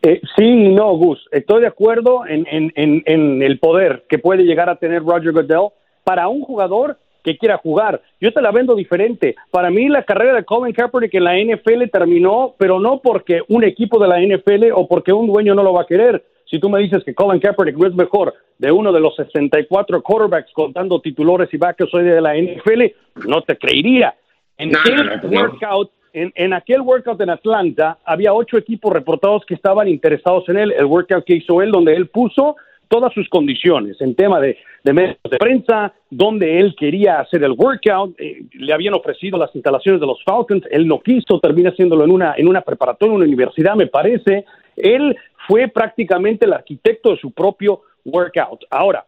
Eh, 0.00 0.22
sí 0.36 0.44
y 0.44 0.68
no, 0.70 0.96
Gus. 0.96 1.28
Estoy 1.32 1.60
de 1.60 1.66
acuerdo 1.66 2.26
en, 2.26 2.46
en, 2.50 2.72
en 3.04 3.42
el 3.42 3.58
poder 3.58 4.04
que 4.08 4.18
puede 4.18 4.44
llegar 4.44 4.70
a 4.70 4.76
tener 4.76 5.02
Roger 5.02 5.32
Goodell 5.32 5.68
para 6.02 6.28
un 6.28 6.40
jugador 6.40 6.96
que 7.22 7.36
quiera 7.36 7.58
jugar. 7.58 8.00
Yo 8.20 8.32
te 8.32 8.42
la 8.42 8.50
vendo 8.50 8.74
diferente. 8.74 9.36
Para 9.50 9.70
mí 9.70 9.88
la 9.88 10.04
carrera 10.04 10.34
de 10.34 10.44
Colin 10.44 10.74
Kaepernick 10.74 11.14
en 11.14 11.24
la 11.24 11.38
NFL 11.38 11.88
terminó, 11.92 12.54
pero 12.58 12.80
no 12.80 13.00
porque 13.02 13.40
un 13.48 13.64
equipo 13.64 13.98
de 13.98 14.08
la 14.08 14.20
NFL 14.20 14.72
o 14.74 14.86
porque 14.86 15.12
un 15.12 15.26
dueño 15.26 15.54
no 15.54 15.62
lo 15.62 15.72
va 15.72 15.82
a 15.82 15.86
querer. 15.86 16.24
Si 16.44 16.58
tú 16.58 16.68
me 16.68 16.80
dices 16.80 17.04
que 17.04 17.14
Colin 17.14 17.40
Kaepernick 17.40 17.82
es 17.84 17.94
mejor 17.94 18.34
de 18.58 18.72
uno 18.72 18.92
de 18.92 19.00
los 19.00 19.14
64 19.16 20.02
quarterbacks 20.02 20.52
contando 20.52 21.00
titulares 21.00 21.48
y 21.52 21.56
backers 21.56 21.94
hoy 21.94 22.04
de 22.04 22.20
la 22.20 22.34
NFL, 22.36 23.26
no 23.28 23.42
te 23.42 23.56
creería. 23.56 24.14
En, 24.58 24.76
aquel 24.76 25.20
workout, 25.30 25.90
en, 26.12 26.32
en 26.34 26.52
aquel 26.52 26.80
workout 26.80 27.20
en 27.20 27.30
Atlanta 27.30 27.98
había 28.04 28.34
ocho 28.34 28.58
equipos 28.58 28.92
reportados 28.92 29.44
que 29.46 29.54
estaban 29.54 29.88
interesados 29.88 30.48
en 30.48 30.58
él. 30.58 30.74
El 30.76 30.86
workout 30.86 31.24
que 31.24 31.36
hizo 31.36 31.62
él, 31.62 31.70
donde 31.70 31.94
él 31.94 32.08
puso 32.08 32.56
todas 32.90 33.14
sus 33.14 33.28
condiciones 33.28 34.00
en 34.00 34.16
tema 34.16 34.40
de, 34.40 34.58
medios 34.84 35.16
de 35.30 35.38
prensa, 35.38 35.94
donde 36.10 36.58
él 36.58 36.74
quería 36.76 37.20
hacer 37.20 37.44
el 37.44 37.52
workout, 37.52 38.14
eh, 38.18 38.42
le 38.52 38.72
habían 38.72 38.94
ofrecido 38.94 39.38
las 39.38 39.54
instalaciones 39.54 40.00
de 40.00 40.08
los 40.08 40.22
Falcons, 40.24 40.64
él 40.70 40.88
no 40.88 40.98
quiso, 40.98 41.38
termina 41.38 41.70
haciéndolo 41.70 42.04
en 42.04 42.10
una, 42.10 42.34
en 42.36 42.48
una 42.48 42.62
preparatoria, 42.62 43.12
en 43.12 43.16
una 43.16 43.26
universidad, 43.26 43.76
me 43.76 43.86
parece. 43.86 44.44
Él 44.76 45.16
fue 45.46 45.68
prácticamente 45.68 46.46
el 46.46 46.52
arquitecto 46.52 47.12
de 47.12 47.18
su 47.18 47.30
propio 47.30 47.82
workout. 48.04 48.64
Ahora, 48.70 49.06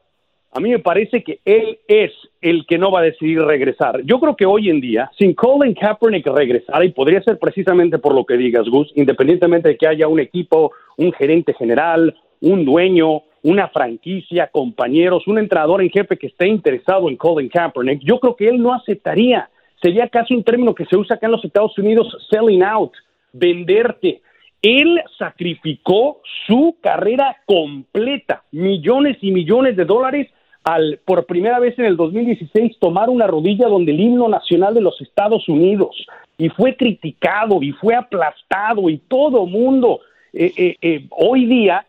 a 0.52 0.60
mí 0.60 0.70
me 0.70 0.78
parece 0.78 1.24
que 1.24 1.40
él 1.44 1.78
es 1.88 2.12
el 2.40 2.64
que 2.66 2.78
no 2.78 2.92
va 2.92 3.00
a 3.00 3.04
decidir 3.04 3.40
regresar. 3.40 4.02
Yo 4.04 4.20
creo 4.20 4.36
que 4.36 4.46
hoy 4.46 4.70
en 4.70 4.80
día, 4.80 5.10
sin 5.18 5.34
Colin 5.34 5.74
Kaepernick 5.74 6.26
regresar, 6.28 6.84
y 6.84 6.92
podría 6.92 7.20
ser 7.22 7.38
precisamente 7.40 7.98
por 7.98 8.14
lo 8.14 8.24
que 8.24 8.36
digas, 8.36 8.68
Gus, 8.68 8.92
independientemente 8.94 9.70
de 9.70 9.76
que 9.76 9.88
haya 9.88 10.06
un 10.06 10.20
equipo, 10.20 10.70
un 10.98 11.12
gerente 11.12 11.52
general, 11.54 12.14
un 12.40 12.64
dueño, 12.64 13.22
una 13.42 13.68
franquicia, 13.68 14.48
compañeros, 14.48 15.26
un 15.26 15.38
entrenador 15.38 15.82
en 15.82 15.90
jefe 15.90 16.16
que 16.16 16.28
esté 16.28 16.46
interesado 16.46 17.08
en 17.08 17.16
Colin 17.16 17.48
Kaepernick, 17.48 18.02
yo 18.02 18.20
creo 18.20 18.36
que 18.36 18.48
él 18.48 18.62
no 18.62 18.72
aceptaría. 18.72 19.48
Sería 19.80 20.08
casi 20.08 20.34
un 20.34 20.44
término 20.44 20.74
que 20.74 20.86
se 20.86 20.96
usa 20.96 21.16
acá 21.16 21.26
en 21.26 21.32
los 21.32 21.44
Estados 21.44 21.76
Unidos, 21.76 22.16
selling 22.30 22.62
out, 22.62 22.92
venderte. 23.32 24.22
Él 24.62 25.02
sacrificó 25.18 26.20
su 26.46 26.76
carrera 26.80 27.36
completa, 27.46 28.44
millones 28.52 29.18
y 29.20 29.32
millones 29.32 29.76
de 29.76 29.84
dólares, 29.84 30.28
al 30.64 31.00
por 31.04 31.26
primera 31.26 31.58
vez 31.58 31.76
en 31.78 31.86
el 31.86 31.96
2016 31.96 32.78
tomar 32.78 33.10
una 33.10 33.26
rodilla 33.26 33.66
donde 33.66 33.92
el 33.92 34.00
himno 34.00 34.28
nacional 34.28 34.74
de 34.74 34.80
los 34.80 35.00
Estados 35.00 35.48
Unidos 35.48 36.06
y 36.38 36.48
fue 36.50 36.76
criticado 36.76 37.62
y 37.62 37.72
fue 37.72 37.96
aplastado 37.96 38.88
y 38.88 38.98
todo 38.98 39.46
mundo 39.46 40.00
eh, 40.32 40.52
eh, 40.56 40.76
eh, 40.80 41.06
hoy 41.10 41.46
día 41.46 41.84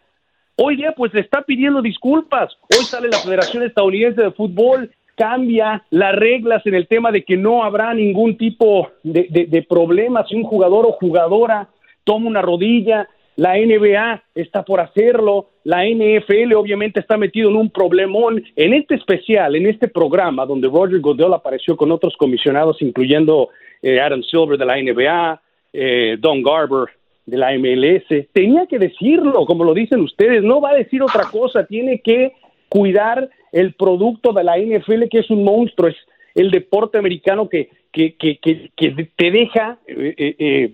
Hoy 0.55 0.75
día 0.75 0.93
pues 0.95 1.13
le 1.13 1.21
está 1.21 1.41
pidiendo 1.41 1.81
disculpas. 1.81 2.55
Hoy 2.69 2.85
sale 2.85 3.09
la 3.09 3.17
Federación 3.17 3.63
Estadounidense 3.63 4.21
de 4.21 4.31
Fútbol, 4.31 4.91
cambia 5.15 5.83
las 5.89 6.15
reglas 6.15 6.63
en 6.67 6.75
el 6.75 6.87
tema 6.87 7.11
de 7.11 7.23
que 7.23 7.37
no 7.37 7.63
habrá 7.63 7.93
ningún 7.93 8.37
tipo 8.37 8.89
de, 9.01 9.47
de, 9.49 9.61
problema 9.63 10.25
si 10.27 10.35
un 10.35 10.43
jugador 10.43 10.85
o 10.85 10.91
jugadora 10.91 11.69
toma 12.03 12.27
una 12.27 12.41
rodilla. 12.41 13.07
La 13.35 13.55
NBA 13.55 14.23
está 14.35 14.63
por 14.63 14.79
hacerlo, 14.79 15.49
la 15.63 15.85
NFL 15.85 16.53
obviamente 16.53 16.99
está 16.99 17.17
metido 17.17 17.49
en 17.49 17.55
un 17.55 17.71
problemón. 17.71 18.43
En 18.55 18.75
este 18.75 18.93
especial, 18.93 19.55
en 19.55 19.65
este 19.65 19.87
programa 19.87 20.45
donde 20.45 20.67
Roger 20.67 20.99
Goodell 20.99 21.33
apareció 21.33 21.75
con 21.75 21.91
otros 21.91 22.15
comisionados, 22.15 22.79
incluyendo 22.83 23.49
eh, 23.81 23.99
Adam 23.99 24.21
Silver 24.21 24.59
de 24.59 24.65
la 24.65 24.75
NBA, 24.75 25.41
eh, 25.73 26.17
Don 26.19 26.43
Garber 26.43 26.89
de 27.25 27.37
la 27.37 27.57
MLS. 27.57 28.27
Tenía 28.33 28.65
que 28.67 28.79
decirlo, 28.79 29.45
como 29.45 29.63
lo 29.63 29.73
dicen 29.73 30.01
ustedes, 30.01 30.43
no 30.43 30.61
va 30.61 30.71
a 30.71 30.75
decir 30.75 31.01
otra 31.01 31.25
cosa, 31.31 31.65
tiene 31.65 32.01
que 32.01 32.33
cuidar 32.69 33.29
el 33.51 33.73
producto 33.73 34.33
de 34.33 34.43
la 34.43 34.57
NFL, 34.57 35.03
que 35.09 35.19
es 35.19 35.29
un 35.29 35.43
monstruo, 35.43 35.89
es 35.89 35.95
el 36.35 36.51
deporte 36.51 36.97
americano 36.97 37.47
que, 37.47 37.69
que, 37.91 38.15
que, 38.15 38.39
que, 38.75 39.09
te 39.15 39.31
deja, 39.31 39.77
eh, 39.87 40.15
eh, 40.17 40.35
eh, 40.39 40.73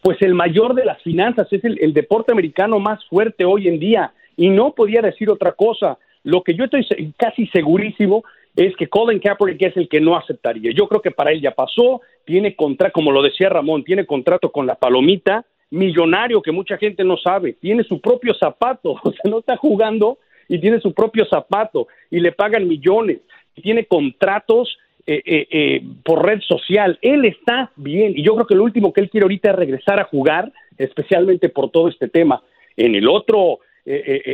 pues 0.00 0.20
el 0.22 0.34
mayor 0.34 0.74
de 0.74 0.86
las 0.86 1.00
finanzas, 1.02 1.52
es 1.52 1.62
el, 1.62 1.78
el, 1.80 1.92
deporte 1.92 2.32
americano 2.32 2.78
más 2.78 3.04
fuerte 3.04 3.44
hoy 3.44 3.68
en 3.68 3.78
día, 3.78 4.12
y 4.36 4.48
no 4.48 4.72
podía 4.72 5.02
decir 5.02 5.28
otra 5.28 5.52
cosa. 5.52 5.98
Lo 6.22 6.42
que 6.42 6.54
yo 6.54 6.64
estoy 6.64 6.86
casi 7.18 7.46
segurísimo 7.48 8.24
es 8.56 8.74
que 8.76 8.88
Colin 8.88 9.20
Kaepernick 9.20 9.62
es 9.62 9.76
el 9.76 9.88
que 9.88 10.00
no 10.00 10.16
aceptaría. 10.16 10.72
Yo 10.72 10.88
creo 10.88 11.02
que 11.02 11.10
para 11.10 11.32
él 11.32 11.40
ya 11.40 11.52
pasó, 11.52 12.00
tiene 12.24 12.56
contrato, 12.56 12.92
como 12.92 13.12
lo 13.12 13.22
decía 13.22 13.48
Ramón, 13.48 13.84
tiene 13.84 14.06
contrato 14.06 14.50
con 14.50 14.66
la 14.66 14.74
palomita, 14.74 15.44
millonario 15.70 16.42
que 16.42 16.52
mucha 16.52 16.76
gente 16.76 17.04
no 17.04 17.16
sabe, 17.16 17.54
tiene 17.54 17.84
su 17.84 18.00
propio 18.00 18.34
zapato, 18.34 18.92
o 19.02 19.12
sea, 19.12 19.30
no 19.30 19.38
está 19.38 19.56
jugando 19.56 20.18
y 20.48 20.58
tiene 20.58 20.80
su 20.80 20.92
propio 20.92 21.24
zapato 21.26 21.86
y 22.10 22.20
le 22.20 22.32
pagan 22.32 22.66
millones, 22.66 23.18
y 23.54 23.62
tiene 23.62 23.84
contratos 23.84 24.78
eh, 25.06 25.22
eh, 25.24 25.48
eh, 25.50 25.82
por 26.04 26.24
red 26.24 26.40
social, 26.40 26.98
él 27.02 27.24
está 27.24 27.72
bien 27.76 28.12
y 28.16 28.22
yo 28.22 28.34
creo 28.34 28.46
que 28.46 28.54
lo 28.54 28.64
último 28.64 28.92
que 28.92 29.00
él 29.00 29.10
quiere 29.10 29.24
ahorita 29.24 29.50
es 29.50 29.56
regresar 29.56 29.98
a 29.98 30.04
jugar, 30.04 30.52
especialmente 30.76 31.48
por 31.48 31.70
todo 31.70 31.88
este 31.88 32.08
tema. 32.08 32.42
En 32.76 32.94
el 32.94 33.08
otro, 33.08 33.60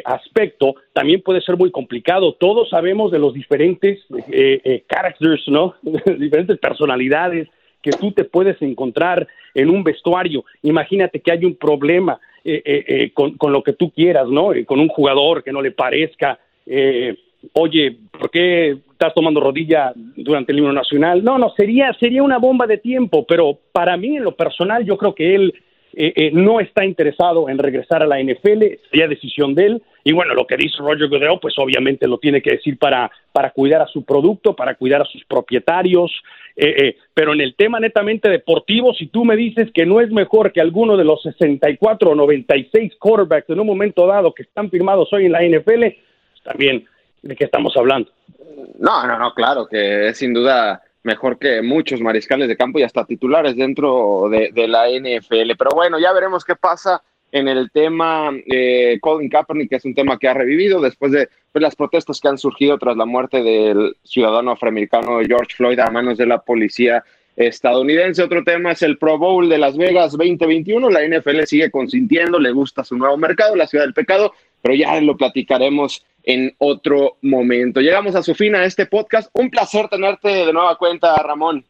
aspecto, 0.05 0.74
también 0.93 1.22
puede 1.22 1.41
ser 1.41 1.57
muy 1.57 1.70
complicado. 1.70 2.34
Todos 2.34 2.68
sabemos 2.68 3.11
de 3.11 3.18
los 3.18 3.32
diferentes 3.32 4.01
characters, 4.87 5.49
¿no? 5.49 5.76
diferentes 5.82 6.59
personalidades 6.59 7.49
que 7.80 7.93
tú 7.93 8.12
te 8.12 8.24
puedes 8.24 8.61
encontrar 8.61 9.26
en 9.57 9.70
un 9.70 9.82
vestuario. 9.82 10.44
Imagínate 10.62 11.20
que 11.20 11.32
hay 11.32 11.44
un 11.44 11.57
problema 11.57 12.18
con, 13.12 13.36
con, 13.36 13.52
lo 13.52 13.62
que 13.64 13.72
tú 13.72 13.90
quieras, 13.90 14.28
¿no? 14.28 14.50
con 14.66 14.78
un 14.78 14.86
jugador 14.86 15.42
que 15.42 15.50
no 15.50 15.61
le 15.61 15.72
parezca 15.72 16.38
oye, 17.52 17.96
¿por 18.11 18.30
qué 18.30 18.76
estás 18.92 19.14
tomando 19.14 19.40
rodilla 19.40 19.92
durante 20.16 20.52
el 20.52 20.59
himno 20.59 20.72
nacional? 20.72 21.22
No, 21.22 21.38
no, 21.38 21.50
sería, 21.50 21.92
sería 21.98 22.22
una 22.22 22.38
bomba 22.38 22.66
de 22.66 22.78
tiempo, 22.78 23.24
pero 23.26 23.59
para 23.72 23.96
mí, 23.96 24.16
en 24.16 24.24
lo 24.24 24.34
personal, 24.34 24.84
yo 24.84 24.96
creo 24.96 25.14
que 25.14 25.34
él 25.34 25.54
eh, 25.99 26.12
eh, 26.14 26.30
no 26.30 26.61
está 26.61 26.84
interesado 26.84 27.49
en 27.49 27.57
regresar 27.57 28.03
a 28.03 28.07
la 28.07 28.22
NFL, 28.22 28.62
sería 28.90 29.09
decisión 29.09 29.55
de 29.55 29.64
él. 29.64 29.82
Y 30.05 30.12
bueno, 30.12 30.34
lo 30.34 30.47
que 30.47 30.59
dice 30.59 30.76
Roger 30.78 31.09
Goodell, 31.09 31.38
pues 31.40 31.55
obviamente 31.57 32.07
lo 32.07 32.18
tiene 32.18 32.42
que 32.42 32.51
decir 32.51 32.78
para, 32.78 33.11
para 33.32 33.51
cuidar 33.51 33.80
a 33.80 33.86
su 33.86 34.05
producto, 34.05 34.55
para 34.55 34.74
cuidar 34.74 35.01
a 35.01 35.07
sus 35.07 35.24
propietarios. 35.24 36.12
Eh, 36.55 36.99
pero 37.14 37.32
en 37.32 37.40
el 37.40 37.55
tema 37.55 37.80
netamente 37.80 38.28
deportivo, 38.28 38.92
si 38.92 39.07
tú 39.07 39.24
me 39.24 39.36
dices 39.36 39.70
que 39.72 39.86
no 39.86 40.03
es 40.03 40.11
mejor 40.11 40.53
que 40.53 40.61
alguno 40.61 40.99
de 40.99 41.05
los 41.05 41.22
64 41.22 42.11
o 42.11 42.14
96 42.14 42.92
quarterbacks 42.99 43.49
en 43.49 43.61
un 43.61 43.66
momento 43.66 44.07
dado 44.07 44.34
que 44.34 44.42
están 44.42 44.68
firmados 44.68 45.11
hoy 45.14 45.24
en 45.24 45.32
la 45.32 45.42
NFL, 45.42 45.84
también 46.44 46.84
de 47.22 47.36
qué 47.36 47.44
estamos 47.44 47.74
hablando. 47.74 48.11
No, 48.78 49.07
no, 49.07 49.18
no, 49.18 49.32
claro, 49.32 49.66
que 49.66 50.09
es 50.09 50.18
sin 50.18 50.34
duda 50.34 50.82
mejor 51.07 51.38
que 51.38 51.62
muchos 51.62 52.00
mariscales 52.00 52.48
de 52.48 52.57
campo 52.57 52.78
y 52.78 52.82
hasta 52.82 53.07
titulares 53.07 53.57
dentro 53.57 54.28
de, 54.28 54.68
la 54.68 54.88
NFL. 54.88 55.52
Pero 55.57 55.70
bueno, 55.72 55.98
ya 55.98 56.12
veremos 56.12 56.44
qué 56.44 56.57
pasa 56.57 57.00
en 57.30 57.46
el 57.46 57.70
tema 57.70 58.32
eh, 58.46 58.98
Colin 59.00 59.30
Kaepernick, 59.30 59.70
que 59.70 59.76
es 59.76 59.84
un 59.84 59.94
tema 59.94 60.18
que 60.18 60.28
ha 60.28 60.34
revivido 60.34 60.80
después 60.80 61.12
de 61.12 61.28
pues, 61.52 61.62
las 61.62 61.76
protestas 61.76 62.20
que 62.20 62.28
han 62.28 62.38
surgido 62.38 62.76
tras 62.78 62.96
la 62.96 63.07
muerte 63.07 63.42
del 63.42 63.96
ciudadano 64.02 64.50
afroamericano 64.50 65.20
George 65.24 65.54
Floyd 65.57 65.78
a 65.78 65.90
manos 65.90 66.18
de 66.18 66.26
la 66.26 66.38
policía 66.38 67.04
estadounidense. 67.36 68.22
Otro 68.22 68.42
tema 68.42 68.72
es 68.72 68.82
el 68.82 68.98
Pro 68.98 69.16
Bowl 69.16 69.48
de 69.48 69.59
Las 69.59 69.76
Vegas 69.76 70.12
2021. 70.12 70.90
La 70.90 71.07
NFL 71.07 71.44
sigue 71.44 71.70
consintiendo, 71.70 72.40
le 72.40 72.50
gusta 72.50 72.82
su 72.82 72.96
nuevo 72.96 73.16
mercado, 73.16 73.54
la 73.54 73.68
ciudad 73.68 73.84
del 73.84 73.94
pecado, 73.94 74.32
pero 74.61 74.74
ya 74.74 75.00
lo 75.00 75.16
platicaremos 75.16 76.04
en 76.27 76.55
otro 76.59 77.16
momento. 77.22 77.81
Llegamos 77.81 78.14
a 78.14 78.22
su 78.22 78.35
fin 78.35 78.55
a 78.57 78.64
este 78.64 78.85
podcast. 78.85 79.31
Un 79.33 79.49
placer 79.49 79.89
tenerte 79.89 80.29
de 80.29 80.53
nueva 80.53 80.77
cuenta, 80.77 81.16
Ramón. 81.22 81.64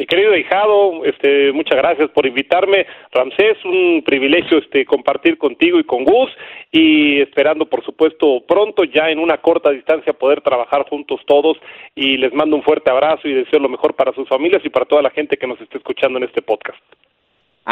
Mi 0.00 0.06
querido 0.06 0.34
hijado, 0.34 1.04
este, 1.04 1.52
muchas 1.52 1.76
gracias 1.76 2.08
por 2.10 2.24
invitarme. 2.24 2.86
Ramsés, 3.12 3.62
un 3.66 4.02
privilegio 4.02 4.56
este, 4.56 4.86
compartir 4.86 5.36
contigo 5.36 5.78
y 5.78 5.84
con 5.84 6.04
Gus 6.04 6.30
y 6.72 7.20
esperando, 7.20 7.66
por 7.66 7.84
supuesto, 7.84 8.42
pronto 8.48 8.84
ya 8.84 9.10
en 9.10 9.18
una 9.18 9.38
corta 9.38 9.70
distancia 9.70 10.14
poder 10.14 10.40
trabajar 10.40 10.88
juntos 10.88 11.20
todos 11.26 11.58
y 11.94 12.16
les 12.16 12.32
mando 12.32 12.56
un 12.56 12.62
fuerte 12.62 12.90
abrazo 12.90 13.28
y 13.28 13.34
deseo 13.34 13.58
lo 13.58 13.68
mejor 13.68 13.94
para 13.94 14.14
sus 14.14 14.26
familias 14.26 14.62
y 14.64 14.70
para 14.70 14.86
toda 14.86 15.02
la 15.02 15.10
gente 15.10 15.36
que 15.36 15.46
nos 15.46 15.60
esté 15.60 15.76
escuchando 15.76 16.18
en 16.18 16.24
este 16.24 16.40
podcast. 16.40 16.78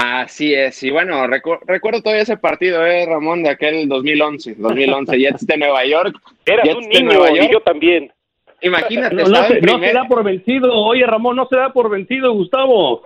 Así 0.01 0.55
es, 0.55 0.81
y 0.85 0.91
bueno, 0.91 1.27
recuerdo 1.27 2.01
todavía 2.01 2.23
ese 2.23 2.37
partido, 2.37 2.87
eh, 2.87 3.05
Ramón, 3.05 3.43
de 3.43 3.51
aquel 3.51 3.89
2011, 3.89 4.55
2011, 4.57 5.19
Jets 5.19 5.45
de 5.45 5.57
Nueva 5.57 5.85
York. 5.85 6.15
Eras 6.47 6.69
un 6.73 6.89
niño, 6.89 7.29
y 7.35 7.51
yo 7.51 7.61
también. 7.63 8.13
Imagínate, 8.61 9.17
no, 9.17 9.81
se, 9.81 9.93
da 9.93 10.05
por 10.07 10.23
vencido, 10.23 10.73
oye 10.73 11.05
Ramón, 11.05 11.35
no 11.35 11.49
se 11.49 11.57
da 11.57 11.73
por 11.73 11.91
vencido, 11.91 12.33
Gustavo. 12.33 13.03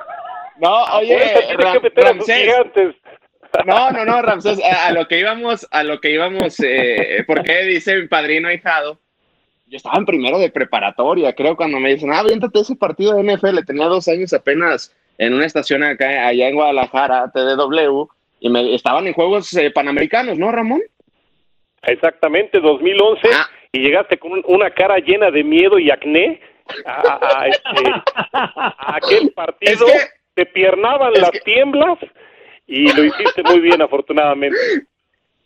No, 0.61 0.84
oye, 0.99 1.18
Ramsés. 1.95 2.95
No, 3.64 3.90
no, 3.90 4.05
no, 4.05 4.20
Ramsés, 4.20 4.61
a, 4.62 4.93
lo 4.93 5.09
que 5.09 5.18
íbamos, 5.18 5.66
a 5.70 5.84
lo 5.84 5.99
que 5.99 6.11
íbamos, 6.11 6.61
eh, 6.61 7.24
porque 7.26 7.62
dice 7.64 7.97
mi 7.97 8.07
padrino 8.07 8.49
ahijado, 8.49 8.99
yo 9.64 9.78
estaba 9.78 9.97
en 9.97 10.05
primero 10.05 10.38
de 10.38 10.51
preparatoria, 10.51 11.32
creo, 11.32 11.57
cuando 11.57 11.80
me 11.80 11.95
dicen, 11.95 12.12
ah, 12.12 12.22
viéntate 12.22 12.61
ese 12.61 12.76
partido 12.76 13.14
de 13.14 13.22
NFL, 13.22 13.64
tenía 13.64 13.86
dos 13.86 14.09
años 14.09 14.34
apenas 14.34 14.95
en 15.19 15.35
una 15.35 15.47
estación 15.47 15.83
acá, 15.83 16.27
allá 16.27 16.49
en 16.49 16.55
Guadalajara, 16.55 17.31
TDW, 17.33 18.07
y 18.41 18.51
me, 18.51 18.75
estaban 18.75 19.07
en 19.07 19.13
Juegos 19.13 19.53
eh, 19.55 19.71
Panamericanos, 19.71 20.39
¿no, 20.39 20.51
Ramón? 20.51 20.83
Exactamente, 21.83 22.61
2011, 22.61 23.29
ah. 23.35 23.49
y 23.73 23.81
llegaste 23.81 24.19
con 24.19 24.43
una 24.47 24.71
cara 24.71 24.99
llena 24.99 25.31
de 25.31 25.45
miedo 25.45 25.79
y 25.79 25.91
acné 25.91 26.41
a, 26.87 27.47
este, 27.49 27.93
aquel 28.79 29.31
partido, 29.35 29.87
te 30.35 30.47
piernaban 30.47 31.13
las 31.13 31.31
tiemblas 31.45 31.99
y 32.67 32.93
lo 32.93 33.05
hiciste 33.05 33.43
muy 33.43 33.61
bien, 33.61 33.83
afortunadamente. 33.83 34.59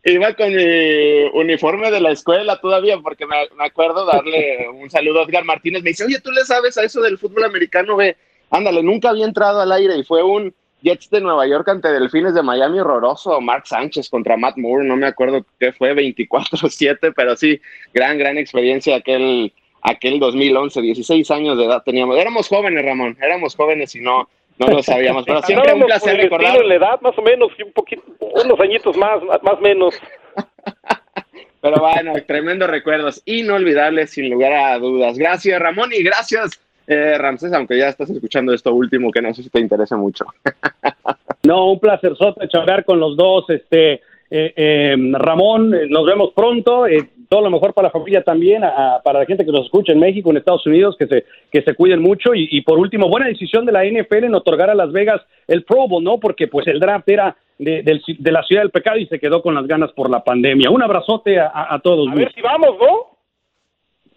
Iba 0.05 0.35
con 0.35 0.55
mi 0.55 1.25
uniforme 1.33 1.91
de 1.91 2.01
la 2.01 2.13
escuela 2.13 2.61
todavía, 2.61 2.97
porque 2.99 3.27
me, 3.27 3.37
me 3.57 3.65
acuerdo 3.65 4.07
darle 4.07 4.69
un 4.69 4.89
saludo 4.89 5.21
a 5.21 5.25
Edgar 5.25 5.45
Martínez. 5.45 5.83
Me 5.83 5.91
dice, 5.91 6.05
oye, 6.05 6.21
¿tú 6.21 6.31
le 6.31 6.45
sabes 6.45 6.79
a 6.79 6.85
eso 6.85 7.01
del 7.01 7.19
fútbol 7.19 7.43
americano? 7.43 7.97
Ve, 7.97 8.17
ándale, 8.51 8.83
nunca 8.83 9.11
había 9.11 9.25
entrado 9.25 9.61
al 9.61 9.73
aire 9.73 9.97
y 9.97 10.05
fue 10.05 10.23
un 10.23 10.55
Jets 10.83 11.11
de 11.11 11.21
Nueva 11.21 11.47
York 11.47 11.69
ante 11.69 11.89
Delfines 11.89 12.35
de 12.35 12.43
Miami 12.43 12.79
horroroso, 12.79 13.41
Mark 13.41 13.67
Sánchez 13.67 14.09
contra 14.09 14.37
Matt 14.37 14.57
Moore, 14.57 14.87
no 14.87 14.97
me 14.97 15.07
acuerdo 15.07 15.45
qué 15.59 15.73
fue, 15.73 15.95
24-7, 15.95 17.13
pero 17.17 17.37
sí, 17.37 17.61
gran, 17.93 18.19
gran 18.19 18.39
experiencia 18.39 18.97
aquel, 18.97 19.53
aquel 19.83 20.21
2011, 20.21 20.81
16 20.81 21.31
años 21.31 21.59
de 21.59 21.65
edad 21.65 21.83
teníamos, 21.85 22.17
éramos 22.17 22.49
jóvenes, 22.49 22.85
Ramón, 22.85 23.17
éramos 23.21 23.57
jóvenes 23.57 23.95
y 23.97 24.01
no, 24.01 24.29
no 24.59 24.67
lo 24.69 24.83
sabíamos, 24.83 25.25
pero 25.27 25.43
siempre 25.47 25.75
un 25.75 25.87
placer 25.87 26.17
recordar. 26.19 26.65
la 26.65 26.75
edad, 26.75 27.01
más 27.01 27.19
o 27.19 27.23
menos, 27.23 27.51
un 27.65 27.73
poquito, 27.73 28.03
unos 28.21 28.61
añitos 28.61 28.97
más, 28.97 29.21
más 29.43 29.61
menos. 29.61 29.95
pero 31.61 31.81
bueno, 31.81 32.13
tremendos 32.27 32.69
recuerdos, 32.69 33.23
inolvidables 33.25 34.11
sin 34.11 34.31
lugar 34.31 34.53
a 34.53 34.79
dudas. 34.79 35.19
Gracias, 35.19 35.59
Ramón, 35.59 35.91
y 35.93 36.03
gracias 36.03 36.61
eh, 36.87 37.19
Ramsés, 37.19 37.53
aunque 37.53 37.79
ya 37.79 37.89
estás 37.89 38.11
escuchando 38.11 38.53
esto 38.53 38.75
último, 38.75 39.11
que 39.11 39.23
no 39.23 39.33
sé 39.35 39.43
si 39.43 39.51
te 39.51 39.61
interesa 39.61 39.97
mucho. 39.97 40.27
no, 41.45 41.73
un 41.73 41.81
placer 41.81 42.13
charlar 42.49 42.85
con 42.85 43.01
los 43.01 43.17
dos. 43.17 43.49
Este, 43.51 44.01
eh, 44.31 44.53
eh, 44.57 44.97
Ramón, 45.13 45.73
eh, 45.75 45.87
nos 45.89 46.05
vemos 46.05 46.33
pronto. 46.35 46.85
todo 47.29 47.41
lo 47.43 47.51
mejor 47.51 47.75
para 47.75 47.89
la 47.89 47.93
familia 47.93 48.23
también, 48.23 48.63
para 49.05 49.21
la 49.21 49.27
gente 49.27 49.45
que 49.45 49.53
nos 49.53 49.67
escucha 49.67 49.93
en 49.93 50.01
México, 50.01 50.31
en 50.31 50.37
Estados 50.37 50.67
Unidos, 50.67 50.97
que 50.99 51.07
se, 51.07 51.25
que 51.51 51.63
se 51.63 51.75
cuiden 51.75 52.01
mucho. 52.01 52.35
Y, 52.35 52.61
por 52.63 52.79
último, 52.79 53.09
buena 53.09 53.27
decisión 53.27 53.67
de 53.67 53.73
la 53.73 53.85
NFL 53.85 54.25
en 54.25 54.35
otorgar 54.35 54.71
a 54.71 54.75
Las 54.75 54.93
Vegas 54.93 55.23
el 55.47 55.65
Pro 55.65 55.89
Bowl, 55.89 56.03
¿no? 56.03 56.19
Porque 56.19 56.49
pues 56.49 56.67
el 56.67 56.81
draft 56.81 57.09
era 57.09 57.37
de, 57.59 58.01
la 58.21 58.43
ciudad 58.43 58.63
del 58.63 58.71
pecado 58.71 58.99
y 58.99 59.07
se 59.07 59.19
quedó 59.19 59.43
con 59.43 59.55
las 59.55 59.67
ganas 59.67 59.93
por 59.93 60.11
la 60.11 60.23
pandemia. 60.23 60.71
Un 60.71 60.83
abrazote 60.83 61.39
a, 61.39 61.81
todos. 61.83 62.09
A 62.09 62.15
ver 62.15 62.33
si 62.33 62.41
vamos, 62.41 62.77
¿no? 62.81 63.16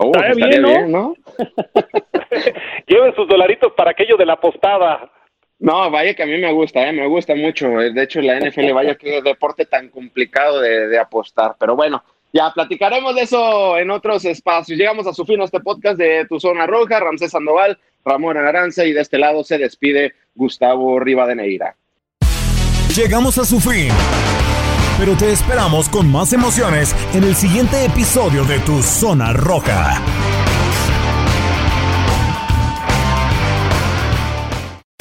Oh, 0.01 0.11
bien, 0.35 0.91
¿no? 0.91 1.13
Lleven 2.87 3.13
sus 3.15 3.27
dolaritos 3.27 3.73
para 3.73 3.91
aquello 3.91 4.15
de 4.15 4.25
la 4.25 4.39
postada. 4.39 5.11
No, 5.59 5.91
vaya 5.91 6.13
que 6.13 6.23
a 6.23 6.25
mí 6.25 6.37
me 6.37 6.53
gusta, 6.53 6.87
¿eh? 6.87 6.93
me 6.93 7.05
gusta 7.05 7.35
mucho. 7.35 7.67
De 7.67 8.03
hecho, 8.03 8.21
la 8.21 8.39
NFL, 8.39 8.71
vaya 8.71 8.95
que 8.95 9.21
deporte 9.21 9.65
tan 9.65 9.89
complicado 9.89 10.61
de, 10.61 10.97
apostar. 10.97 11.57
Pero 11.59 11.75
bueno, 11.75 12.01
ya 12.31 12.49
platicaremos 12.53 13.13
de 13.13 13.23
eso 13.23 13.77
en 13.77 13.91
otros 13.91 14.23
espacios. 14.23 14.79
Llegamos 14.79 15.05
a 15.05 15.13
su 15.13 15.25
fin 15.25 15.41
a 15.41 15.43
este 15.43 15.59
podcast 15.59 15.97
de 15.97 16.25
Tu 16.29 16.39
Zona 16.39 16.65
Roja. 16.65 17.01
Ramsés 17.01 17.31
Sandoval, 17.31 17.77
Ramón 18.05 18.37
Aranza 18.37 18.85
y 18.85 18.93
de 18.93 19.01
este 19.01 19.17
lado 19.17 19.43
se 19.43 19.57
despide 19.57 20.13
Gustavo 20.33 20.97
Rivadeneira. 21.01 21.75
Llegamos 22.95 23.37
a 23.37 23.43
su 23.43 23.59
fin 23.59 23.89
pero 24.99 25.15
te 25.15 25.31
esperamos 25.31 25.87
con 25.87 26.11
más 26.11 26.33
emociones 26.33 26.93
en 27.13 27.23
el 27.23 27.33
siguiente 27.33 27.85
episodio 27.85 28.43
de 28.43 28.59
Tu 28.59 28.83
Zona 28.83 29.31
Roja. 29.31 30.38